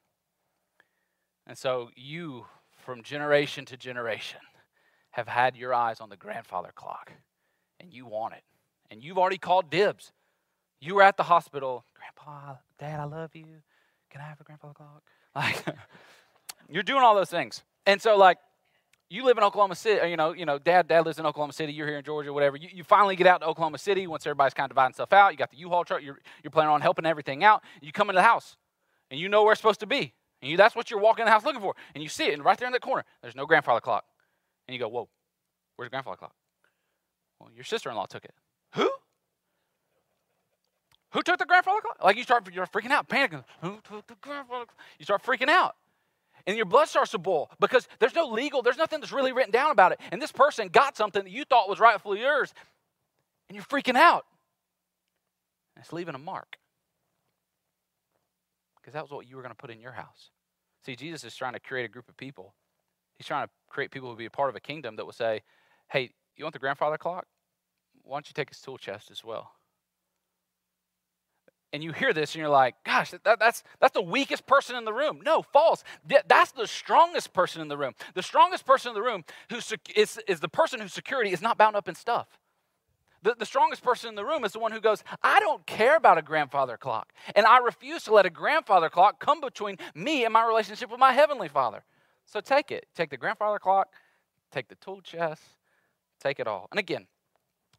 And 1.47 1.57
so 1.57 1.89
you, 1.95 2.45
from 2.75 3.01
generation 3.03 3.65
to 3.65 3.77
generation, 3.77 4.41
have 5.12 5.27
had 5.27 5.55
your 5.55 5.73
eyes 5.73 6.01
on 6.01 6.10
the 6.10 6.17
grandfather 6.17 6.71
clock, 6.75 7.13
and 7.79 7.91
you 7.91 8.05
want 8.05 8.33
it. 8.33 8.43
And 8.91 9.01
you've 9.01 9.17
already 9.17 9.38
called 9.38 9.71
dibs. 9.71 10.12
You 10.81 10.95
were 10.95 11.03
at 11.03 11.17
the 11.17 11.23
hospital, 11.23 11.86
Grandpa, 11.95 12.57
Dad, 12.77 12.99
I 12.99 13.05
love 13.05 13.31
you. 13.33 13.45
Can 14.12 14.21
I 14.21 14.25
have 14.25 14.39
a 14.39 14.43
grandfather 14.43 14.73
clock? 14.73 15.01
Like, 15.36 15.63
you're 16.69 16.81
doing 16.81 17.03
all 17.03 17.13
those 17.13 17.29
things. 17.29 17.62
And 17.86 18.01
so, 18.01 18.17
like, 18.17 18.39
you 19.07 19.23
live 19.23 19.38
in 19.38 19.43
Oklahoma 19.43 19.75
City, 19.75 20.01
uh, 20.01 20.05
you 20.05 20.17
know, 20.17 20.33
you 20.33 20.45
know, 20.45 20.57
dad, 20.57 20.88
dad 20.88 21.05
lives 21.05 21.19
in 21.19 21.27
Oklahoma 21.27 21.53
City, 21.53 21.71
you're 21.73 21.88
here 21.88 21.99
in 21.99 22.03
Georgia, 22.03 22.33
whatever. 22.33 22.57
You, 22.57 22.69
you 22.73 22.83
finally 22.83 23.15
get 23.15 23.27
out 23.27 23.41
to 23.41 23.47
Oklahoma 23.47 23.77
City 23.77 24.07
once 24.07 24.25
everybody's 24.25 24.55
kind 24.55 24.65
of 24.65 24.71
dividing 24.71 24.95
stuff 24.95 25.13
out. 25.13 25.31
You 25.31 25.38
got 25.38 25.51
the 25.51 25.57
U-Haul 25.57 25.86
truck, 25.86 26.01
you're, 26.01 26.17
you're 26.43 26.51
planning 26.51 26.71
on 26.71 26.81
helping 26.81 27.05
everything 27.05 27.43
out. 27.43 27.63
You 27.81 27.91
come 27.91 28.10
into 28.10 28.17
the 28.17 28.23
house 28.23 28.57
and 29.12 29.19
you 29.19 29.29
know 29.29 29.43
where 29.43 29.51
it's 29.51 29.62
supposed 29.62 29.79
to 29.81 29.86
be. 29.86 30.13
And 30.41 30.52
you, 30.52 30.58
that's 30.58 30.76
what 30.76 30.91
you're 30.91 31.00
walking 31.00 31.23
in 31.23 31.26
the 31.26 31.32
house 31.32 31.43
looking 31.43 31.62
for. 31.62 31.76
And 31.95 32.04
you 32.04 32.10
see 32.10 32.26
it, 32.26 32.34
and 32.34 32.45
right 32.45 32.58
there 32.58 32.67
in 32.67 32.73
that 32.73 32.82
corner, 32.82 33.04
there's 33.21 33.36
no 33.36 33.45
grandfather 33.45 33.80
clock. 33.80 34.06
And 34.67 34.73
you 34.73 34.80
go, 34.80 34.88
whoa, 34.88 35.10
where's 35.76 35.88
the 35.88 35.91
grandfather 35.91 36.17
clock? 36.17 36.34
Well, 37.39 37.50
your 37.56 37.63
sister-in-law 37.63 38.06
took 38.08 38.26
it. 38.26 38.34
Who? 38.73 38.89
Who 41.12 41.21
took 41.21 41.39
the 41.39 41.45
grandfather 41.45 41.82
clock? 41.82 41.97
Like 42.04 42.17
you 42.17 42.23
start, 42.23 42.47
you're 42.54 42.67
freaking 42.67 42.91
out, 42.91 43.08
panicking. 43.08 43.43
Who 43.62 43.80
took 43.84 44.08
the 44.08 44.15
grandfather 44.21 44.65
clock? 44.65 44.78
You 45.00 45.06
start 45.06 45.23
freaking 45.23 45.50
out 45.50 45.76
and 46.47 46.56
your 46.56 46.65
blood 46.65 46.88
starts 46.88 47.12
to 47.12 47.17
boil 47.17 47.52
because 47.60 47.88
there's 48.00 48.15
no 48.15 48.26
legal, 48.26 48.62
there's 48.62 48.78
nothing 48.78 49.02
that's 49.02 49.12
really 49.12 49.34
written 49.34 49.52
down 49.52 49.69
about 49.69 49.91
it. 49.91 50.00
And 50.12 50.21
this 50.21 50.32
person 50.32 50.69
got 50.69 50.95
something 50.97 51.23
that 51.26 51.30
you 51.30 51.43
thought 51.43 51.69
was 51.69 51.80
rightfully 51.80 52.21
yours, 52.21 52.54
and 53.50 53.56
you're 53.56 53.65
freaking 53.65 53.97
out. 53.97 54.26
And 55.76 55.84
it's 55.84 55.93
leaving 55.93 56.15
a 56.15 56.19
mark 56.19 56.58
because 58.88 58.93
that 58.93 59.04
was 59.04 59.12
what 59.12 59.28
you 59.28 59.36
were 59.36 59.41
going 59.41 59.52
to 59.52 59.58
put 59.58 59.69
in 59.69 59.82
your 59.82 59.91
house. 59.91 60.32
See, 60.86 60.95
Jesus 60.95 61.26
is 61.26 61.36
trying 61.36 61.52
to 61.52 61.60
create 61.60 61.84
a 61.84 61.89
group 61.89 62.08
of 62.08 62.15
people. 62.15 62.54
He's 63.17 63.28
trying 63.28 63.45
to 63.45 63.52
create 63.67 63.91
people 63.91 64.08
who 64.08 64.12
will 64.12 64.17
be 64.17 64.28
a 64.28 64.30
part 64.30 64.47
of 64.47 64.56
a 64.56 64.62
kingdom 64.62 64.95
that 64.95 65.04
will 65.04 65.12
say, 65.12 65.41
hey, 65.91 66.12
you 66.38 66.45
want 66.45 66.54
the 66.54 66.60
grandfather 66.60 66.97
clock? 66.97 67.26
Why 68.04 68.15
don't 68.15 68.30
you 68.30 68.34
take 68.34 68.47
his 68.47 68.62
tool 68.62 68.78
chest 68.78 69.12
as 69.12 69.26
well? 69.26 69.52
and 71.73 71.84
you 71.84 71.91
hear 71.91 72.13
this 72.13 72.34
and 72.34 72.39
you're 72.39 72.50
like, 72.50 72.76
gosh, 72.86 73.12
that, 73.12 73.39
that's, 73.39 73.62
that's 73.82 73.93
the 73.93 74.02
weakest 74.02 74.47
person 74.47 74.78
in 74.78 74.86
the 74.86 74.93
room. 74.93 75.19
No, 75.21 75.41
false. 75.41 75.84
That's 76.26 76.54
the 76.54 76.65
strongest 76.65 77.34
person 77.34 77.62
in 77.62 77.67
the 77.67 77.78
room. 77.78 77.93
The 78.13 78.23
strongest 78.23 78.65
person 78.65 78.91
in 78.91 78.95
the 78.95 79.02
room 79.02 79.26
who 79.50 79.58
is, 79.93 80.17
is 80.30 80.39
the 80.39 80.47
person 80.47 80.80
whose 80.80 80.93
security 80.93 81.34
is 81.34 81.41
not 81.41 81.58
bound 81.58 81.76
up 81.76 81.89
in 81.89 81.95
stuff. 81.95 82.30
The, 83.23 83.36
the 83.38 83.45
strongest 83.45 83.84
person 83.84 84.10
in 84.10 84.15
the 84.15 84.25
room 84.25 84.43
is 84.43 84.53
the 84.53 84.60
one 84.60 84.71
who 84.71 84.80
goes, 84.80 85.03
I 85.23 85.39
don't 85.39 85.65
care 85.65 85.95
about 85.95 86.17
a 86.17 86.21
grandfather 86.21 86.77
clock. 86.77 87.12
And 87.36 87.45
I 87.45 87.58
refuse 87.58 88.03
to 88.03 88.13
let 88.13 88.25
a 88.25 88.30
grandfather 88.30 88.89
clock 88.89 89.19
come 89.19 89.41
between 89.41 89.77
me 89.95 90.23
and 90.23 90.34
my 90.34 90.45
relationship 90.45 90.91
with 90.91 90.99
my 90.99 91.13
heavenly 91.13 91.47
father. 91.47 91.84
So 92.25 92.39
take 92.41 92.71
it. 92.71 92.86
Take 92.95 93.10
the 93.10 93.17
grandfather 93.17 93.60
clock, 93.60 93.88
take 94.51 94.67
the 94.67 94.75
tool 94.75 95.01
chest, 95.01 95.41
take 96.19 96.39
it 96.39 96.47
all. 96.47 96.67
And 96.71 96.80
again, 96.80 97.08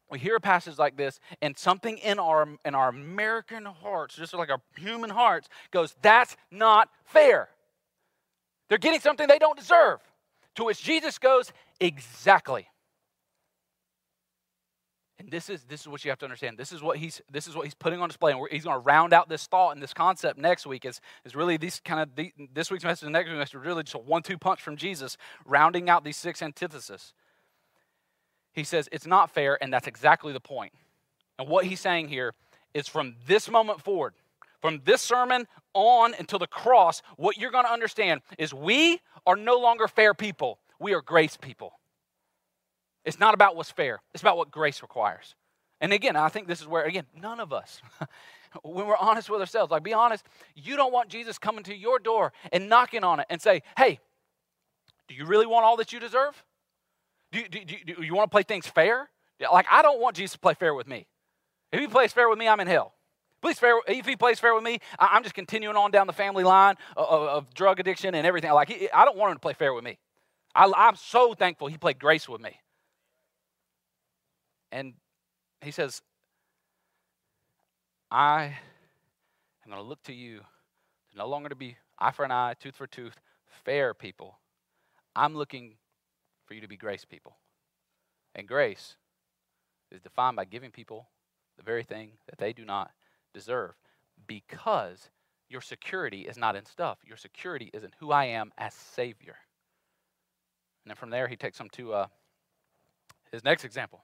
we 0.09 0.19
hear 0.19 0.35
a 0.35 0.41
passage 0.41 0.77
like 0.77 0.97
this 0.97 1.19
and 1.41 1.57
something 1.57 1.97
in 1.99 2.19
our 2.19 2.47
in 2.65 2.75
our 2.75 2.89
american 2.89 3.65
hearts 3.65 4.15
just 4.15 4.33
like 4.33 4.49
our 4.49 4.61
human 4.77 5.09
hearts 5.09 5.47
goes 5.71 5.95
that's 6.01 6.35
not 6.51 6.89
fair 7.05 7.49
they're 8.67 8.77
getting 8.77 8.99
something 8.99 9.27
they 9.27 9.39
don't 9.39 9.57
deserve 9.57 9.99
to 10.55 10.63
which 10.63 10.81
jesus 10.81 11.17
goes 11.19 11.53
exactly 11.79 12.67
and 15.19 15.29
this 15.29 15.49
is 15.49 15.63
this 15.65 15.81
is 15.81 15.87
what 15.87 16.03
you 16.03 16.11
have 16.11 16.19
to 16.19 16.25
understand 16.25 16.57
this 16.57 16.71
is 16.71 16.81
what 16.81 16.97
he's 16.97 17.21
this 17.31 17.47
is 17.47 17.55
what 17.55 17.65
he's 17.65 17.75
putting 17.75 18.01
on 18.01 18.09
display 18.09 18.31
and 18.31 18.41
he's 18.51 18.63
going 18.63 18.75
to 18.75 18.83
round 18.83 19.13
out 19.13 19.29
this 19.29 19.45
thought 19.45 19.71
and 19.71 19.83
this 19.83 19.93
concept 19.93 20.39
next 20.39 20.65
week 20.65 20.85
is, 20.85 21.01
is 21.25 21.35
really 21.35 21.57
these 21.57 21.81
kind 21.83 22.01
of 22.01 22.15
the, 22.15 22.33
this 22.53 22.71
week's 22.71 22.83
message 22.83 23.03
and 23.03 23.13
next 23.13 23.29
week's 23.29 23.37
message 23.37 23.55
really 23.55 23.83
just 23.83 23.95
a 23.95 23.99
one-two 23.99 24.37
punch 24.37 24.61
from 24.61 24.75
jesus 24.75 25.17
rounding 25.45 25.89
out 25.89 26.03
these 26.03 26.17
six 26.17 26.41
antitheses 26.41 27.13
he 28.51 28.63
says 28.63 28.89
it's 28.91 29.07
not 29.07 29.31
fair, 29.31 29.61
and 29.61 29.71
that's 29.71 29.87
exactly 29.87 30.33
the 30.33 30.39
point. 30.39 30.73
And 31.37 31.47
what 31.47 31.65
he's 31.65 31.79
saying 31.79 32.09
here 32.09 32.33
is 32.73 32.87
from 32.87 33.15
this 33.25 33.49
moment 33.49 33.81
forward, 33.81 34.13
From 34.61 34.81
this 34.83 35.01
sermon 35.01 35.47
on 35.73 36.13
until 36.19 36.39
the 36.39 36.47
cross, 36.47 37.01
what 37.15 37.37
you're 37.37 37.51
going 37.51 37.63
to 37.63 37.71
understand 37.71 38.21
is 38.37 38.53
we 38.53 38.99
are 39.25 39.37
no 39.37 39.57
longer 39.57 39.87
fair 39.87 40.13
people. 40.13 40.59
We 40.79 40.93
are 40.93 41.01
grace 41.01 41.37
people. 41.37 41.78
It's 43.05 43.19
not 43.19 43.33
about 43.33 43.55
what's 43.55 43.71
fair, 43.71 43.99
it's 44.13 44.21
about 44.21 44.37
what 44.37 44.51
grace 44.51 44.81
requires. 44.81 45.35
And 45.81 45.93
again, 45.93 46.15
I 46.15 46.27
think 46.27 46.47
this 46.47 46.59
is 46.59 46.67
where, 46.67 46.83
again, 46.83 47.05
none 47.15 47.39
of 47.39 47.53
us, 47.53 47.81
when 48.63 48.85
we're 48.85 48.97
honest 48.97 49.29
with 49.29 49.39
ourselves, 49.39 49.71
like 49.71 49.83
be 49.83 49.93
honest, 49.93 50.25
you 50.55 50.75
don't 50.75 50.91
want 50.91 51.09
Jesus 51.09 51.37
coming 51.37 51.63
to 51.63 51.75
your 51.75 51.99
door 51.99 52.33
and 52.51 52.67
knocking 52.67 53.03
on 53.03 53.21
it 53.21 53.27
and 53.29 53.41
say, 53.41 53.61
hey, 53.77 53.99
do 55.07 55.15
you 55.15 55.25
really 55.25 55.45
want 55.45 55.65
all 55.65 55.77
that 55.77 55.93
you 55.93 55.99
deserve? 55.99 56.43
Do 57.31 57.39
you, 57.39 57.47
do, 57.47 57.63
do, 57.63 57.75
do 57.95 58.03
you 58.03 58.13
want 58.13 58.29
to 58.29 58.33
play 58.33 58.43
things 58.43 58.67
fair? 58.67 59.09
Like, 59.39 59.67
I 59.71 59.81
don't 59.81 60.01
want 60.01 60.15
Jesus 60.15 60.33
to 60.33 60.39
play 60.39 60.53
fair 60.53 60.73
with 60.73 60.87
me. 60.87 61.07
If 61.71 61.79
he 61.79 61.87
plays 61.87 62.11
fair 62.11 62.27
with 62.27 62.37
me, 62.37 62.47
I'm 62.47 62.59
in 62.59 62.67
hell. 62.67 62.93
Please 63.41 63.57
fair, 63.57 63.75
if 63.87 64.05
he 64.05 64.17
plays 64.17 64.39
fair 64.39 64.53
with 64.53 64.63
me, 64.63 64.79
I'm 64.97 65.23
just 65.23 65.35
continuing 65.35 65.77
on 65.77 65.91
down 65.91 66.07
the 66.07 66.13
family 66.13 66.43
line 66.43 66.75
of, 66.97 67.07
of, 67.07 67.21
of 67.29 67.53
drug 67.53 67.79
addiction 67.79 68.15
and 68.15 68.27
everything. 68.27 68.51
Like, 68.51 68.89
I 68.93 69.05
don't 69.05 69.17
want 69.17 69.31
him 69.31 69.37
to 69.37 69.41
play 69.41 69.53
fair 69.53 69.73
with 69.73 69.83
me. 69.83 69.97
I, 70.53 70.69
I'm 70.75 70.97
so 70.97 71.33
thankful 71.33 71.67
he 71.67 71.77
played 71.77 71.99
grace 71.99 72.27
with 72.27 72.41
me. 72.41 72.59
And 74.71 74.93
he 75.61 75.71
says, 75.71 76.01
I 78.11 78.45
am 79.65 79.71
going 79.71 79.81
to 79.81 79.87
look 79.87 80.03
to 80.03 80.13
you 80.13 80.39
to 81.11 81.17
no 81.17 81.27
longer 81.27 81.49
to 81.49 81.55
be 81.55 81.77
eye 81.97 82.11
for 82.11 82.25
an 82.25 82.31
eye, 82.31 82.55
tooth 82.59 82.75
for 82.75 82.87
tooth, 82.87 83.19
fair 83.65 83.93
people. 83.93 84.39
I'm 85.15 85.35
looking 85.35 85.75
for 86.45 86.53
you 86.53 86.61
to 86.61 86.67
be 86.67 86.77
grace 86.77 87.05
people. 87.05 87.35
And 88.35 88.47
grace 88.47 88.95
is 89.91 90.01
defined 90.01 90.35
by 90.35 90.45
giving 90.45 90.71
people 90.71 91.07
the 91.57 91.63
very 91.63 91.83
thing 91.83 92.11
that 92.27 92.37
they 92.37 92.53
do 92.53 92.63
not 92.63 92.91
deserve 93.33 93.73
because 94.27 95.09
your 95.49 95.61
security 95.61 96.21
is 96.21 96.37
not 96.37 96.55
in 96.55 96.65
stuff. 96.65 96.99
Your 97.05 97.17
security 97.17 97.69
is 97.73 97.83
in 97.83 97.91
who 97.99 98.11
I 98.11 98.25
am 98.25 98.51
as 98.57 98.73
Savior. 98.73 99.35
And 100.83 100.91
then 100.91 100.95
from 100.95 101.09
there, 101.09 101.27
he 101.27 101.35
takes 101.35 101.57
them 101.57 101.69
to 101.73 101.93
uh, 101.93 102.07
his 103.31 103.43
next 103.43 103.65
example. 103.65 104.01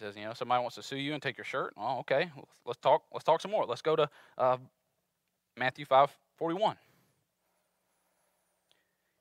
Says, 0.00 0.16
you 0.16 0.24
know, 0.24 0.32
somebody 0.32 0.62
wants 0.62 0.76
to 0.76 0.82
sue 0.82 0.96
you 0.96 1.12
and 1.12 1.22
take 1.22 1.36
your 1.36 1.44
shirt. 1.44 1.74
Oh, 1.76 1.98
okay. 1.98 2.30
Let's 2.64 2.78
talk. 2.78 3.02
Let's 3.12 3.22
talk 3.22 3.42
some 3.42 3.50
more. 3.50 3.66
Let's 3.66 3.82
go 3.82 3.96
to 3.96 4.08
uh, 4.38 4.56
Matthew 5.58 5.84
five 5.84 6.10
forty 6.38 6.54
one. 6.54 6.76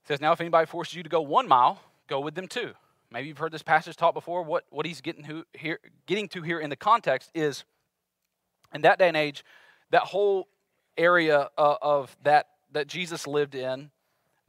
He 0.04 0.08
says, 0.08 0.22
now 0.22 0.32
if 0.32 0.40
anybody 0.40 0.66
forces 0.66 0.94
you 0.94 1.04
to 1.04 1.10
go 1.10 1.20
one 1.20 1.50
mile, 1.50 1.82
go 2.08 2.22
with 2.22 2.34
them 2.34 2.48
too. 2.48 2.72
Maybe 3.12 3.28
you've 3.28 3.40
heard 3.40 3.52
this 3.52 3.62
passage 3.62 3.98
taught 3.98 4.14
before. 4.14 4.42
What 4.44 4.64
what 4.70 4.86
he's 4.86 5.02
getting 5.02 5.26
to 5.26 5.44
here, 5.54 5.80
getting 6.06 6.30
to 6.30 6.42
here 6.44 6.62
in 6.62 6.70
the 6.70 6.78
context 6.78 7.30
is, 7.36 7.66
in 8.74 8.80
that 8.84 9.00
day 9.00 9.10
and 9.10 9.18
age, 9.18 9.44
that 9.90 10.04
whole 10.04 10.48
area 10.98 11.50
uh, 11.58 11.76
of 11.82 12.16
that 12.24 12.48
that 12.72 12.88
Jesus 12.88 13.28
lived 13.28 13.54
in 13.54 13.92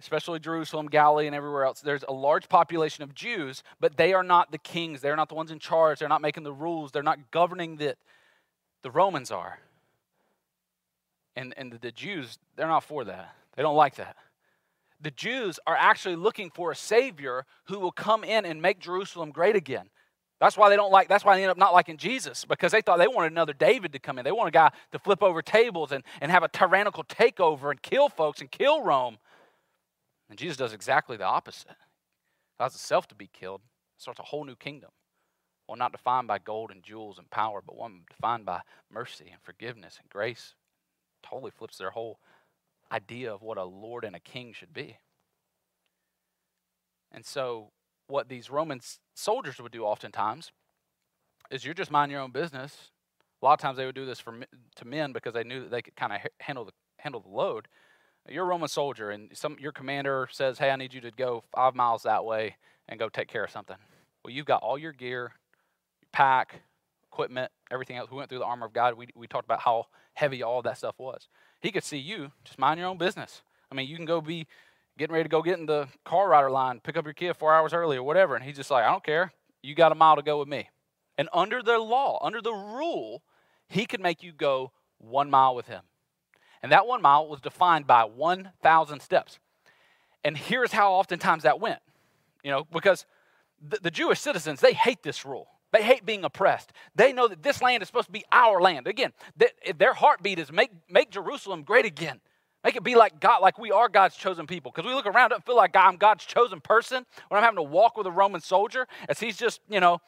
especially 0.00 0.40
Jerusalem, 0.40 0.86
Galilee, 0.86 1.26
and 1.26 1.36
everywhere 1.36 1.64
else, 1.64 1.80
there's 1.80 2.04
a 2.08 2.12
large 2.12 2.48
population 2.48 3.04
of 3.04 3.14
Jews, 3.14 3.62
but 3.78 3.96
they 3.96 4.12
are 4.12 4.22
not 4.22 4.50
the 4.50 4.58
kings. 4.58 5.00
They're 5.00 5.16
not 5.16 5.28
the 5.28 5.34
ones 5.34 5.50
in 5.50 5.58
charge. 5.58 5.98
They're 5.98 6.08
not 6.08 6.22
making 6.22 6.42
the 6.42 6.52
rules. 6.52 6.90
They're 6.90 7.02
not 7.02 7.30
governing 7.30 7.80
it. 7.80 7.98
The 8.82 8.90
Romans 8.90 9.30
are. 9.30 9.60
And, 11.36 11.54
and 11.56 11.72
the 11.72 11.92
Jews, 11.92 12.38
they're 12.56 12.66
not 12.66 12.84
for 12.84 13.04
that. 13.04 13.34
They 13.56 13.62
don't 13.62 13.76
like 13.76 13.96
that. 13.96 14.16
The 15.00 15.10
Jews 15.10 15.58
are 15.66 15.76
actually 15.76 16.16
looking 16.16 16.50
for 16.50 16.70
a 16.70 16.76
Savior 16.76 17.46
who 17.64 17.78
will 17.78 17.92
come 17.92 18.24
in 18.24 18.44
and 18.44 18.60
make 18.60 18.80
Jerusalem 18.80 19.30
great 19.30 19.56
again. 19.56 19.88
That's 20.40 20.56
why 20.56 20.70
they 20.70 20.76
don't 20.76 20.90
like, 20.90 21.08
that's 21.08 21.24
why 21.24 21.36
they 21.36 21.42
end 21.42 21.50
up 21.50 21.58
not 21.58 21.74
liking 21.74 21.98
Jesus, 21.98 22.46
because 22.46 22.72
they 22.72 22.80
thought 22.80 22.98
they 22.98 23.06
wanted 23.06 23.32
another 23.32 23.52
David 23.52 23.92
to 23.92 23.98
come 23.98 24.18
in. 24.18 24.24
They 24.24 24.32
want 24.32 24.48
a 24.48 24.50
guy 24.52 24.70
to 24.92 24.98
flip 24.98 25.22
over 25.22 25.42
tables 25.42 25.92
and, 25.92 26.02
and 26.22 26.30
have 26.30 26.42
a 26.42 26.48
tyrannical 26.48 27.04
takeover 27.04 27.70
and 27.70 27.80
kill 27.82 28.08
folks 28.08 28.40
and 28.40 28.50
kill 28.50 28.82
Rome. 28.82 29.18
And 30.30 30.38
Jesus 30.38 30.56
does 30.56 30.72
exactly 30.72 31.16
the 31.16 31.24
opposite. 31.24 31.76
Allows 32.58 32.74
itself 32.74 33.08
to 33.08 33.14
be 33.14 33.28
killed, 33.32 33.62
starts 33.98 34.20
a 34.20 34.24
whole 34.24 34.44
new 34.44 34.54
kingdom. 34.54 34.90
One 35.66 35.78
not 35.78 35.92
defined 35.92 36.28
by 36.28 36.38
gold 36.38 36.70
and 36.70 36.82
jewels 36.82 37.18
and 37.18 37.28
power, 37.30 37.60
but 37.64 37.76
one 37.76 38.02
defined 38.08 38.46
by 38.46 38.60
mercy 38.90 39.28
and 39.32 39.42
forgiveness 39.42 39.98
and 40.00 40.08
grace. 40.08 40.54
Totally 41.22 41.50
flips 41.50 41.78
their 41.78 41.90
whole 41.90 42.18
idea 42.92 43.32
of 43.32 43.42
what 43.42 43.58
a 43.58 43.64
lord 43.64 44.04
and 44.04 44.16
a 44.16 44.20
king 44.20 44.52
should 44.52 44.72
be. 44.72 44.98
And 47.12 47.24
so, 47.24 47.70
what 48.06 48.28
these 48.28 48.50
Roman 48.50 48.80
soldiers 49.14 49.60
would 49.60 49.72
do 49.72 49.84
oftentimes 49.84 50.52
is 51.50 51.64
you're 51.64 51.74
just 51.74 51.90
mind 51.90 52.10
your 52.12 52.20
own 52.20 52.30
business. 52.30 52.90
A 53.42 53.44
lot 53.44 53.54
of 53.54 53.60
times 53.60 53.76
they 53.76 53.86
would 53.86 53.94
do 53.94 54.06
this 54.06 54.20
for 54.20 54.34
to 54.76 54.84
men 54.84 55.12
because 55.12 55.34
they 55.34 55.44
knew 55.44 55.60
that 55.60 55.70
they 55.70 55.82
could 55.82 55.96
kind 55.96 56.12
of 56.12 56.20
handle 56.40 56.64
the 56.64 56.72
handle 56.98 57.20
the 57.20 57.28
load. 57.28 57.68
You're 58.28 58.44
a 58.44 58.48
Roman 58.48 58.68
soldier, 58.68 59.10
and 59.10 59.36
some 59.36 59.56
your 59.58 59.72
commander 59.72 60.28
says, 60.30 60.58
"Hey, 60.58 60.70
I 60.70 60.76
need 60.76 60.94
you 60.94 61.00
to 61.00 61.10
go 61.10 61.44
five 61.54 61.74
miles 61.74 62.02
that 62.04 62.24
way 62.24 62.56
and 62.88 62.98
go 62.98 63.08
take 63.08 63.28
care 63.28 63.44
of 63.44 63.50
something." 63.50 63.76
Well, 64.24 64.32
you've 64.32 64.46
got 64.46 64.62
all 64.62 64.78
your 64.78 64.92
gear, 64.92 65.32
your 66.00 66.10
pack, 66.12 66.62
equipment, 67.04 67.50
everything 67.70 67.96
else. 67.96 68.10
We 68.10 68.16
went 68.18 68.28
through 68.28 68.40
the 68.40 68.44
armor 68.44 68.66
of 68.66 68.72
God. 68.72 68.94
We 68.94 69.08
we 69.14 69.26
talked 69.26 69.46
about 69.46 69.60
how 69.60 69.86
heavy 70.14 70.42
all 70.42 70.62
that 70.62 70.78
stuff 70.78 70.98
was. 70.98 71.28
He 71.60 71.72
could 71.72 71.84
see 71.84 71.98
you 71.98 72.32
just 72.44 72.58
mind 72.58 72.78
your 72.78 72.88
own 72.88 72.98
business. 72.98 73.42
I 73.70 73.74
mean, 73.74 73.88
you 73.88 73.96
can 73.96 74.04
go 74.04 74.20
be 74.20 74.46
getting 74.98 75.14
ready 75.14 75.24
to 75.24 75.28
go 75.28 75.42
get 75.42 75.58
in 75.58 75.66
the 75.66 75.88
car 76.04 76.28
rider 76.28 76.50
line, 76.50 76.80
pick 76.80 76.96
up 76.96 77.04
your 77.04 77.14
kid 77.14 77.34
four 77.34 77.54
hours 77.54 77.72
early 77.72 77.96
or 77.96 78.02
whatever, 78.02 78.34
and 78.36 78.44
he's 78.44 78.56
just 78.56 78.70
like, 78.70 78.84
"I 78.84 78.90
don't 78.90 79.04
care. 79.04 79.32
You 79.62 79.74
got 79.74 79.92
a 79.92 79.94
mile 79.94 80.16
to 80.16 80.22
go 80.22 80.38
with 80.38 80.48
me." 80.48 80.68
And 81.16 81.28
under 81.32 81.62
the 81.62 81.78
law, 81.78 82.18
under 82.22 82.40
the 82.40 82.52
rule, 82.52 83.22
he 83.68 83.86
could 83.86 84.00
make 84.00 84.22
you 84.22 84.32
go 84.32 84.72
one 84.98 85.30
mile 85.30 85.54
with 85.54 85.66
him. 85.66 85.82
And 86.62 86.72
that 86.72 86.86
one 86.86 87.02
mile 87.02 87.26
was 87.28 87.40
defined 87.40 87.86
by 87.86 88.04
1,000 88.04 89.00
steps. 89.00 89.38
And 90.24 90.36
here's 90.36 90.72
how 90.72 90.92
oftentimes 90.92 91.44
that 91.44 91.60
went. 91.60 91.80
You 92.42 92.50
know, 92.50 92.66
because 92.70 93.06
the, 93.66 93.78
the 93.82 93.90
Jewish 93.90 94.20
citizens, 94.20 94.60
they 94.60 94.72
hate 94.72 95.02
this 95.02 95.24
rule. 95.24 95.48
They 95.72 95.82
hate 95.82 96.04
being 96.04 96.24
oppressed. 96.24 96.72
They 96.94 97.12
know 97.12 97.28
that 97.28 97.42
this 97.42 97.62
land 97.62 97.82
is 97.82 97.88
supposed 97.88 98.06
to 98.06 98.12
be 98.12 98.24
our 98.32 98.60
land. 98.60 98.86
Again, 98.86 99.12
their 99.76 99.94
heartbeat 99.94 100.38
is 100.38 100.50
make, 100.50 100.70
make 100.88 101.10
Jerusalem 101.10 101.62
great 101.62 101.84
again. 101.84 102.20
Make 102.64 102.76
it 102.76 102.82
be 102.82 102.94
like 102.94 103.20
God, 103.20 103.40
like 103.40 103.58
we 103.58 103.70
are 103.70 103.88
God's 103.88 104.16
chosen 104.16 104.46
people. 104.46 104.72
Because 104.74 104.86
we 104.86 104.94
look 104.94 105.06
around 105.06 105.32
and 105.32 105.42
feel 105.44 105.56
like 105.56 105.74
I'm 105.76 105.96
God's 105.96 106.24
chosen 106.24 106.60
person 106.60 107.06
when 107.28 107.38
I'm 107.38 107.44
having 107.44 107.56
to 107.56 107.62
walk 107.62 107.96
with 107.96 108.06
a 108.06 108.10
Roman 108.10 108.40
soldier 108.40 108.86
as 109.08 109.20
he's 109.20 109.36
just, 109.38 109.60
you 109.70 109.80
know, 109.80 110.00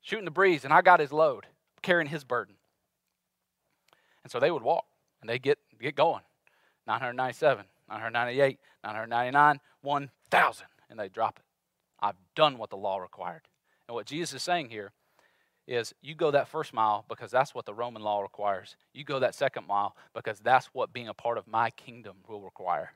shooting 0.00 0.24
the 0.24 0.32
breeze 0.32 0.64
and 0.64 0.72
I 0.72 0.82
got 0.82 0.98
his 0.98 1.12
load, 1.12 1.46
carrying 1.82 2.08
his 2.08 2.24
burden. 2.24 2.56
And 4.24 4.32
so 4.32 4.40
they 4.40 4.50
would 4.50 4.62
walk 4.62 4.86
and 5.22 5.30
they 5.30 5.38
get, 5.38 5.58
get 5.80 5.96
going 5.96 6.22
997, 6.86 7.64
998, 7.88 8.58
999, 8.84 9.60
1,000, 9.80 10.66
and 10.90 10.98
they 10.98 11.08
drop 11.08 11.38
it. 11.38 11.44
I've 12.00 12.16
done 12.34 12.58
what 12.58 12.70
the 12.70 12.76
law 12.76 12.98
required. 12.98 13.42
And 13.88 13.94
what 13.94 14.06
Jesus 14.06 14.34
is 14.34 14.42
saying 14.42 14.68
here 14.68 14.92
is 15.68 15.94
you 16.02 16.14
go 16.14 16.32
that 16.32 16.48
first 16.48 16.74
mile 16.74 17.04
because 17.08 17.30
that's 17.30 17.54
what 17.54 17.64
the 17.64 17.74
Roman 17.74 18.02
law 18.02 18.20
requires. 18.20 18.76
You 18.92 19.04
go 19.04 19.20
that 19.20 19.34
second 19.34 19.66
mile 19.66 19.96
because 20.14 20.40
that's 20.40 20.66
what 20.72 20.92
being 20.92 21.08
a 21.08 21.14
part 21.14 21.38
of 21.38 21.46
my 21.46 21.70
kingdom 21.70 22.16
will 22.28 22.40
require. 22.40 22.92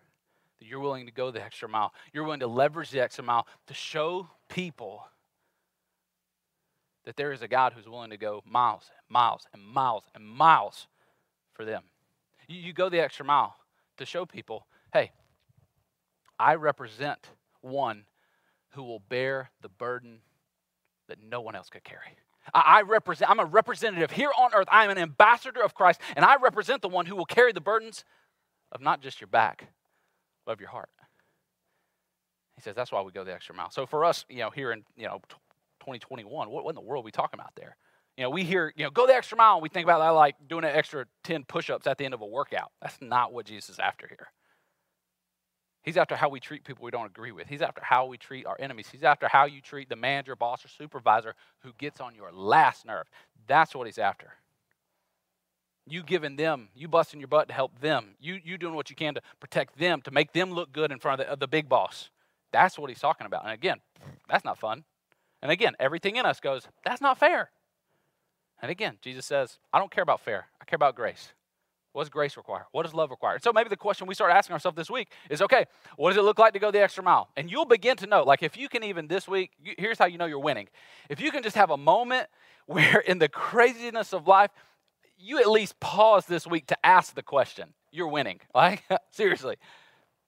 That 0.59 0.67
you're 0.67 0.81
willing 0.81 1.07
to 1.07 1.13
go 1.13 1.31
the 1.31 1.43
extra 1.43 1.69
mile. 1.69 1.93
You're 2.13 2.25
willing 2.25 2.41
to 2.41 2.47
leverage 2.49 2.91
the 2.91 3.01
extra 3.01 3.23
mile 3.23 3.47
to 3.69 3.75
show 3.75 4.29
people 4.49 5.05
that 7.05 7.17
there 7.17 7.31
is 7.31 7.41
a 7.41 7.49
God 7.49 7.73
who's 7.73 7.89
willing 7.89 8.11
to 8.11 8.17
go 8.17 8.43
miles 8.45 8.91
and 8.91 9.13
miles 9.13 9.47
and 9.53 9.63
miles 9.63 10.05
and 10.15 10.27
miles 10.27 10.89
for 11.55 11.65
them. 11.65 11.85
You, 12.47 12.59
you 12.61 12.73
go 12.73 12.89
the 12.89 13.01
extra 13.01 13.25
mile 13.25 13.57
to 13.99 14.07
show 14.07 14.27
people 14.27 14.67
hey, 14.93 15.13
I 16.39 16.55
represent 16.55 17.31
one 17.61 18.05
who 18.71 18.83
will 18.83 19.01
bear 19.01 19.51
the 19.61 19.69
burden 19.69 20.21
that 21.09 21.19
no 21.23 21.41
one 21.41 21.55
else 21.55 21.69
could 21.69 21.85
carry. 21.85 22.17
I, 22.55 22.83
represent, 22.83 23.31
I'm 23.31 23.41
a 23.41 23.45
representative 23.45 24.13
here 24.13 24.31
on 24.39 24.55
earth. 24.55 24.69
I'm 24.71 24.91
an 24.91 24.99
ambassador 24.99 25.63
of 25.63 25.75
Christ, 25.75 26.01
and 26.15 26.25
I 26.25 26.37
represent 26.37 26.81
the 26.81 26.89
one 26.89 27.07
who 27.07 27.17
will 27.17 27.25
carry 27.25 27.53
the 27.53 27.61
burdens 27.61 28.05
of 28.71 28.81
not 28.81 29.01
just 29.01 29.21
your 29.21 29.29
back, 29.29 29.69
but 30.45 30.53
of 30.53 30.61
your 30.61 30.71
heart. 30.71 30.91
He 32.55 32.63
says 32.63 32.75
that's 32.75 32.93
why 32.93 33.03
we 33.03 33.13
go 33.13 33.25
the 33.25 33.35
extra 33.35 33.55
mile. 33.55 33.71
So 33.71 33.85
for 33.85 34.05
us, 34.05 34.25
you 34.29 34.39
know, 34.39 34.51
here 34.51 34.73
in 34.73 34.85
you 34.97 35.07
know 35.07 35.21
2021, 35.81 36.49
what, 36.49 36.65
what 36.65 36.71
in 36.71 36.75
the 36.75 36.81
world 36.81 37.05
are 37.05 37.05
we 37.05 37.11
talking 37.11 37.39
about 37.39 37.53
there? 37.57 37.77
You 38.17 38.25
know, 38.25 38.31
we 38.31 38.45
hear, 38.45 38.73
you 38.77 38.85
know, 38.85 38.91
go 38.91 39.07
the 39.07 39.15
extra 39.15 39.37
mile, 39.37 39.61
we 39.61 39.69
think 39.69 39.85
about 39.85 39.99
that 40.01 40.11
like 40.11 40.37
doing 40.49 40.65
an 40.65 40.71
extra 40.75 41.05
10 41.25 41.45
push 41.45 41.69
ups 41.69 41.87
at 41.87 41.99
the 41.99 42.05
end 42.05 42.15
of 42.15 42.23
a 42.23 42.27
workout. 42.27 42.73
That's 42.81 42.97
not 43.01 43.33
what 43.33 43.47
Jesus 43.47 43.71
is 43.71 43.79
after 43.79 44.07
here. 44.07 44.29
He's 45.83 45.97
after 45.97 46.17
how 46.17 46.29
we 46.29 46.41
treat 46.41 46.65
people 46.65 46.85
we 46.85 46.91
don't 46.91 47.07
agree 47.07 47.31
with. 47.31 47.47
He's 47.47 47.63
after 47.63 47.81
how 47.85 48.07
we 48.07 48.17
treat 48.17 48.45
our 48.45 48.57
enemies. 48.59 48.89
He's 48.91 49.05
after 49.05 49.29
how 49.29 49.45
you 49.45 49.61
treat 49.61 49.89
the 49.89 49.95
manager, 49.95 50.35
boss, 50.35 50.65
or 50.65 50.69
supervisor 50.69 51.35
who 51.61 51.73
gets 51.79 52.01
on 52.01 52.15
your 52.15 52.33
last 52.33 52.85
nerve. 52.85 53.07
That's 53.47 53.73
what 53.73 53.87
he's 53.87 53.99
after. 53.99 54.33
You 55.87 56.03
giving 56.03 56.35
them, 56.35 56.71
you 56.75 56.89
busting 56.89 57.21
your 57.21 57.29
butt 57.29 57.47
to 57.49 57.55
help 57.55 57.79
them. 57.81 58.17
You, 58.19 58.41
you 58.43 58.59
doing 58.59 58.75
what 58.75 58.91
you 58.91 58.97
can 58.97 59.15
to 59.15 59.23
protect 59.39 59.79
them, 59.79 60.01
to 60.03 60.11
make 60.11 60.33
them 60.33 60.51
look 60.51 60.73
good 60.73 60.91
in 60.91 60.99
front 60.99 61.21
of 61.21 61.27
the, 61.27 61.33
of 61.35 61.39
the 61.39 61.47
big 61.47 61.69
boss. 61.69 62.11
That's 62.51 62.77
what 62.77 62.91
he's 62.91 62.99
talking 62.99 63.27
about. 63.27 63.45
And 63.45 63.53
again, 63.53 63.81
that's 64.29 64.45
not 64.45 64.59
fun. 64.59 64.83
And 65.41 65.53
again, 65.53 65.75
everything 65.79 66.17
in 66.17 66.27
us 66.27 66.41
goes, 66.41 66.67
that's 66.85 67.01
not 67.01 67.19
fair. 67.19 67.51
And 68.63 68.71
again, 68.71 68.99
Jesus 69.01 69.27
says, 69.27 69.59
I 69.73 69.79
don't 69.79 69.91
care 69.91 70.03
about 70.03 70.21
fair, 70.21 70.47
I 70.61 70.65
care 70.65 70.77
about 70.77 70.95
grace. 70.95 71.33
What 71.97 72.03
does 72.03 72.11
grace 72.11 72.37
require? 72.37 72.67
What 72.73 72.83
does 72.83 72.93
love 72.93 73.11
require? 73.11 73.37
And 73.37 73.43
so 73.43 73.55
maybe 73.55 73.71
the 73.71 73.77
question 73.77 74.07
we 74.07 74.15
start 74.15 74.31
asking 74.31 74.53
ourselves 74.53 74.77
this 74.77 74.91
week 74.91 75.11
is 75.31 75.41
okay, 75.41 75.65
what 75.97 76.11
does 76.11 76.19
it 76.19 76.25
look 76.25 76.39
like 76.39 76.53
to 76.53 76.59
go 76.59 76.71
the 76.71 76.83
extra 76.83 77.03
mile? 77.03 77.31
And 77.39 77.51
you'll 77.51 77.65
begin 77.65 77.97
to 77.97 78.07
know, 78.07 78.23
like 78.23 78.43
if 78.43 78.55
you 78.55 78.69
can 78.69 78.85
even 78.85 79.07
this 79.07 79.27
week, 79.27 79.53
here's 79.79 79.99
how 79.99 80.05
you 80.05 80.19
know 80.19 80.27
you're 80.27 80.39
winning. 80.39 80.69
If 81.09 81.23
you 81.23 81.31
can 81.31 81.43
just 81.43 81.57
have 81.57 81.71
a 81.71 81.77
moment 81.79 82.29
where 82.67 82.99
in 82.99 83.19
the 83.19 83.31
craziness 83.31 84.13
of 84.13 84.29
life, 84.29 84.51
you 85.17 85.39
at 85.39 85.49
least 85.49 85.81
pause 85.81 86.27
this 86.27 86.47
week 86.47 86.67
to 86.67 86.87
ask 86.87 87.15
the 87.15 87.23
question, 87.23 87.73
you're 87.91 88.09
winning. 88.09 88.41
Like, 88.55 88.85
seriously. 89.11 89.57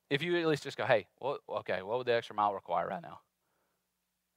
If 0.09 0.23
you 0.23 0.39
at 0.39 0.47
least 0.47 0.63
just 0.63 0.79
go, 0.79 0.87
hey, 0.87 1.07
well, 1.21 1.37
okay, 1.51 1.83
what 1.83 1.99
would 1.99 2.07
the 2.07 2.15
extra 2.15 2.35
mile 2.35 2.55
require 2.55 2.89
right 2.89 3.03
now? 3.03 3.21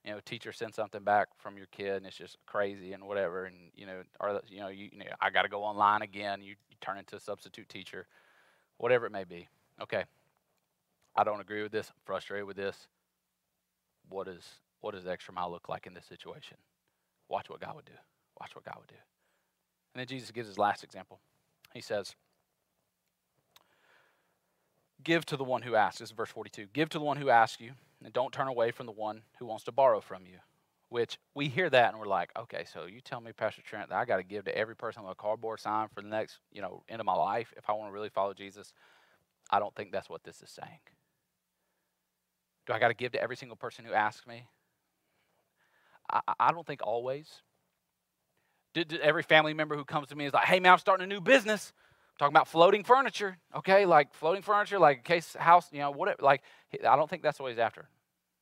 You 0.05 0.11
know, 0.11 0.19
teacher 0.25 0.51
sends 0.51 0.75
something 0.75 1.03
back 1.03 1.27
from 1.37 1.57
your 1.57 1.67
kid 1.67 1.97
and 1.97 2.05
it's 2.05 2.17
just 2.17 2.37
crazy 2.45 2.93
and 2.93 3.03
whatever, 3.03 3.45
and 3.45 3.55
you 3.75 3.85
know, 3.85 4.01
or 4.19 4.41
you 4.47 4.59
know, 4.59 4.69
you, 4.69 4.89
you 4.91 4.99
know, 4.99 5.05
I 5.19 5.29
got 5.29 5.43
to 5.43 5.49
go 5.49 5.63
online 5.63 6.01
again. 6.01 6.41
You, 6.41 6.55
you 6.69 6.77
turn 6.81 6.97
into 6.97 7.15
a 7.15 7.19
substitute 7.19 7.69
teacher, 7.69 8.07
whatever 8.77 9.05
it 9.05 9.11
may 9.11 9.23
be. 9.23 9.47
Okay, 9.81 10.03
I 11.15 11.23
don't 11.23 11.41
agree 11.41 11.61
with 11.61 11.71
this. 11.71 11.89
I'm 11.89 12.01
frustrated 12.05 12.47
with 12.47 12.57
this. 12.57 12.87
What 14.09 14.27
is 14.27 14.43
what 14.81 14.95
does 14.95 15.03
the 15.03 15.11
extra 15.11 15.33
mile 15.33 15.51
look 15.51 15.69
like 15.69 15.85
in 15.85 15.93
this 15.93 16.05
situation? 16.05 16.57
Watch 17.29 17.49
what 17.49 17.61
God 17.61 17.75
would 17.75 17.85
do. 17.85 17.93
Watch 18.39 18.55
what 18.55 18.65
God 18.65 18.75
would 18.79 18.87
do. 18.89 18.95
And 19.93 19.99
then 19.99 20.07
Jesus 20.07 20.31
gives 20.31 20.47
his 20.47 20.57
last 20.57 20.83
example. 20.83 21.19
He 21.73 21.81
says, 21.81 22.15
Give 25.03 25.25
to 25.25 25.37
the 25.37 25.43
one 25.43 25.63
who 25.63 25.75
asks. 25.75 25.99
This 25.99 26.09
is 26.09 26.15
verse 26.15 26.29
42. 26.29 26.67
Give 26.73 26.89
to 26.89 26.99
the 26.99 27.03
one 27.03 27.17
who 27.17 27.29
asks 27.29 27.61
you, 27.61 27.71
and 28.03 28.13
don't 28.13 28.33
turn 28.33 28.47
away 28.47 28.71
from 28.71 28.85
the 28.85 28.91
one 28.91 29.21
who 29.39 29.45
wants 29.45 29.63
to 29.65 29.71
borrow 29.71 30.01
from 30.01 30.25
you. 30.25 30.37
Which 30.89 31.17
we 31.33 31.47
hear 31.47 31.69
that 31.69 31.91
and 31.91 31.99
we're 31.99 32.05
like, 32.05 32.31
okay, 32.37 32.65
so 32.65 32.85
you 32.85 32.99
tell 32.99 33.21
me, 33.21 33.31
Pastor 33.31 33.61
Trent, 33.61 33.89
that 33.89 33.95
I 33.97 34.03
got 34.03 34.17
to 34.17 34.23
give 34.23 34.43
to 34.45 34.57
every 34.57 34.75
person 34.75 35.03
a 35.07 35.15
cardboard 35.15 35.61
sign 35.61 35.87
for 35.93 36.01
the 36.01 36.09
next, 36.09 36.39
you 36.51 36.61
know, 36.61 36.83
end 36.89 36.99
of 36.99 37.05
my 37.05 37.13
life 37.13 37.53
if 37.55 37.69
I 37.69 37.73
want 37.73 37.89
to 37.89 37.93
really 37.93 38.09
follow 38.09 38.33
Jesus. 38.33 38.73
I 39.49 39.59
don't 39.59 39.73
think 39.73 39.91
that's 39.93 40.09
what 40.09 40.23
this 40.23 40.41
is 40.41 40.49
saying. 40.49 40.79
Do 42.67 42.73
I 42.73 42.79
got 42.79 42.89
to 42.89 42.93
give 42.93 43.13
to 43.13 43.21
every 43.21 43.37
single 43.37 43.55
person 43.55 43.85
who 43.85 43.93
asks 43.93 44.27
me? 44.27 44.47
I, 46.11 46.19
I 46.39 46.51
don't 46.51 46.67
think 46.67 46.81
always. 46.83 47.41
Did, 48.73 48.89
did 48.89 49.01
every 49.01 49.23
family 49.23 49.53
member 49.53 49.77
who 49.77 49.85
comes 49.85 50.09
to 50.09 50.15
me 50.15 50.25
is 50.25 50.33
like, 50.33 50.45
hey, 50.45 50.59
man, 50.59 50.73
I'm 50.73 50.79
starting 50.79 51.05
a 51.05 51.07
new 51.07 51.21
business 51.21 51.71
talking 52.21 52.35
about 52.35 52.47
floating 52.47 52.83
furniture, 52.83 53.35
okay? 53.55 53.87
Like 53.87 54.13
floating 54.13 54.43
furniture, 54.43 54.77
like 54.77 54.99
a 54.99 55.01
case 55.01 55.35
house, 55.39 55.67
you 55.71 55.79
know, 55.79 55.89
whatever. 55.89 56.21
Like, 56.21 56.43
I 56.87 56.95
don't 56.95 57.09
think 57.09 57.23
that's 57.23 57.39
what 57.39 57.49
he's 57.49 57.57
after. 57.57 57.89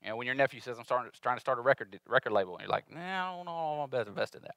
You 0.04 0.10
know, 0.10 0.18
when 0.18 0.26
your 0.26 0.36
nephew 0.36 0.60
says, 0.60 0.78
I'm 0.78 0.84
starting, 0.84 1.10
trying 1.22 1.38
to 1.38 1.40
start 1.40 1.60
a 1.60 1.62
record, 1.62 1.98
record 2.06 2.34
label, 2.34 2.58
and 2.58 2.64
you're 2.64 2.70
like, 2.70 2.94
nah, 2.94 3.00
I 3.00 3.36
don't 3.38 3.46
know, 3.46 3.52
I 3.52 3.78
want 3.78 3.92
to 3.92 4.02
invest 4.02 4.36
in 4.36 4.42
that. 4.42 4.56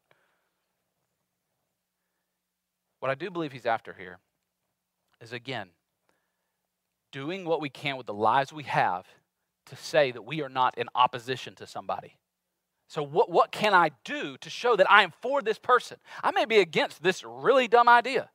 What 2.99 3.12
I 3.12 3.14
do 3.14 3.31
believe 3.31 3.53
he's 3.53 3.64
after 3.64 3.93
here 3.93 4.18
is, 5.20 5.33
again, 5.33 5.68
doing 7.12 7.45
what 7.45 7.61
we 7.61 7.70
can 7.70 7.97
with 7.97 8.07
the 8.07 8.14
lives 8.14 8.53
we 8.53 8.64
have 8.64 9.07
to 9.66 9.77
say 9.77 10.11
that 10.11 10.23
we 10.23 10.43
are 10.43 10.49
not 10.49 10.77
in 10.77 10.89
opposition 10.97 11.55
to 11.57 11.66
somebody. 11.68 12.16
So, 12.89 13.05
what, 13.05 13.31
what 13.31 13.53
can 13.53 13.73
I 13.73 13.91
do 14.05 14.37
to 14.39 14.51
show 14.51 14.75
that 14.75 14.91
I 14.91 15.05
am 15.05 15.12
for 15.23 15.43
this 15.43 15.61
person? 15.61 15.99
I 16.25 16.33
may 16.33 16.45
be 16.45 16.59
against 16.59 17.05
this 17.05 17.23
really 17.25 17.68
dumb 17.68 17.89
idea. 17.89 18.29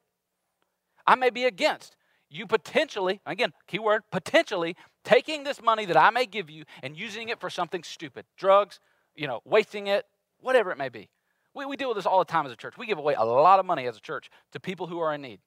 I 1.08 1.16
may 1.16 1.30
be 1.30 1.45
against 1.45 1.95
you 2.30 2.45
potentially, 2.45 3.22
again, 3.26 3.53
keyword, 3.68 4.03
potentially 4.12 4.76
taking 5.03 5.43
this 5.43 5.62
money 5.62 5.86
that 5.86 5.97
I 5.97 6.10
may 6.10 6.26
give 6.26 6.49
you 6.49 6.66
and 6.84 6.97
using 6.97 7.30
it 7.30 7.39
for 7.39 7.49
something 7.49 7.84
stupid 7.84 8.26
drugs, 8.38 8.80
you 9.16 9.28
know, 9.28 9.39
wasting 9.45 9.88
it, 9.88 10.05
whatever 10.41 10.72
it 10.72 10.78
may 10.78 10.89
be. 10.89 11.10
We, 11.53 11.66
we 11.66 11.78
deal 11.78 11.88
with 11.88 11.97
this 11.97 12.05
all 12.05 12.20
the 12.20 12.26
time 12.26 12.45
as 12.45 12.51
a 12.51 12.55
church. 12.55 12.78
We 12.78 12.86
give 12.86 12.97
away 12.97 13.16
a 13.16 13.24
lot 13.24 13.60
of 13.60 13.66
money 13.66 13.88
as 13.88 13.97
a 13.97 14.01
church 14.01 14.30
to 14.51 14.60
people 14.60 14.88
who 14.88 14.99
are 14.99 15.14
in 15.14 15.22
need. 15.22 15.39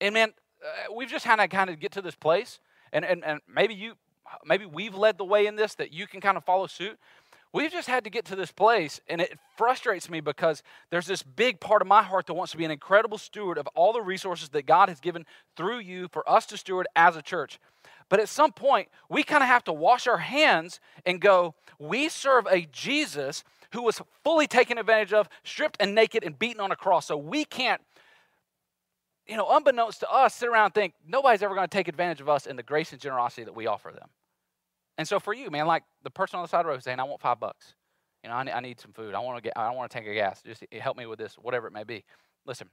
And 0.00 0.14
man, 0.14 0.34
uh, 0.62 0.92
we've 0.94 1.08
just 1.08 1.24
had 1.24 1.36
to 1.36 1.48
kind 1.48 1.70
of 1.70 1.80
get 1.80 1.92
to 1.92 2.02
this 2.02 2.14
place, 2.14 2.60
and, 2.92 3.04
and, 3.04 3.24
and 3.24 3.40
maybe 3.52 3.74
you, 3.74 3.94
maybe 4.44 4.66
we've 4.66 4.94
led 4.94 5.18
the 5.18 5.24
way 5.24 5.46
in 5.46 5.56
this 5.56 5.74
that 5.76 5.92
you 5.92 6.06
can 6.06 6.20
kind 6.20 6.36
of 6.36 6.44
follow 6.44 6.66
suit. 6.66 6.98
We've 7.52 7.72
just 7.72 7.88
had 7.88 8.04
to 8.04 8.10
get 8.10 8.24
to 8.26 8.36
this 8.36 8.52
place, 8.52 9.00
and 9.08 9.20
it 9.20 9.36
frustrates 9.56 10.08
me 10.08 10.20
because 10.20 10.62
there's 10.90 11.06
this 11.06 11.22
big 11.22 11.58
part 11.58 11.82
of 11.82 11.88
my 11.88 12.02
heart 12.02 12.26
that 12.26 12.34
wants 12.34 12.52
to 12.52 12.58
be 12.58 12.64
an 12.64 12.70
incredible 12.70 13.18
steward 13.18 13.58
of 13.58 13.66
all 13.74 13.92
the 13.92 14.02
resources 14.02 14.50
that 14.50 14.66
God 14.66 14.88
has 14.88 15.00
given 15.00 15.26
through 15.56 15.80
you 15.80 16.06
for 16.12 16.28
us 16.30 16.46
to 16.46 16.56
steward 16.56 16.86
as 16.94 17.16
a 17.16 17.22
church. 17.22 17.58
But 18.08 18.20
at 18.20 18.28
some 18.28 18.52
point, 18.52 18.88
we 19.08 19.24
kind 19.24 19.42
of 19.42 19.48
have 19.48 19.64
to 19.64 19.72
wash 19.72 20.06
our 20.06 20.18
hands 20.18 20.78
and 21.04 21.20
go, 21.20 21.54
we 21.78 22.08
serve 22.08 22.46
a 22.46 22.68
Jesus 22.72 23.42
who 23.72 23.82
was 23.82 24.00
fully 24.22 24.46
taken 24.46 24.78
advantage 24.78 25.12
of, 25.12 25.28
stripped 25.42 25.76
and 25.80 25.94
naked 25.94 26.22
and 26.24 26.38
beaten 26.38 26.60
on 26.60 26.70
a 26.70 26.76
cross. 26.76 27.06
So 27.06 27.16
we 27.16 27.44
can't, 27.44 27.80
you 29.26 29.36
know, 29.36 29.48
unbeknownst 29.48 30.00
to 30.00 30.10
us, 30.10 30.34
sit 30.34 30.48
around 30.48 30.66
and 30.66 30.74
think 30.74 30.94
nobody's 31.06 31.42
ever 31.42 31.54
going 31.54 31.68
to 31.68 31.76
take 31.76 31.88
advantage 31.88 32.20
of 32.20 32.28
us 32.28 32.46
in 32.46 32.56
the 32.56 32.62
grace 32.62 32.92
and 32.92 33.00
generosity 33.00 33.44
that 33.44 33.54
we 33.54 33.66
offer 33.66 33.92
them. 33.92 34.08
And 35.00 35.08
so 35.08 35.18
for 35.18 35.32
you, 35.32 35.50
man, 35.50 35.66
like 35.66 35.84
the 36.02 36.10
person 36.10 36.36
on 36.36 36.42
the 36.42 36.48
side 36.48 36.60
of 36.60 36.66
the 36.66 36.72
road 36.72 36.84
saying, 36.84 37.00
I 37.00 37.04
want 37.04 37.22
five 37.22 37.40
bucks. 37.40 37.72
You 38.22 38.28
know, 38.28 38.36
I 38.36 38.42
need, 38.42 38.52
I 38.52 38.60
need 38.60 38.78
some 38.78 38.92
food. 38.92 39.14
I 39.14 39.20
want 39.20 39.38
to 39.38 39.42
get, 39.42 39.54
I 39.56 39.70
want 39.70 39.90
to 39.90 39.94
tank 39.96 40.06
of 40.06 40.12
gas. 40.12 40.42
Just 40.42 40.62
help 40.72 40.98
me 40.98 41.06
with 41.06 41.18
this, 41.18 41.36
whatever 41.36 41.66
it 41.66 41.72
may 41.72 41.84
be. 41.84 42.04
Listen, 42.44 42.68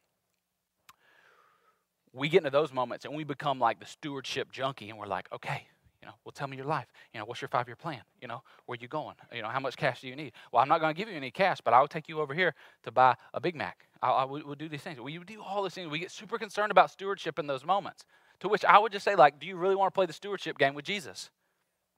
we 2.12 2.28
get 2.28 2.40
into 2.40 2.50
those 2.50 2.74
moments 2.74 3.06
and 3.06 3.16
we 3.16 3.24
become 3.24 3.60
like 3.60 3.80
the 3.80 3.86
stewardship 3.86 4.52
junkie 4.52 4.90
and 4.90 5.00
we're 5.00 5.08
like, 5.08 5.30
okay, 5.32 5.68
you 6.02 6.06
know, 6.06 6.16
well, 6.26 6.34
tell 6.34 6.50
me 6.50 6.58
your 6.58 6.66
life. 6.66 6.88
You 7.14 7.22
know, 7.22 7.26
what's 7.26 7.42
your 7.42 7.48
five-year 7.48 7.78
plan? 7.78 8.02
You 8.22 8.28
know, 8.28 8.44
where 8.66 8.78
you 8.78 8.90
going? 8.90 9.16
You 9.34 9.42
know, 9.42 9.48
how 9.48 9.62
much 9.62 9.78
cash 9.78 10.02
do 10.02 10.10
you 10.10 10.16
need? 10.18 10.34
Well, 10.52 10.62
I'm 10.62 10.68
not 10.68 10.82
going 10.82 10.94
to 10.94 11.00
give 11.00 11.08
you 11.08 11.16
any 11.16 11.32
cash, 11.32 11.60
but 11.64 11.74
I'll 11.74 11.88
take 11.88 12.10
you 12.10 12.20
over 12.20 12.34
here 12.34 12.56
to 12.84 12.92
buy 12.92 13.16
a 13.34 13.40
Big 13.40 13.56
Mac. 13.56 13.88
I, 14.02 14.10
I 14.10 14.24
will 14.26 14.42
we'll 14.46 14.56
do 14.56 14.68
these 14.68 14.82
things. 14.82 15.00
We 15.00 15.18
do 15.18 15.42
all 15.42 15.64
these 15.64 15.76
things. 15.76 15.90
We 15.90 16.00
get 16.00 16.12
super 16.12 16.38
concerned 16.38 16.72
about 16.72 16.92
stewardship 16.92 17.40
in 17.40 17.48
those 17.48 17.64
moments. 17.64 18.04
To 18.42 18.50
which 18.50 18.66
I 18.66 18.80
would 18.80 18.92
just 18.92 19.06
say, 19.06 19.16
like, 19.16 19.40
do 19.40 19.48
you 19.48 19.56
really 19.56 19.76
want 19.76 19.94
to 19.94 19.96
play 19.96 20.08
the 20.08 20.12
stewardship 20.12 20.58
game 20.58 20.74
with 20.74 20.84
Jesus? 20.84 21.30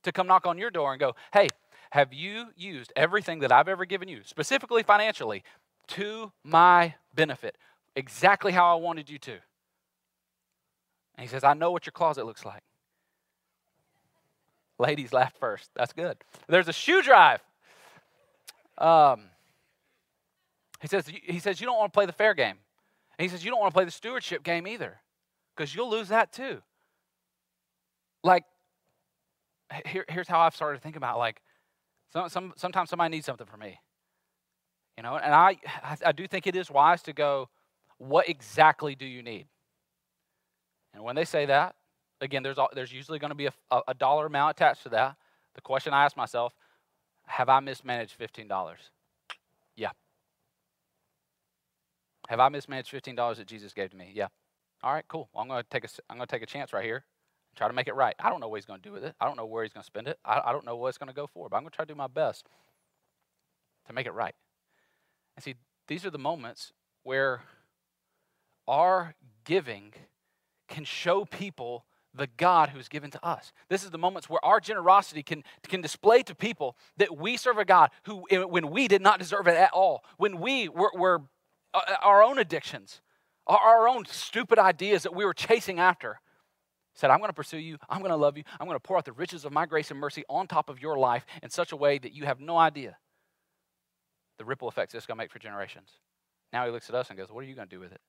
To 0.03 0.11
come 0.11 0.27
knock 0.27 0.45
on 0.45 0.57
your 0.57 0.71
door 0.71 0.91
and 0.91 0.99
go, 0.99 1.15
hey, 1.33 1.47
have 1.91 2.13
you 2.13 2.47
used 2.55 2.93
everything 2.95 3.39
that 3.39 3.51
I've 3.51 3.67
ever 3.67 3.85
given 3.85 4.07
you, 4.07 4.21
specifically 4.23 4.83
financially, 4.83 5.43
to 5.87 6.31
my 6.43 6.93
benefit, 7.15 7.57
exactly 7.95 8.51
how 8.51 8.71
I 8.71 8.79
wanted 8.79 9.09
you 9.09 9.17
to? 9.19 9.31
And 9.31 11.21
he 11.21 11.27
says, 11.27 11.43
I 11.43 11.53
know 11.53 11.71
what 11.71 11.85
your 11.85 11.91
closet 11.91 12.25
looks 12.25 12.45
like. 12.45 12.63
Ladies 14.77 15.11
laughed 15.11 15.37
first. 15.37 15.69
That's 15.75 15.91
good. 15.91 16.17
There's 16.47 16.69
a 16.69 16.73
shoe 16.73 17.01
drive. 17.01 17.41
Um, 18.77 19.23
he 20.79 20.87
says, 20.87 21.07
he 21.07 21.39
says, 21.39 21.59
you 21.59 21.67
don't 21.67 21.77
want 21.77 21.91
to 21.91 21.97
play 21.97 22.05
the 22.05 22.13
fair 22.13 22.33
game. 22.33 22.55
And 23.17 23.23
he 23.23 23.27
says, 23.27 23.43
you 23.43 23.51
don't 23.51 23.59
want 23.59 23.71
to 23.71 23.75
play 23.75 23.83
the 23.83 23.91
stewardship 23.91 24.43
game 24.43 24.65
either, 24.65 24.97
because 25.53 25.75
you'll 25.75 25.89
lose 25.89 26.07
that 26.07 26.31
too. 26.31 26.61
Like, 28.23 28.45
here, 29.85 30.05
here's 30.09 30.27
how 30.27 30.39
I've 30.39 30.55
started 30.55 30.77
to 30.77 30.83
think 30.83 30.95
about 30.95 31.17
like 31.17 31.41
some, 32.11 32.29
some, 32.29 32.53
sometimes 32.55 32.89
somebody 32.89 33.15
needs 33.15 33.25
something 33.25 33.47
from 33.47 33.59
me. 33.59 33.79
You 34.97 35.03
know, 35.03 35.15
and 35.15 35.33
I, 35.33 35.57
I 36.05 36.11
do 36.11 36.27
think 36.27 36.47
it 36.47 36.55
is 36.55 36.69
wise 36.69 37.01
to 37.03 37.13
go, 37.13 37.49
what 37.97 38.27
exactly 38.27 38.95
do 38.95 39.05
you 39.05 39.21
need? 39.21 39.47
And 40.93 41.03
when 41.03 41.15
they 41.15 41.25
say 41.25 41.45
that, 41.45 41.75
again, 42.19 42.43
there's, 42.43 42.57
there's 42.73 42.91
usually 42.91 43.19
going 43.19 43.29
to 43.29 43.35
be 43.35 43.47
a, 43.47 43.81
a, 43.87 43.93
dollar 43.93 44.25
amount 44.25 44.57
attached 44.57 44.83
to 44.83 44.89
that. 44.89 45.15
The 45.55 45.61
question 45.61 45.93
I 45.93 46.03
ask 46.03 46.17
myself, 46.17 46.53
have 47.27 47.47
I 47.47 47.59
mismanaged 47.59 48.19
$15? 48.19 48.75
Yeah. 49.77 49.91
Have 52.27 52.39
I 52.39 52.49
mismanaged 52.49 52.91
$15 52.91 53.37
that 53.37 53.47
Jesus 53.47 53.73
gave 53.73 53.91
to 53.91 53.97
me? 53.97 54.11
Yeah. 54.13 54.27
All 54.83 54.93
right, 54.93 55.05
cool. 55.07 55.29
Well, 55.33 55.43
I'm 55.43 55.47
going 55.47 55.63
to 55.63 55.69
take 55.69 55.85
a, 55.85 55.89
I'm 56.09 56.17
going 56.17 56.27
to 56.27 56.35
take 56.35 56.43
a 56.43 56.47
chance 56.47 56.73
right 56.73 56.83
here 56.83 57.05
try 57.59 57.67
to 57.67 57.73
make 57.73 57.89
it 57.89 57.93
right. 57.93 58.15
I 58.19 58.29
don't 58.29 58.39
know 58.39 58.47
what 58.47 58.55
he's 58.55 58.65
going 58.65 58.79
to 58.79 58.89
do 58.89 58.93
with 58.93 59.03
it. 59.03 59.13
I 59.19 59.25
don't 59.25 59.35
know 59.35 59.45
where 59.45 59.63
he's 59.63 59.73
going 59.73 59.81
to 59.81 59.85
spend 59.85 60.07
it. 60.07 60.17
I, 60.23 60.41
I 60.45 60.51
don't 60.53 60.65
know 60.65 60.77
what 60.77 60.87
it's 60.87 60.97
going 60.97 61.09
to 61.09 61.13
go 61.13 61.27
for, 61.27 61.49
but 61.49 61.57
I'm 61.57 61.63
going 61.63 61.71
to 61.71 61.75
try 61.75 61.83
to 61.83 61.93
do 61.93 61.97
my 61.97 62.07
best 62.07 62.47
to 63.87 63.93
make 63.93 64.05
it 64.05 64.13
right. 64.13 64.33
And 65.35 65.43
see, 65.43 65.55
these 65.89 66.05
are 66.05 66.09
the 66.09 66.17
moments 66.17 66.71
where 67.03 67.41
our 68.65 69.13
giving 69.43 69.93
can 70.69 70.85
show 70.85 71.25
people 71.25 71.83
the 72.13 72.27
God 72.37 72.69
who's 72.69 72.87
given 72.87 73.11
to 73.11 73.25
us. 73.25 73.51
This 73.67 73.83
is 73.83 73.89
the 73.89 73.97
moments 73.97 74.29
where 74.29 74.43
our 74.43 74.61
generosity 74.61 75.21
can, 75.21 75.43
can 75.67 75.81
display 75.81 76.23
to 76.23 76.33
people 76.33 76.77
that 76.95 77.17
we 77.17 77.35
serve 77.35 77.57
a 77.57 77.65
God 77.65 77.89
who, 78.03 78.23
when 78.47 78.69
we 78.69 78.87
did 78.87 79.01
not 79.01 79.19
deserve 79.19 79.47
it 79.47 79.57
at 79.57 79.71
all, 79.73 80.05
when 80.17 80.39
we 80.39 80.69
were, 80.69 80.91
were 80.95 81.23
uh, 81.73 81.81
our 82.01 82.23
own 82.23 82.39
addictions, 82.39 83.01
our 83.47 83.87
own 83.89 84.05
stupid 84.05 84.59
ideas 84.59 85.03
that 85.03 85.13
we 85.13 85.25
were 85.25 85.33
chasing 85.33 85.79
after, 85.79 86.21
said, 86.99 87.09
I'm 87.09 87.19
going 87.19 87.29
to 87.29 87.33
pursue 87.33 87.57
you. 87.57 87.77
I'm 87.89 87.99
going 87.99 88.11
to 88.11 88.17
love 88.17 88.37
you. 88.37 88.43
I'm 88.59 88.67
going 88.67 88.75
to 88.75 88.79
pour 88.79 88.97
out 88.97 89.05
the 89.05 89.13
riches 89.13 89.45
of 89.45 89.51
my 89.51 89.65
grace 89.65 89.89
and 89.91 89.99
mercy 89.99 90.23
on 90.29 90.47
top 90.47 90.69
of 90.69 90.81
your 90.81 90.97
life 90.97 91.25
in 91.41 91.49
such 91.49 91.71
a 91.71 91.75
way 91.75 91.97
that 91.97 92.13
you 92.13 92.25
have 92.25 92.39
no 92.39 92.57
idea 92.57 92.97
the 94.39 94.45
ripple 94.45 94.67
effects 94.69 94.95
is 94.95 95.05
going 95.05 95.17
to 95.17 95.23
make 95.23 95.31
for 95.31 95.37
generations. 95.37 95.89
Now 96.51 96.65
he 96.65 96.71
looks 96.71 96.89
at 96.89 96.95
us 96.95 97.09
and 97.09 97.19
goes, 97.19 97.29
What 97.29 97.43
are 97.43 97.47
you 97.47 97.53
going 97.53 97.67
to 97.67 97.75
do 97.75 97.79
with 97.79 97.91
it? 97.91 98.01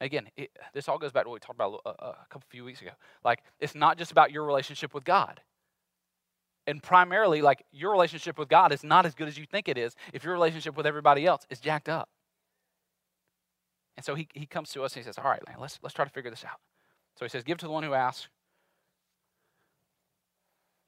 Again, 0.00 0.28
it, 0.36 0.50
this 0.74 0.88
all 0.88 0.98
goes 0.98 1.12
back 1.12 1.24
to 1.24 1.30
what 1.30 1.34
we 1.34 1.40
talked 1.40 1.56
about 1.56 1.80
a, 1.84 1.88
uh, 1.88 1.92
uh, 1.98 2.14
a 2.22 2.26
couple 2.28 2.46
few 2.50 2.62
weeks 2.62 2.82
ago. 2.82 2.90
Like, 3.24 3.42
it's 3.58 3.74
not 3.74 3.96
just 3.96 4.12
about 4.12 4.30
your 4.30 4.44
relationship 4.44 4.94
with 4.94 5.04
God. 5.04 5.40
And 6.66 6.82
primarily, 6.82 7.42
like, 7.42 7.64
your 7.72 7.90
relationship 7.90 8.38
with 8.38 8.48
God 8.48 8.72
is 8.72 8.84
not 8.84 9.06
as 9.06 9.14
good 9.14 9.28
as 9.28 9.38
you 9.38 9.46
think 9.46 9.68
it 9.68 9.78
is 9.78 9.96
if 10.12 10.24
your 10.24 10.34
relationship 10.34 10.76
with 10.76 10.86
everybody 10.86 11.26
else 11.26 11.46
is 11.48 11.58
jacked 11.58 11.88
up. 11.88 12.08
And 13.96 14.04
so 14.04 14.14
he, 14.14 14.28
he 14.34 14.46
comes 14.46 14.70
to 14.70 14.82
us 14.82 14.94
and 14.94 15.04
he 15.04 15.08
says, 15.08 15.16
All 15.16 15.30
right, 15.30 15.42
man, 15.48 15.56
let's, 15.58 15.78
let's 15.82 15.94
try 15.94 16.04
to 16.04 16.10
figure 16.10 16.30
this 16.30 16.44
out. 16.44 16.60
So 17.16 17.24
he 17.24 17.28
says, 17.28 17.44
Give 17.44 17.58
to 17.58 17.66
the 17.66 17.72
one 17.72 17.82
who 17.82 17.94
asks, 17.94 18.28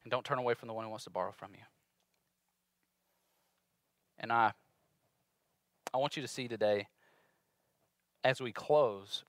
and 0.04 0.10
don't 0.10 0.24
turn 0.24 0.38
away 0.38 0.54
from 0.54 0.68
the 0.68 0.74
one 0.74 0.84
who 0.84 0.90
wants 0.90 1.04
to 1.04 1.10
borrow 1.10 1.32
from 1.32 1.50
you. 1.54 1.62
And 4.18 4.32
I, 4.32 4.52
I 5.92 5.98
want 5.98 6.16
you 6.16 6.22
to 6.22 6.28
see 6.28 6.48
today, 6.48 6.86
as 8.24 8.40
we 8.40 8.52
close, 8.52 9.24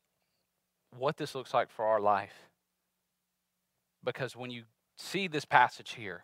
what 0.98 1.18
this 1.18 1.36
looks 1.36 1.54
like 1.54 1.70
for 1.70 1.86
our 1.86 2.00
life. 2.00 2.34
Because 4.04 4.36
when 4.36 4.52
you 4.52 4.64
see 4.98 5.28
this 5.28 5.46
passage 5.46 5.94
here, 5.94 6.24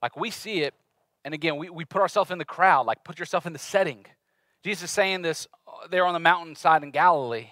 like 0.00 0.16
we 0.16 0.30
see 0.30 0.60
it, 0.60 0.74
and 1.24 1.34
again, 1.34 1.56
we, 1.56 1.70
we 1.70 1.84
put 1.84 2.02
ourselves 2.02 2.30
in 2.30 2.38
the 2.38 2.44
crowd, 2.44 2.86
like 2.86 3.04
put 3.04 3.18
yourself 3.18 3.46
in 3.46 3.52
the 3.52 3.58
setting. 3.58 4.04
Jesus 4.64 4.84
is 4.84 4.90
saying 4.90 5.22
this 5.22 5.46
uh, 5.66 5.86
there 5.88 6.04
on 6.04 6.14
the 6.14 6.20
mountainside 6.20 6.82
in 6.82 6.90
Galilee. 6.90 7.48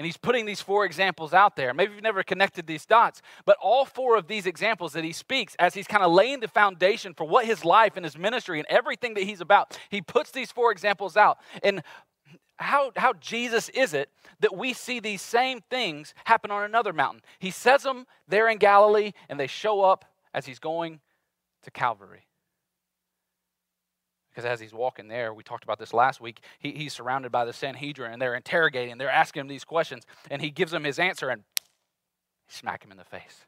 And 0.00 0.06
he's 0.06 0.16
putting 0.16 0.46
these 0.46 0.62
four 0.62 0.86
examples 0.86 1.34
out 1.34 1.56
there. 1.56 1.74
Maybe 1.74 1.92
you've 1.92 2.02
never 2.02 2.22
connected 2.22 2.66
these 2.66 2.86
dots, 2.86 3.20
but 3.44 3.58
all 3.60 3.84
four 3.84 4.16
of 4.16 4.28
these 4.28 4.46
examples 4.46 4.94
that 4.94 5.04
he 5.04 5.12
speaks, 5.12 5.54
as 5.58 5.74
he's 5.74 5.86
kind 5.86 6.02
of 6.02 6.10
laying 6.10 6.40
the 6.40 6.48
foundation 6.48 7.12
for 7.12 7.24
what 7.24 7.44
his 7.44 7.66
life 7.66 7.96
and 7.96 8.04
his 8.06 8.16
ministry 8.16 8.58
and 8.58 8.66
everything 8.70 9.12
that 9.12 9.24
he's 9.24 9.42
about, 9.42 9.78
he 9.90 10.00
puts 10.00 10.30
these 10.30 10.50
four 10.50 10.72
examples 10.72 11.18
out. 11.18 11.36
And 11.62 11.82
how, 12.56 12.92
how 12.96 13.12
Jesus 13.12 13.68
is 13.68 13.92
it 13.92 14.08
that 14.40 14.56
we 14.56 14.72
see 14.72 15.00
these 15.00 15.20
same 15.20 15.60
things 15.68 16.14
happen 16.24 16.50
on 16.50 16.64
another 16.64 16.94
mountain? 16.94 17.20
He 17.38 17.50
says 17.50 17.82
them 17.82 18.06
there 18.26 18.48
in 18.48 18.56
Galilee, 18.56 19.12
and 19.28 19.38
they 19.38 19.48
show 19.48 19.82
up 19.82 20.06
as 20.32 20.46
he's 20.46 20.58
going 20.58 21.00
to 21.64 21.70
Calvary. 21.70 22.24
Because 24.30 24.44
as 24.44 24.60
he's 24.60 24.72
walking 24.72 25.08
there, 25.08 25.34
we 25.34 25.42
talked 25.42 25.64
about 25.64 25.78
this 25.78 25.92
last 25.92 26.20
week, 26.20 26.40
he, 26.58 26.72
he's 26.72 26.92
surrounded 26.92 27.32
by 27.32 27.44
the 27.44 27.52
Sanhedrin 27.52 28.12
and 28.12 28.22
they're 28.22 28.34
interrogating, 28.34 28.96
they're 28.98 29.10
asking 29.10 29.40
him 29.40 29.48
these 29.48 29.64
questions, 29.64 30.04
and 30.30 30.40
he 30.40 30.50
gives 30.50 30.70
them 30.70 30.84
his 30.84 30.98
answer 30.98 31.30
and 31.30 31.42
smack 32.48 32.84
him 32.84 32.92
in 32.92 32.96
the 32.96 33.04
face. 33.04 33.46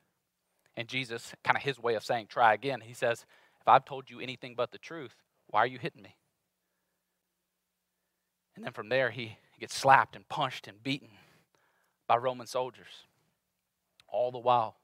And 0.77 0.89
Jesus, 0.89 1.35
kind 1.45 1.57
of 1.57 1.63
his 1.63 1.79
way 1.79 1.95
of 1.95 2.05
saying, 2.05 2.27
try 2.29 2.55
again, 2.55 2.81
he 2.81 2.95
says, 2.95 3.25
If 3.61 3.69
I've 3.69 3.85
told 3.85 4.11
you 4.11 4.21
anything 4.21 4.55
but 4.57 4.73
the 4.73 4.79
truth, 4.79 5.15
why 5.49 5.61
are 5.61 5.67
you 5.67 5.79
hitting 5.79 6.03
me? 6.03 6.17
And 8.57 8.65
then 8.65 8.73
from 8.73 8.89
there, 8.89 9.11
he 9.11 9.39
gets 9.61 9.75
slapped 9.75 10.17
and 10.17 10.29
punched 10.29 10.67
and 10.67 10.83
beaten 10.83 11.11
by 12.07 12.17
Roman 12.17 12.47
soldiers, 12.47 13.07
all 14.09 14.31
the 14.31 14.39
while 14.39 14.77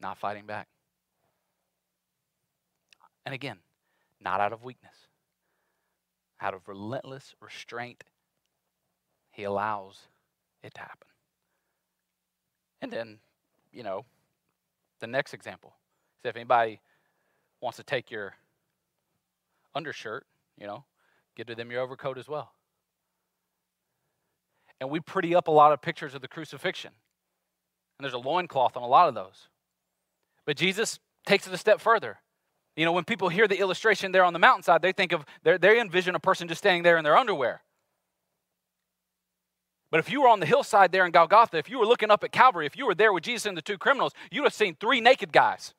not 0.00 0.18
fighting 0.18 0.46
back. 0.46 0.68
And 3.26 3.34
again, 3.34 3.58
not 4.20 4.40
out 4.40 4.52
of 4.52 4.62
weakness, 4.62 4.94
out 6.40 6.54
of 6.54 6.68
relentless 6.68 7.34
restraint, 7.40 8.04
he 9.32 9.42
allows 9.42 9.98
it 10.62 10.72
to 10.74 10.80
happen. 10.80 11.08
And 12.80 12.92
then, 12.92 13.18
you 13.72 13.82
know, 13.82 14.04
the 15.00 15.08
next 15.08 15.34
example 15.34 15.74
is 16.24 16.30
if 16.30 16.36
anybody 16.36 16.80
wants 17.60 17.76
to 17.78 17.82
take 17.82 18.10
your 18.12 18.34
undershirt, 19.74 20.24
you 20.56 20.66
know, 20.66 20.84
give 21.34 21.48
to 21.48 21.54
them 21.54 21.70
your 21.70 21.82
overcoat 21.82 22.18
as 22.18 22.28
well. 22.28 22.52
And 24.80 24.88
we 24.88 25.00
pretty 25.00 25.34
up 25.34 25.48
a 25.48 25.52
lot 25.52 25.72
of 25.72 25.82
pictures 25.82 26.14
of 26.14 26.20
the 26.20 26.28
crucifixion. 26.28 26.92
And 27.98 28.04
there's 28.04 28.14
a 28.14 28.18
loincloth 28.18 28.76
on 28.76 28.82
a 28.82 28.86
lot 28.86 29.08
of 29.08 29.14
those. 29.14 29.48
But 30.44 30.56
Jesus 30.56 31.00
takes 31.26 31.46
it 31.46 31.52
a 31.52 31.58
step 31.58 31.80
further. 31.80 32.18
You 32.76 32.84
know, 32.84 32.92
when 32.92 33.04
people 33.04 33.30
hear 33.30 33.48
the 33.48 33.58
illustration 33.58 34.12
there 34.12 34.22
on 34.22 34.34
the 34.34 34.38
mountainside, 34.38 34.82
they 34.82 34.92
think 34.92 35.12
of, 35.12 35.24
they 35.42 35.80
envision 35.80 36.14
a 36.14 36.20
person 36.20 36.46
just 36.46 36.58
standing 36.58 36.82
there 36.82 36.98
in 36.98 37.04
their 37.04 37.16
underwear. 37.16 37.62
But 39.90 40.00
if 40.00 40.10
you 40.10 40.20
were 40.22 40.28
on 40.28 40.40
the 40.40 40.46
hillside 40.46 40.92
there 40.92 41.06
in 41.06 41.12
Golgotha, 41.12 41.56
if 41.56 41.70
you 41.70 41.78
were 41.78 41.86
looking 41.86 42.10
up 42.10 42.22
at 42.22 42.32
Calvary, 42.32 42.66
if 42.66 42.76
you 42.76 42.86
were 42.86 42.94
there 42.94 43.12
with 43.12 43.24
Jesus 43.24 43.46
and 43.46 43.56
the 43.56 43.62
two 43.62 43.78
criminals, 43.78 44.12
you'd 44.30 44.44
have 44.44 44.52
seen 44.52 44.76
three 44.78 45.00
naked 45.00 45.32
guys. 45.32 45.74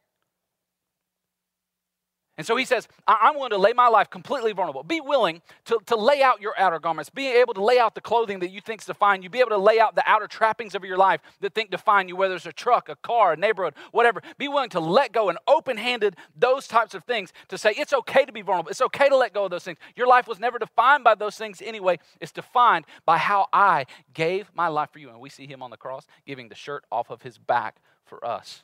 And 2.37 2.45
so 2.45 2.55
he 2.55 2.65
says, 2.65 2.87
I'm 3.07 3.33
willing 3.33 3.49
to 3.49 3.57
lay 3.57 3.73
my 3.73 3.87
life 3.87 4.11
completely 4.11 4.53
vulnerable. 4.53 4.83
Be 4.83 5.01
willing 5.01 5.41
to, 5.65 5.79
to 5.87 5.95
lay 5.95 6.21
out 6.21 6.39
your 6.39 6.53
outer 6.59 6.79
garments. 6.79 7.09
Be 7.09 7.27
able 7.29 7.55
to 7.55 7.63
lay 7.63 7.79
out 7.79 7.95
the 7.95 8.01
clothing 8.01 8.39
that 8.39 8.51
you 8.51 8.61
think 8.61 8.85
define 8.85 9.23
you. 9.23 9.29
Be 9.29 9.39
able 9.39 9.49
to 9.49 9.57
lay 9.57 9.79
out 9.79 9.95
the 9.95 10.03
outer 10.05 10.27
trappings 10.27 10.75
of 10.75 10.83
your 10.83 10.97
life 10.97 11.19
that 11.41 11.55
think 11.55 11.71
define 11.71 12.07
you, 12.07 12.15
whether 12.15 12.35
it's 12.35 12.45
a 12.45 12.53
truck, 12.53 12.89
a 12.89 12.95
car, 12.95 13.33
a 13.33 13.37
neighborhood, 13.37 13.73
whatever. 13.91 14.21
Be 14.37 14.47
willing 14.47 14.69
to 14.69 14.79
let 14.79 15.11
go 15.11 15.29
and 15.29 15.37
open 15.47 15.77
handed 15.77 16.15
those 16.35 16.67
types 16.67 16.93
of 16.93 17.03
things 17.05 17.33
to 17.47 17.57
say 17.57 17.73
it's 17.75 17.91
okay 17.91 18.23
to 18.23 18.31
be 18.31 18.43
vulnerable. 18.43 18.69
It's 18.69 18.81
okay 18.81 19.09
to 19.09 19.17
let 19.17 19.33
go 19.33 19.45
of 19.45 19.51
those 19.51 19.63
things. 19.63 19.79
Your 19.95 20.07
life 20.07 20.27
was 20.27 20.39
never 20.39 20.59
defined 20.59 21.03
by 21.03 21.15
those 21.15 21.37
things 21.37 21.61
anyway. 21.61 21.97
It's 22.21 22.31
defined 22.31 22.85
by 23.03 23.17
how 23.17 23.47
I 23.51 23.85
gave 24.13 24.51
my 24.53 24.67
life 24.67 24.91
for 24.91 24.99
you. 24.99 25.09
And 25.09 25.19
we 25.19 25.29
see 25.29 25.47
him 25.47 25.63
on 25.63 25.71
the 25.71 25.77
cross 25.77 26.05
giving 26.25 26.49
the 26.49 26.55
shirt 26.55 26.85
off 26.91 27.09
of 27.09 27.23
his 27.23 27.39
back 27.39 27.77
for 28.05 28.23
us 28.23 28.63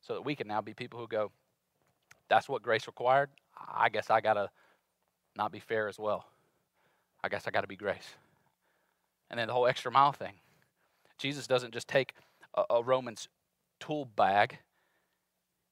so 0.00 0.14
that 0.14 0.22
we 0.22 0.34
can 0.34 0.48
now 0.48 0.60
be 0.60 0.74
people 0.74 0.98
who 0.98 1.06
go, 1.08 1.30
that's 2.28 2.48
what 2.48 2.62
grace 2.62 2.86
required. 2.86 3.30
I 3.56 3.88
guess 3.88 4.10
I 4.10 4.20
got 4.20 4.34
to 4.34 4.50
not 5.36 5.52
be 5.52 5.60
fair 5.60 5.88
as 5.88 5.98
well. 5.98 6.24
I 7.22 7.28
guess 7.28 7.46
I 7.46 7.50
got 7.50 7.62
to 7.62 7.66
be 7.66 7.76
grace. 7.76 8.14
And 9.30 9.38
then 9.38 9.48
the 9.48 9.54
whole 9.54 9.66
extra 9.66 9.90
mile 9.90 10.12
thing. 10.12 10.34
Jesus 11.18 11.46
doesn't 11.46 11.72
just 11.72 11.88
take 11.88 12.14
a, 12.54 12.64
a 12.70 12.82
Roman's 12.82 13.28
tool 13.80 14.04
bag, 14.04 14.58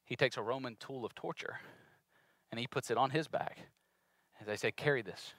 he 0.05 0.17
takes 0.17 0.37
a 0.37 0.43
Roman 0.43 0.77
tool 0.79 1.05
of 1.05 1.15
torture 1.15 1.61
and 2.51 2.59
he 2.59 2.67
puts 2.67 2.91
it 2.91 2.99
on 2.99 3.11
his 3.11 3.29
back. 3.29 3.59
As 4.41 4.47
they 4.47 4.57
say, 4.57 4.71
carry 4.71 5.01
this. 5.03 5.33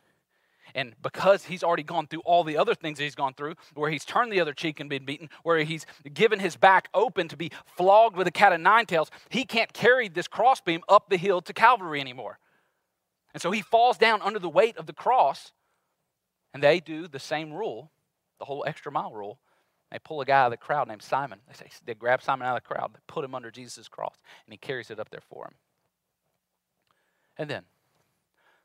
And 0.75 0.93
because 1.01 1.45
he's 1.45 1.63
already 1.63 1.83
gone 1.83 2.07
through 2.07 2.21
all 2.21 2.43
the 2.43 2.57
other 2.57 2.73
things 2.73 2.99
he's 2.99 3.15
gone 3.15 3.33
through, 3.33 3.55
where 3.75 3.91
he's 3.91 4.05
turned 4.05 4.31
the 4.31 4.39
other 4.39 4.53
cheek 4.53 4.79
and 4.79 4.89
been 4.89 5.05
beaten, 5.05 5.29
where 5.43 5.59
he's 5.59 5.85
given 6.13 6.39
his 6.39 6.55
back 6.55 6.89
open 6.93 7.27
to 7.27 7.37
be 7.37 7.51
flogged 7.77 8.15
with 8.15 8.27
a 8.27 8.31
cat 8.31 8.53
of 8.53 8.61
nine 8.61 8.85
tails, 8.85 9.11
he 9.29 9.45
can't 9.45 9.73
carry 9.73 10.07
this 10.07 10.27
crossbeam 10.27 10.81
up 10.89 11.09
the 11.09 11.17
hill 11.17 11.41
to 11.41 11.53
Calvary 11.53 11.99
anymore. 11.99 12.39
And 13.33 13.41
so 13.41 13.51
he 13.51 13.61
falls 13.61 13.97
down 13.97 14.21
under 14.21 14.39
the 14.39 14.49
weight 14.49 14.77
of 14.77 14.85
the 14.85 14.93
cross, 14.93 15.51
and 16.53 16.61
they 16.61 16.79
do 16.79 17.07
the 17.07 17.19
same 17.19 17.51
rule, 17.51 17.91
the 18.39 18.45
whole 18.45 18.63
extra 18.67 18.91
mile 18.91 19.11
rule. 19.11 19.39
They 19.91 19.99
pull 19.99 20.21
a 20.21 20.25
guy 20.25 20.41
out 20.41 20.45
of 20.47 20.51
the 20.51 20.57
crowd 20.57 20.87
named 20.87 21.03
Simon. 21.03 21.39
They 21.47 21.53
say 21.53 21.67
they 21.85 21.93
grab 21.93 22.21
Simon 22.21 22.47
out 22.47 22.57
of 22.57 22.63
the 22.63 22.73
crowd, 22.73 22.91
they 22.93 22.99
put 23.07 23.25
him 23.25 23.35
under 23.35 23.51
Jesus' 23.51 23.87
cross, 23.87 24.15
and 24.45 24.53
he 24.53 24.57
carries 24.57 24.89
it 24.89 24.99
up 24.99 25.09
there 25.09 25.21
for 25.29 25.45
him. 25.45 25.53
And 27.37 27.49
then, 27.49 27.63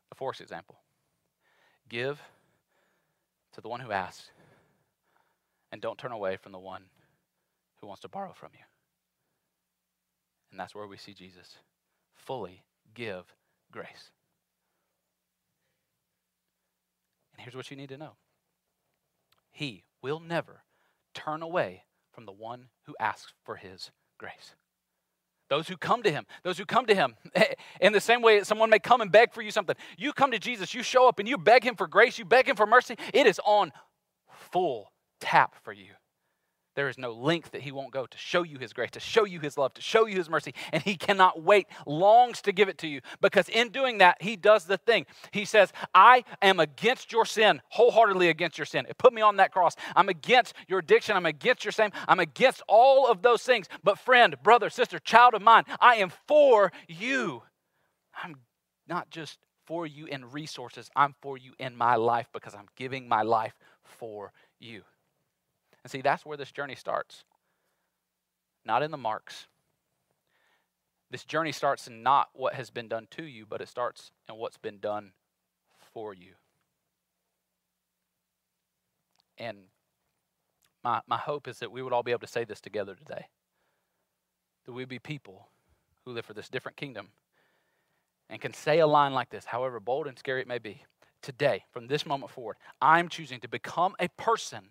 the 0.09 0.15
fourth 0.15 0.41
example 0.41 0.79
Give 1.89 2.21
to 3.53 3.61
the 3.61 3.67
one 3.67 3.79
who 3.79 3.91
asks, 3.91 4.29
and 5.71 5.81
don't 5.81 5.97
turn 5.97 6.11
away 6.11 6.37
from 6.37 6.51
the 6.51 6.59
one 6.59 6.83
who 7.81 7.87
wants 7.87 8.01
to 8.01 8.07
borrow 8.07 8.33
from 8.33 8.51
you. 8.53 8.65
And 10.51 10.59
that's 10.59 10.75
where 10.75 10.87
we 10.87 10.97
see 10.97 11.13
Jesus 11.13 11.57
fully 12.15 12.63
give 12.93 13.33
grace. 13.71 14.11
And 17.33 17.41
here's 17.41 17.55
what 17.55 17.69
you 17.71 17.77
need 17.77 17.89
to 17.89 17.97
know 17.97 18.13
He 19.51 19.83
will 20.01 20.19
never 20.19 20.63
turn 21.13 21.41
away 21.41 21.83
from 22.11 22.25
the 22.25 22.31
one 22.31 22.67
who 22.85 22.95
asks 22.99 23.33
for 23.43 23.55
his 23.55 23.91
grace. 24.17 24.55
Those 25.49 25.67
who 25.67 25.77
come 25.77 26.03
to 26.03 26.11
him, 26.11 26.25
those 26.43 26.57
who 26.57 26.65
come 26.65 26.85
to 26.85 26.95
him, 26.95 27.15
in 27.81 27.91
the 27.91 27.99
same 27.99 28.21
way 28.21 28.43
someone 28.43 28.69
may 28.69 28.79
come 28.79 29.01
and 29.01 29.11
beg 29.11 29.33
for 29.33 29.41
you 29.41 29.51
something. 29.51 29.75
You 29.97 30.13
come 30.13 30.31
to 30.31 30.39
Jesus, 30.39 30.73
you 30.73 30.83
show 30.83 31.07
up 31.07 31.19
and 31.19 31.27
you 31.27 31.37
beg 31.37 31.63
him 31.63 31.75
for 31.75 31.87
grace, 31.87 32.19
you 32.19 32.25
beg 32.25 32.47
him 32.47 32.55
for 32.55 32.65
mercy. 32.65 32.95
It 33.13 33.25
is 33.25 33.39
on 33.43 33.71
full 34.51 34.91
tap 35.19 35.55
for 35.63 35.73
you. 35.73 35.91
There 36.79 36.87
is 36.87 36.97
no 36.97 37.11
length 37.11 37.51
that 37.51 37.61
he 37.61 37.73
won't 37.73 37.91
go 37.91 38.05
to 38.05 38.17
show 38.17 38.41
you 38.41 38.57
his 38.57 38.71
grace, 38.71 38.91
to 38.91 39.01
show 39.01 39.25
you 39.25 39.41
his 39.41 39.57
love, 39.57 39.73
to 39.73 39.81
show 39.81 40.05
you 40.05 40.15
his 40.15 40.29
mercy. 40.29 40.53
And 40.71 40.81
he 40.81 40.95
cannot 40.95 41.43
wait, 41.43 41.67
longs 41.85 42.41
to 42.43 42.53
give 42.53 42.69
it 42.69 42.77
to 42.77 42.87
you. 42.87 43.01
Because 43.19 43.49
in 43.49 43.67
doing 43.67 43.97
that, 43.97 44.21
he 44.21 44.37
does 44.37 44.63
the 44.63 44.77
thing. 44.77 45.05
He 45.31 45.43
says, 45.43 45.73
I 45.93 46.23
am 46.41 46.57
against 46.61 47.11
your 47.11 47.25
sin, 47.25 47.61
wholeheartedly 47.67 48.29
against 48.29 48.57
your 48.57 48.63
sin. 48.63 48.85
It 48.87 48.97
put 48.97 49.11
me 49.11 49.21
on 49.21 49.35
that 49.35 49.51
cross. 49.51 49.75
I'm 49.93 50.07
against 50.07 50.53
your 50.69 50.79
addiction. 50.79 51.17
I'm 51.17 51.25
against 51.25 51.65
your 51.65 51.73
shame. 51.73 51.91
I'm 52.07 52.21
against 52.21 52.63
all 52.69 53.11
of 53.11 53.23
those 53.23 53.43
things. 53.43 53.67
But 53.83 53.99
friend, 53.99 54.37
brother, 54.41 54.69
sister, 54.69 54.99
child 54.99 55.33
of 55.33 55.41
mine, 55.41 55.65
I 55.81 55.95
am 55.95 56.13
for 56.29 56.71
you. 56.87 57.43
I'm 58.23 58.37
not 58.87 59.09
just 59.09 59.37
for 59.65 59.85
you 59.85 60.05
in 60.05 60.31
resources, 60.31 60.89
I'm 60.95 61.13
for 61.21 61.37
you 61.37 61.51
in 61.59 61.75
my 61.75 61.97
life 61.97 62.29
because 62.31 62.55
I'm 62.55 62.67
giving 62.77 63.09
my 63.09 63.23
life 63.23 63.53
for 63.83 64.31
you. 64.61 64.83
And 65.83 65.91
see, 65.91 66.01
that's 66.01 66.25
where 66.25 66.37
this 66.37 66.51
journey 66.51 66.75
starts. 66.75 67.23
Not 68.65 68.83
in 68.83 68.91
the 68.91 68.97
marks. 68.97 69.47
This 71.11 71.23
journey 71.23 71.51
starts 71.51 71.87
in 71.87 72.03
not 72.03 72.29
what 72.33 72.53
has 72.53 72.69
been 72.69 72.87
done 72.87 73.07
to 73.11 73.23
you, 73.23 73.45
but 73.45 73.61
it 73.61 73.67
starts 73.67 74.11
in 74.27 74.35
what's 74.35 74.57
been 74.57 74.79
done 74.79 75.13
for 75.93 76.13
you. 76.13 76.33
And 79.37 79.57
my, 80.83 81.01
my 81.07 81.17
hope 81.17 81.47
is 81.47 81.59
that 81.59 81.71
we 81.71 81.81
would 81.81 81.93
all 81.93 82.03
be 82.03 82.11
able 82.11 82.19
to 82.19 82.27
say 82.27 82.43
this 82.43 82.61
together 82.61 82.93
today. 82.93 83.27
That 84.65 84.73
we 84.73 84.85
be 84.85 84.99
people 84.99 85.47
who 86.05 86.11
live 86.11 86.25
for 86.25 86.33
this 86.33 86.49
different 86.49 86.77
kingdom 86.77 87.09
and 88.29 88.39
can 88.39 88.53
say 88.53 88.79
a 88.79 88.87
line 88.87 89.13
like 89.13 89.29
this, 89.29 89.45
however 89.45 89.79
bold 89.79 90.05
and 90.05 90.19
scary 90.19 90.41
it 90.41 90.47
may 90.47 90.59
be 90.59 90.83
today, 91.21 91.65
from 91.71 91.87
this 91.87 92.05
moment 92.05 92.31
forward, 92.31 92.57
I'm 92.81 93.09
choosing 93.09 93.39
to 93.41 93.47
become 93.47 93.95
a 93.99 94.07
person 94.09 94.69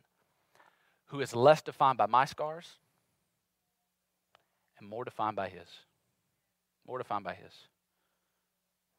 who 1.08 1.20
is 1.20 1.34
less 1.34 1.62
defined 1.62 1.98
by 1.98 2.06
my 2.06 2.24
scars 2.24 2.66
and 4.78 4.88
more 4.88 5.04
defined 5.04 5.36
by 5.36 5.48
His. 5.48 5.68
More 6.86 6.98
defined 6.98 7.24
by 7.24 7.34
His. 7.34 7.52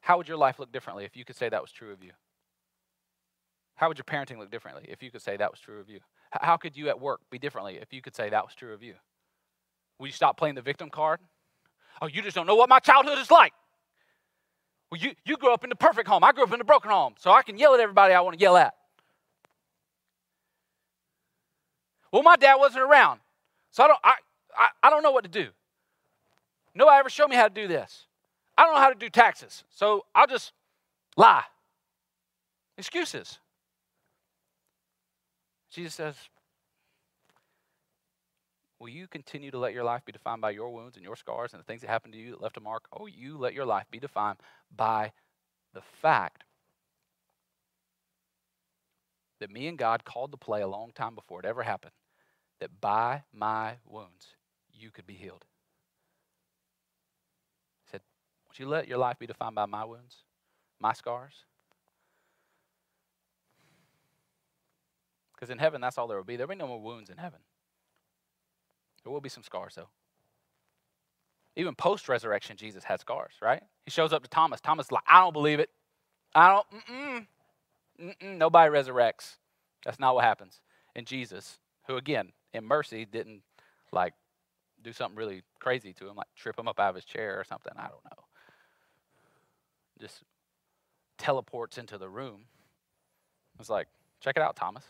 How 0.02 0.18
would 0.18 0.28
your 0.28 0.38
life 0.38 0.60
look 0.60 0.72
differently 0.72 1.06
if 1.06 1.16
you 1.16 1.26
could 1.26 1.36
say 1.36 1.50
that 1.50 1.62
was 1.62 1.72
true 1.72 1.92
of 1.92 2.04
you? 2.04 2.12
How 3.76 3.88
would 3.88 3.98
your 3.98 4.06
parenting 4.06 4.38
look 4.38 4.52
differently 4.52 4.86
if 4.90 5.02
you 5.02 5.10
could 5.12 5.22
say 5.22 5.38
that 5.38 5.52
was 5.52 5.60
true 5.60 5.80
of 5.80 5.90
you? 5.90 6.00
How 6.32 6.58
could 6.58 6.76
you 6.76 6.90
at 6.90 7.00
work 7.00 7.22
be 7.32 7.40
differently 7.40 7.80
if 7.82 7.94
you 7.94 8.02
could 8.02 8.16
say 8.16 8.30
that 8.30 8.44
was 8.44 8.54
true 8.54 8.74
of 8.74 8.84
you? 8.84 8.96
Will 9.98 10.08
you 10.08 10.14
stop 10.14 10.38
playing 10.38 10.56
the 10.56 10.62
victim 10.62 10.90
card? 10.90 11.20
Oh, 12.02 12.08
you 12.08 12.22
just 12.22 12.36
don't 12.36 12.48
know 12.48 12.56
what 12.56 12.70
my 12.70 12.80
childhood 12.80 13.18
is 13.18 13.32
like. 13.32 13.54
Well, 14.92 15.00
you, 15.00 15.12
you 15.26 15.38
grew 15.38 15.54
up 15.54 15.64
in 15.64 15.70
the 15.70 15.76
perfect 15.76 16.08
home. 16.08 16.24
I 16.24 16.32
grew 16.32 16.44
up 16.44 16.52
in 16.52 16.60
the 16.60 16.66
broken 16.66 16.92
home, 16.92 17.14
so 17.20 17.32
I 17.32 17.42
can 17.42 17.58
yell 17.58 17.74
at 17.74 17.80
everybody 17.80 18.14
I 18.14 18.22
want 18.22 18.38
to 18.38 18.42
yell 18.42 18.58
at. 18.58 18.74
Well, 22.12 22.24
my 22.24 22.36
dad 22.36 22.56
wasn't 22.56 22.84
around, 22.84 23.20
so 23.72 23.84
I 23.84 23.88
don't, 23.88 24.00
I, 24.04 24.14
I, 24.58 24.68
I 24.84 24.90
don't 24.90 25.04
know 25.04 25.12
what 25.12 25.24
to 25.24 25.30
do. 25.30 25.50
Nobody 26.74 27.00
ever 27.00 27.10
showed 27.10 27.30
me 27.30 27.36
how 27.36 27.48
to 27.48 27.54
do 27.54 27.68
this. 27.68 28.06
I 28.58 28.64
don't 28.64 28.74
know 28.74 28.82
how 28.82 28.90
to 28.90 28.96
do 28.96 29.10
taxes, 29.10 29.64
so 29.70 30.06
I'll 30.14 30.28
just 30.28 30.54
lie. 31.16 31.44
Excuses. 32.78 33.40
Jesus 35.72 35.94
says, 35.94 36.16
Will 38.80 38.90
you 38.90 39.08
continue 39.08 39.52
to 39.52 39.60
let 39.60 39.74
your 39.74 39.84
life 39.84 40.06
be 40.06 40.14
defined 40.14 40.40
by 40.40 40.52
your 40.52 40.70
wounds 40.70 40.96
and 40.96 41.04
your 41.04 41.18
scars 41.18 41.52
and 41.52 41.60
the 41.60 41.66
things 41.66 41.82
that 41.82 41.90
happened 41.90 42.14
to 42.14 42.20
you 42.20 42.32
that 42.32 42.42
left 42.42 42.56
a 42.56 42.62
mark? 42.62 42.86
Oh, 42.98 43.08
you 43.08 43.38
let 43.38 43.54
your 43.54 43.66
life 43.66 43.86
be 43.92 44.00
defined 44.00 44.38
by 44.74 45.12
the 45.74 45.82
fact 46.02 46.46
that 49.40 49.52
me 49.52 49.68
and 49.68 49.78
God 49.78 50.04
called 50.06 50.32
to 50.32 50.38
play 50.38 50.62
a 50.62 50.68
long 50.68 50.92
time 50.94 51.16
before 51.16 51.40
it 51.40 51.46
ever 51.46 51.64
happened, 51.64 51.94
that 52.60 52.82
by 52.82 53.24
my 53.34 53.76
wounds 53.86 54.28
you 54.72 54.92
could 54.92 55.08
be 55.08 55.14
healed. 55.14 55.46
He 57.86 57.92
said, 57.92 58.02
Would 58.48 58.60
you 58.60 58.68
let 58.68 58.88
your 58.88 58.98
life 58.98 59.20
be 59.20 59.28
defined 59.28 59.56
by 59.56 59.66
my 59.66 59.86
wounds, 59.86 60.24
my 60.80 60.94
scars? 60.94 61.46
Because 65.34 65.50
in 65.50 65.58
heaven, 65.58 65.80
that's 65.80 65.98
all 65.98 66.08
there 66.08 66.18
will 66.18 66.26
be. 66.26 66.36
There 66.36 66.46
will 66.46 66.56
be 66.56 66.60
no 66.60 66.68
more 66.68 66.82
wounds 66.82 67.10
in 67.10 67.18
heaven. 67.18 67.40
There 69.04 69.12
will 69.12 69.22
be 69.22 69.30
some 69.30 69.44
scars, 69.44 69.76
though. 69.76 69.88
Even 71.56 71.76
post 71.76 72.10
resurrection, 72.10 72.58
Jesus 72.58 72.84
had 72.84 73.00
scars, 73.00 73.34
right? 73.42 73.62
He 73.86 73.92
shows 73.92 74.12
up 74.12 74.24
to 74.24 74.30
Thomas. 74.30 74.60
Thomas 74.60 74.88
is 74.88 74.92
like, 74.92 75.04
I 75.08 75.22
don't 75.22 75.34
believe 75.34 75.60
it. 75.60 75.70
I 76.36 76.50
don't, 76.50 76.68
mm-mm, 76.72 77.28
nobody 78.22 78.72
resurrects. 78.72 79.38
That's 79.86 80.00
not 80.00 80.16
what 80.16 80.24
happens. 80.24 80.62
And 80.96 81.06
Jesus, 81.06 81.60
who 81.88 81.98
again, 81.98 82.32
in 82.54 82.66
mercy, 82.66 83.06
didn't 83.06 83.42
like 83.92 84.14
do 84.82 84.94
something 84.94 85.18
really 85.18 85.44
crazy 85.60 85.94
to 85.94 86.08
him, 86.08 86.16
like 86.16 86.28
trip 86.36 86.58
him 86.58 86.68
up 86.68 86.80
out 86.80 86.90
of 86.90 86.96
his 86.96 87.06
chair 87.06 87.40
or 87.40 87.44
something. 87.44 87.74
I 87.78 87.88
don't 87.88 88.04
know. 88.06 88.24
Just 90.00 90.24
teleports 91.18 91.78
into 91.78 91.98
the 91.98 92.10
room. 92.10 92.46
It's 93.60 93.70
like, 93.70 93.88
check 94.22 94.38
it 94.38 94.42
out, 94.42 94.56
Thomas. 94.56 94.86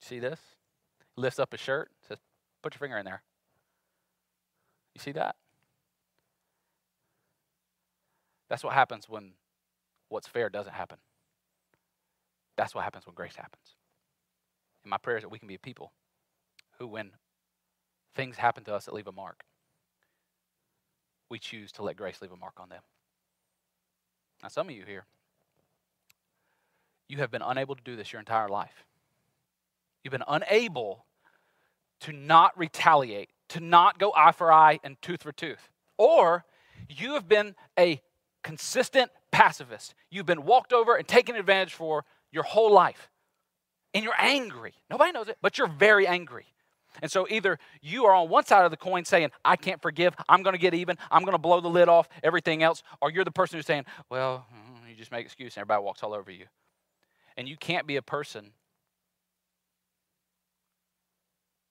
See 0.00 0.18
this? 0.18 0.40
Lifts 1.16 1.38
up 1.38 1.52
his 1.52 1.60
shirt, 1.60 1.90
says, 2.08 2.18
Put 2.62 2.74
your 2.74 2.78
finger 2.78 2.98
in 2.98 3.04
there. 3.04 3.22
You 4.94 5.00
see 5.00 5.12
that? 5.12 5.36
That's 8.48 8.64
what 8.64 8.74
happens 8.74 9.08
when 9.08 9.32
what's 10.08 10.26
fair 10.26 10.48
doesn't 10.48 10.72
happen. 10.72 10.98
That's 12.60 12.74
what 12.74 12.84
happens 12.84 13.06
when 13.06 13.14
grace 13.14 13.36
happens. 13.36 13.74
And 14.84 14.90
my 14.90 14.98
prayer 14.98 15.16
is 15.16 15.22
that 15.22 15.30
we 15.30 15.38
can 15.38 15.48
be 15.48 15.54
a 15.54 15.58
people 15.58 15.92
who, 16.78 16.86
when 16.86 17.12
things 18.14 18.36
happen 18.36 18.64
to 18.64 18.74
us 18.74 18.84
that 18.84 18.92
leave 18.92 19.06
a 19.06 19.12
mark, 19.12 19.44
we 21.30 21.38
choose 21.38 21.72
to 21.72 21.82
let 21.82 21.96
grace 21.96 22.20
leave 22.20 22.32
a 22.32 22.36
mark 22.36 22.60
on 22.60 22.68
them. 22.68 22.82
Now, 24.42 24.50
some 24.50 24.68
of 24.68 24.74
you 24.74 24.84
here, 24.86 25.06
you 27.08 27.16
have 27.16 27.30
been 27.30 27.40
unable 27.40 27.76
to 27.76 27.82
do 27.82 27.96
this 27.96 28.12
your 28.12 28.20
entire 28.20 28.50
life. 28.50 28.84
You've 30.04 30.12
been 30.12 30.22
unable 30.28 31.06
to 32.00 32.12
not 32.12 32.52
retaliate, 32.58 33.30
to 33.48 33.60
not 33.60 33.98
go 33.98 34.12
eye 34.14 34.32
for 34.32 34.52
eye 34.52 34.80
and 34.84 35.00
tooth 35.00 35.22
for 35.22 35.32
tooth. 35.32 35.70
Or 35.96 36.44
you 36.90 37.14
have 37.14 37.26
been 37.26 37.54
a 37.78 38.02
consistent 38.42 39.10
pacifist. 39.30 39.94
You've 40.10 40.26
been 40.26 40.44
walked 40.44 40.74
over 40.74 40.94
and 40.94 41.08
taken 41.08 41.36
advantage 41.36 41.72
for 41.72 42.04
your 42.32 42.44
whole 42.44 42.72
life. 42.72 43.10
And 43.92 44.04
you're 44.04 44.14
angry. 44.18 44.74
Nobody 44.88 45.12
knows 45.12 45.28
it, 45.28 45.38
but 45.42 45.58
you're 45.58 45.68
very 45.68 46.06
angry. 46.06 46.46
And 47.02 47.10
so 47.10 47.26
either 47.30 47.58
you 47.80 48.04
are 48.06 48.14
on 48.14 48.28
one 48.28 48.44
side 48.44 48.64
of 48.64 48.70
the 48.70 48.76
coin 48.76 49.04
saying, 49.04 49.30
I 49.44 49.56
can't 49.56 49.80
forgive, 49.80 50.14
I'm 50.28 50.42
going 50.42 50.54
to 50.54 50.60
get 50.60 50.74
even, 50.74 50.96
I'm 51.10 51.22
going 51.22 51.34
to 51.34 51.38
blow 51.38 51.60
the 51.60 51.68
lid 51.68 51.88
off 51.88 52.08
everything 52.22 52.62
else, 52.62 52.82
or 53.00 53.10
you're 53.10 53.24
the 53.24 53.30
person 53.30 53.58
who's 53.58 53.66
saying, 53.66 53.84
well, 54.10 54.46
mm, 54.52 54.88
you 54.88 54.96
just 54.96 55.12
make 55.12 55.24
excuse 55.24 55.56
and 55.56 55.62
everybody 55.62 55.82
walks 55.82 56.02
all 56.02 56.14
over 56.14 56.30
you. 56.30 56.46
And 57.36 57.48
you 57.48 57.56
can't 57.56 57.86
be 57.86 57.96
a 57.96 58.02
person 58.02 58.52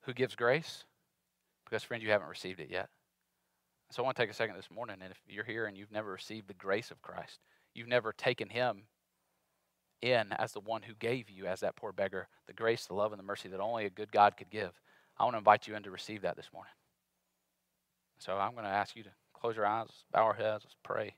who 0.02 0.14
gives 0.14 0.34
grace? 0.34 0.84
Because, 1.64 1.82
friends, 1.82 2.02
you 2.02 2.10
haven't 2.10 2.28
received 2.28 2.60
it 2.60 2.68
yet. 2.70 2.88
So 3.90 4.02
I 4.02 4.04
want 4.04 4.16
to 4.16 4.22
take 4.22 4.30
a 4.30 4.34
second 4.34 4.56
this 4.56 4.70
morning, 4.70 4.96
and 5.02 5.10
if 5.10 5.20
you're 5.28 5.44
here 5.44 5.66
and 5.66 5.76
you've 5.76 5.92
never 5.92 6.10
received 6.10 6.48
the 6.48 6.54
grace 6.54 6.90
of 6.90 7.02
Christ, 7.02 7.40
you've 7.74 7.88
never 7.88 8.12
taken 8.12 8.48
Him 8.48 8.84
in 10.02 10.32
as 10.32 10.52
the 10.52 10.60
one 10.60 10.82
who 10.82 10.94
gave 10.94 11.30
you, 11.30 11.46
as 11.46 11.60
that 11.60 11.76
poor 11.76 11.92
beggar, 11.92 12.28
the 12.46 12.52
grace, 12.52 12.86
the 12.86 12.94
love, 12.94 13.12
and 13.12 13.18
the 13.18 13.24
mercy 13.24 13.48
that 13.48 13.60
only 13.60 13.86
a 13.86 13.90
good 13.90 14.12
God 14.12 14.36
could 14.36 14.50
give. 14.50 14.72
I 15.18 15.24
want 15.24 15.34
to 15.34 15.38
invite 15.38 15.66
you 15.66 15.74
in 15.74 15.82
to 15.82 15.90
receive 15.90 16.22
that 16.22 16.36
this 16.36 16.50
morning. 16.52 16.72
So 18.18 18.36
I'm 18.36 18.52
going 18.52 18.64
to 18.64 18.70
ask 18.70 18.96
you 18.96 19.02
to 19.02 19.10
close 19.32 19.56
your 19.56 19.66
eyes, 19.66 19.88
bow 20.12 20.24
our 20.24 20.34
heads, 20.34 20.64
let's 20.64 20.76
pray. 20.82 21.14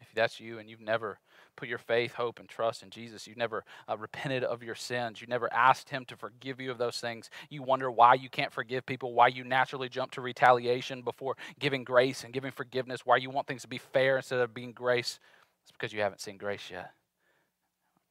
If 0.00 0.08
that's 0.14 0.40
you 0.40 0.58
and 0.58 0.68
you've 0.68 0.80
never 0.80 1.18
put 1.56 1.68
your 1.68 1.78
faith, 1.78 2.14
hope, 2.14 2.38
and 2.38 2.48
trust 2.48 2.82
in 2.82 2.90
Jesus. 2.90 3.26
You've 3.26 3.36
never 3.36 3.64
uh, 3.88 3.96
repented 3.96 4.44
of 4.44 4.62
your 4.62 4.74
sins. 4.74 5.20
You 5.20 5.26
never 5.26 5.52
asked 5.52 5.90
Him 5.90 6.04
to 6.06 6.16
forgive 6.16 6.60
you 6.60 6.70
of 6.70 6.78
those 6.78 6.98
things. 6.98 7.30
You 7.50 7.62
wonder 7.62 7.90
why 7.90 8.14
you 8.14 8.28
can't 8.28 8.52
forgive 8.52 8.86
people, 8.86 9.14
why 9.14 9.28
you 9.28 9.44
naturally 9.44 9.88
jump 9.88 10.12
to 10.12 10.20
retaliation 10.20 11.02
before 11.02 11.36
giving 11.60 11.84
grace 11.84 12.24
and 12.24 12.32
giving 12.32 12.52
forgiveness, 12.52 13.04
why 13.04 13.18
you 13.18 13.30
want 13.30 13.46
things 13.46 13.62
to 13.62 13.68
be 13.68 13.78
fair 13.78 14.16
instead 14.16 14.40
of 14.40 14.54
being 14.54 14.72
grace. 14.72 15.20
It's 15.62 15.72
because 15.72 15.92
you 15.92 16.00
haven't 16.00 16.20
seen 16.20 16.36
grace 16.36 16.68
yet. 16.70 16.92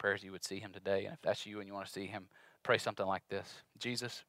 Prayers 0.02 0.24
you 0.24 0.32
would 0.32 0.44
see 0.44 0.60
Him 0.60 0.72
today. 0.74 1.06
And 1.06 1.14
if 1.14 1.22
that's 1.22 1.46
you 1.46 1.60
and 1.60 1.68
you 1.68 1.76
want 1.76 1.86
to 1.86 1.92
see 1.92 2.08
Him, 2.08 2.26
pray 2.64 2.80
something 2.80 3.06
like 3.06 3.22
this 3.30 3.48
Jesus, 3.78 4.24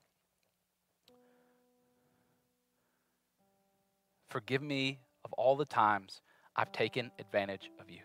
forgive 4.28 4.60
me 4.60 4.98
of 5.24 5.32
all 5.32 5.56
the 5.56 5.64
times 5.64 6.20
I've 6.54 6.72
taken 6.72 7.10
advantage 7.18 7.70
of 7.80 7.88
you. 7.88 8.00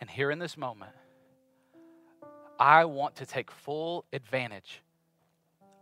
And 0.00 0.08
here 0.08 0.30
in 0.30 0.38
this 0.38 0.56
moment, 0.56 0.92
I 2.58 2.86
want 2.86 3.16
to 3.16 3.26
take 3.26 3.50
full 3.50 4.06
advantage 4.14 4.80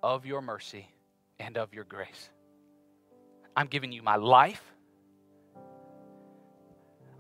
of 0.03 0.27
your 0.27 0.43
mercy 0.43 0.89
and 1.39 1.57
of 1.57 1.73
your 1.73 1.85
grace. 1.85 2.31
I'm 3.55 3.69
giving 3.69 3.93
you 3.93 4.03
my 4.03 4.17
life. 4.17 4.75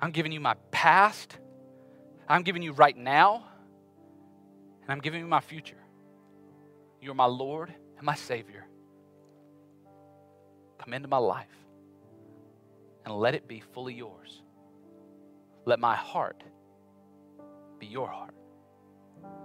I'm 0.00 0.10
giving 0.10 0.32
you 0.32 0.40
my 0.40 0.54
past. 0.70 1.36
I'm 2.28 2.42
giving 2.42 2.62
you 2.62 2.72
right 2.72 2.96
now. 2.96 3.44
And 4.82 4.90
I'm 4.90 5.00
giving 5.00 5.20
you 5.20 5.26
my 5.26 5.40
future. 5.40 5.76
You're 7.00 7.14
my 7.14 7.26
Lord 7.26 7.72
and 7.96 8.04
my 8.04 8.14
Savior. 8.14 8.66
Come 10.78 10.94
into 10.94 11.08
my 11.08 11.18
life 11.18 11.46
and 13.04 13.14
let 13.14 13.34
it 13.34 13.46
be 13.46 13.60
fully 13.60 13.94
yours. 13.94 14.42
Let 15.66 15.78
my 15.78 15.94
heart 15.94 16.42
be 17.78 17.86
your 17.86 18.08
heart 18.08 18.34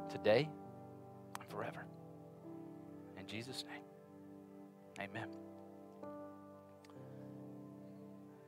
today 0.09 0.49
and 1.39 1.49
forever. 1.49 1.85
In 3.17 3.27
Jesus' 3.27 3.65
name, 3.67 3.83
amen. 5.09 5.44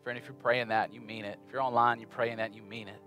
Friend, 0.07 0.17
if 0.17 0.23
you're 0.23 0.35
praying 0.35 0.69
that, 0.69 0.93
you 0.93 1.01
mean 1.01 1.25
it. 1.25 1.37
If 1.45 1.51
you're 1.51 1.61
online, 1.61 1.99
you're 1.99 2.07
praying 2.07 2.37
that, 2.37 2.55
you 2.55 2.61
mean 2.61 2.87
it. 2.87 3.01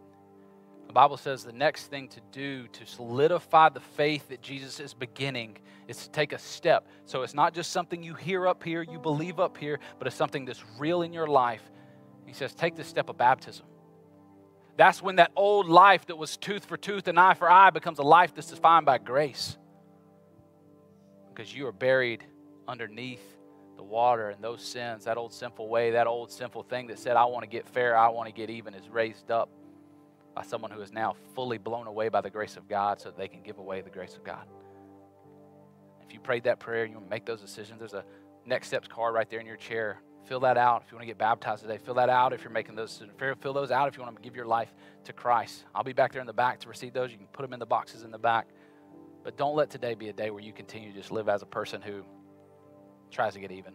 The 0.86 0.92
Bible 0.92 1.16
says 1.16 1.42
the 1.42 1.51
next 1.51 1.86
thing 1.86 2.09
to 2.09 2.20
do 2.30 2.68
to 2.68 2.84
solidify 2.84 3.70
the 3.70 3.80
faith 3.80 4.28
that 4.28 4.42
Jesus 4.42 4.80
is 4.80 4.92
beginning 4.92 5.57
is 5.88 5.96
to 6.03 6.11
take 6.11 6.34
a 6.34 6.38
step. 6.38 6.86
So 7.07 7.22
it's 7.22 7.32
not 7.32 7.55
just 7.55 7.70
something 7.70 8.03
you 8.03 8.12
hear 8.12 8.46
up 8.46 8.62
here, 8.62 8.82
you 8.82 8.98
believe 8.98 9.40
up 9.40 9.57
here, 9.57 9.80
but 9.98 10.09
it's 10.09 10.16
something 10.16 10.44
that's 10.44 10.62
real 10.78 11.01
in 11.01 11.14
your 11.14 11.26
life. 11.26 11.62
He 12.26 12.34
says, 12.34 12.53
take 12.55 12.76
the 12.76 12.84
step 12.84 13.09
of 13.09 13.16
baptism. 13.16 13.64
That's 14.76 15.01
when 15.01 15.16
that 15.16 15.32
old 15.34 15.70
life 15.70 16.05
that 16.09 16.18
was 16.18 16.36
tooth 16.36 16.66
for 16.66 16.76
tooth 16.76 17.09
and 17.09 17.18
eye 17.18 17.32
for 17.32 17.51
eye 17.51 17.70
becomes 17.70 17.98
a 17.98 18.03
life 18.03 18.34
that's 18.34 18.51
defined 18.51 18.84
by 18.84 18.98
grace. 18.98 19.57
Because 21.32 21.55
you 21.55 21.66
are 21.66 21.72
buried 21.72 22.22
underneath 22.68 23.24
the 23.81 23.85
water 23.85 24.28
and 24.28 24.45
those 24.45 24.61
sins, 24.61 25.07
that 25.07 25.16
old 25.16 25.33
sinful 25.33 25.66
way, 25.66 25.93
that 25.93 26.07
old 26.07 26.31
sinful 26.31 26.64
thing 26.64 26.87
that 26.89 26.99
said, 26.99 27.16
I 27.16 27.24
want 27.24 27.45
to 27.45 27.49
get 27.49 27.66
fair, 27.66 27.97
I 27.97 28.09
want 28.11 28.28
to 28.28 28.33
get 28.33 28.51
even, 28.51 28.74
is 28.74 28.87
raised 28.91 29.31
up 29.31 29.49
by 30.35 30.43
someone 30.43 30.70
who 30.70 30.83
is 30.83 30.93
now 30.93 31.16
fully 31.35 31.57
blown 31.57 31.87
away 31.87 32.11
by 32.11 32.20
the 32.20 32.28
grace 32.28 32.59
of 32.59 32.68
God 32.68 33.01
so 33.01 33.09
that 33.09 33.16
they 33.16 33.26
can 33.26 33.41
give 33.41 33.57
away 33.57 33.81
the 33.81 33.89
grace 33.89 34.16
of 34.16 34.22
God. 34.22 34.45
If 36.07 36.12
you 36.12 36.20
prayed 36.20 36.45
that 36.45 36.61
prayer 36.61 36.85
you 36.85 36.93
want 36.93 37.07
to 37.07 37.11
make 37.11 37.24
those 37.24 37.41
decisions, 37.41 37.78
there's 37.78 37.95
a 37.95 38.05
next 38.45 38.66
steps 38.66 38.87
card 38.87 39.14
right 39.14 39.31
there 39.31 39.41
in 39.41 39.47
your 39.47 39.57
chair. 39.57 40.03
Fill 40.26 40.41
that 40.41 40.59
out 40.59 40.83
if 40.85 40.93
you 40.93 40.97
want 40.97 41.05
to 41.05 41.07
get 41.07 41.16
baptized 41.16 41.62
today. 41.62 41.78
Fill 41.78 41.95
that 41.95 42.11
out 42.11 42.35
if 42.35 42.45
you're 42.45 42.53
making 42.53 42.74
those. 42.74 43.03
Fill 43.41 43.55
those 43.55 43.70
out 43.70 43.89
if 43.89 43.97
you 43.97 44.03
want 44.03 44.14
to 44.14 44.20
give 44.20 44.37
your 44.37 44.45
life 44.45 44.74
to 45.05 45.14
Christ. 45.14 45.64
I'll 45.74 45.85
be 45.85 45.95
back 45.95 46.12
there 46.12 46.20
in 46.20 46.26
the 46.26 46.35
back 46.35 46.61
to 46.61 46.68
receive 46.68 46.93
those. 46.93 47.12
You 47.12 47.16
can 47.16 47.28
put 47.28 47.45
them 47.45 47.55
in 47.55 47.61
the 47.61 47.66
boxes 47.66 48.03
in 48.03 48.11
the 48.11 48.18
back. 48.18 48.49
But 49.24 49.39
don't 49.39 49.57
let 49.57 49.70
today 49.70 49.95
be 49.95 50.11
a 50.11 50.12
day 50.12 50.31
where 50.31 50.43
you 50.43 50.53
continue 50.53 50.93
to 50.93 50.99
just 50.99 51.11
live 51.11 51.31
as 51.31 51.41
a 51.41 51.47
person 51.47 51.81
who 51.81 52.05
tries 53.11 53.35
to 53.35 53.41
get 53.41 53.53
even. 53.53 53.75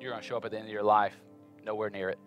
You're 0.00 0.10
going 0.10 0.22
to 0.22 0.26
show 0.26 0.36
up 0.36 0.44
at 0.44 0.50
the 0.50 0.58
end 0.58 0.66
of 0.66 0.72
your 0.72 0.82
life 0.82 1.14
nowhere 1.64 1.90
near 1.90 2.08
it. 2.08 2.18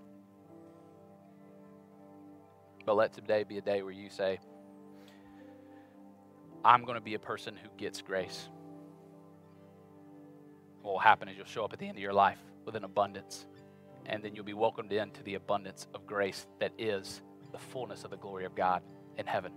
But 2.86 2.96
let 2.96 3.14
today 3.14 3.44
be 3.44 3.58
a 3.58 3.62
day 3.62 3.82
where 3.82 3.92
you 3.92 4.10
say, 4.10 4.40
I'm 6.64 6.84
going 6.84 6.96
to 6.96 7.02
be 7.02 7.16
a 7.16 7.20
person 7.20 7.56
who 7.56 7.70
gets 7.78 8.02
grace. 8.02 8.50
What 10.82 10.92
will 10.92 11.00
happen 11.00 11.28
is 11.28 11.36
you'll 11.36 11.46
show 11.46 11.66
up 11.66 11.74
at 11.74 11.80
the 11.80 11.88
end 11.88 11.98
of 11.98 12.02
your 12.02 12.14
life 12.14 12.40
with 12.66 12.76
an 12.76 12.84
abundance, 12.84 13.46
and 14.06 14.24
then 14.24 14.36
you'll 14.36 14.46
be 14.46 14.54
welcomed 14.54 14.94
into 14.94 15.24
the 15.24 15.36
abundance 15.36 15.88
of 15.94 16.06
grace 16.06 16.46
that 16.60 16.72
is 16.78 17.22
the 17.52 17.58
fullness 17.58 18.04
of 18.04 18.12
the 18.12 18.18
glory 18.18 18.46
of 18.46 18.56
God 18.56 18.84
in 19.18 19.26
heaven. 19.26 19.52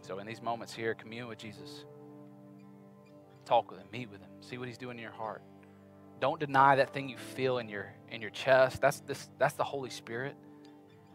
So, 0.00 0.18
in 0.20 0.26
these 0.26 0.40
moments 0.40 0.72
here, 0.72 0.94
commune 0.94 1.28
with 1.28 1.38
Jesus. 1.38 1.84
Talk 3.48 3.70
with 3.70 3.80
him, 3.80 3.86
meet 3.90 4.10
with 4.10 4.20
him, 4.20 4.28
see 4.40 4.58
what 4.58 4.68
he's 4.68 4.76
doing 4.76 4.98
in 4.98 5.02
your 5.02 5.10
heart. 5.10 5.40
Don't 6.20 6.38
deny 6.38 6.76
that 6.76 6.92
thing 6.92 7.08
you 7.08 7.16
feel 7.16 7.56
in 7.56 7.70
your 7.70 7.90
in 8.10 8.20
your 8.20 8.28
chest. 8.28 8.82
That's 8.82 9.00
this 9.00 9.30
that's 9.38 9.54
the 9.54 9.64
Holy 9.64 9.88
Spirit. 9.88 10.36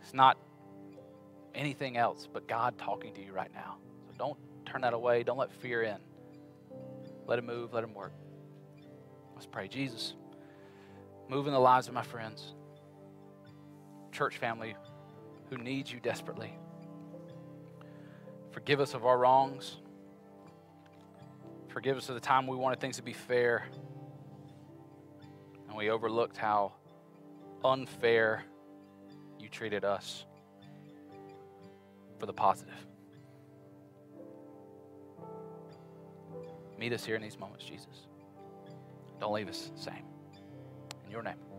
It's 0.02 0.16
not 0.16 0.40
anything 1.54 1.96
else 1.96 2.28
but 2.34 2.48
God 2.48 2.80
talking 2.80 3.14
to 3.14 3.24
you 3.24 3.34
right 3.34 3.54
now. 3.54 3.76
So 4.08 4.14
don't 4.18 4.40
turn 4.66 4.82
that 4.82 4.96
away. 4.96 5.22
Don't 5.22 5.38
let 5.38 5.52
fear 5.52 5.84
in. 5.84 5.98
Let 7.28 7.38
him 7.38 7.46
move, 7.46 7.72
let 7.72 7.84
him 7.84 7.94
work. 7.94 8.14
Let's 9.36 9.46
pray. 9.46 9.68
Jesus, 9.68 10.16
move 11.30 11.46
in 11.46 11.54
the 11.54 11.60
lives 11.60 11.88
of 11.88 11.94
my 11.94 12.02
friends, 12.02 12.56
church 14.12 14.38
family 14.38 14.76
who 15.52 15.58
needs 15.58 15.94
you 15.94 16.00
desperately. 16.00 16.52
Forgive 18.50 18.80
us 18.80 18.96
of 18.96 19.06
our 19.06 19.20
wrongs. 19.20 19.78
Forgive 21.74 21.98
us 21.98 22.08
of 22.08 22.14
the 22.14 22.22
time 22.22 22.46
we 22.46 22.56
wanted 22.56 22.80
things 22.80 22.98
to 22.98 23.02
be 23.02 23.14
fair 23.14 23.66
and 25.68 25.76
we 25.76 25.90
overlooked 25.90 26.38
how 26.38 26.74
unfair 27.66 28.44
you 29.40 29.50
treated 29.50 29.84
us 29.84 30.26
for 32.20 32.28
the 32.28 32.34
positive. 32.34 32.76
Meet 36.78 36.94
us 36.94 37.04
here 37.04 37.16
in 37.16 37.24
these 37.24 37.40
moments, 37.40 37.66
Jesus. 37.66 38.06
Don't 39.20 39.34
leave 39.34 39.50
us 39.50 39.72
same. 39.76 40.06
In 41.06 41.12
your 41.12 41.24
name. 41.24 41.53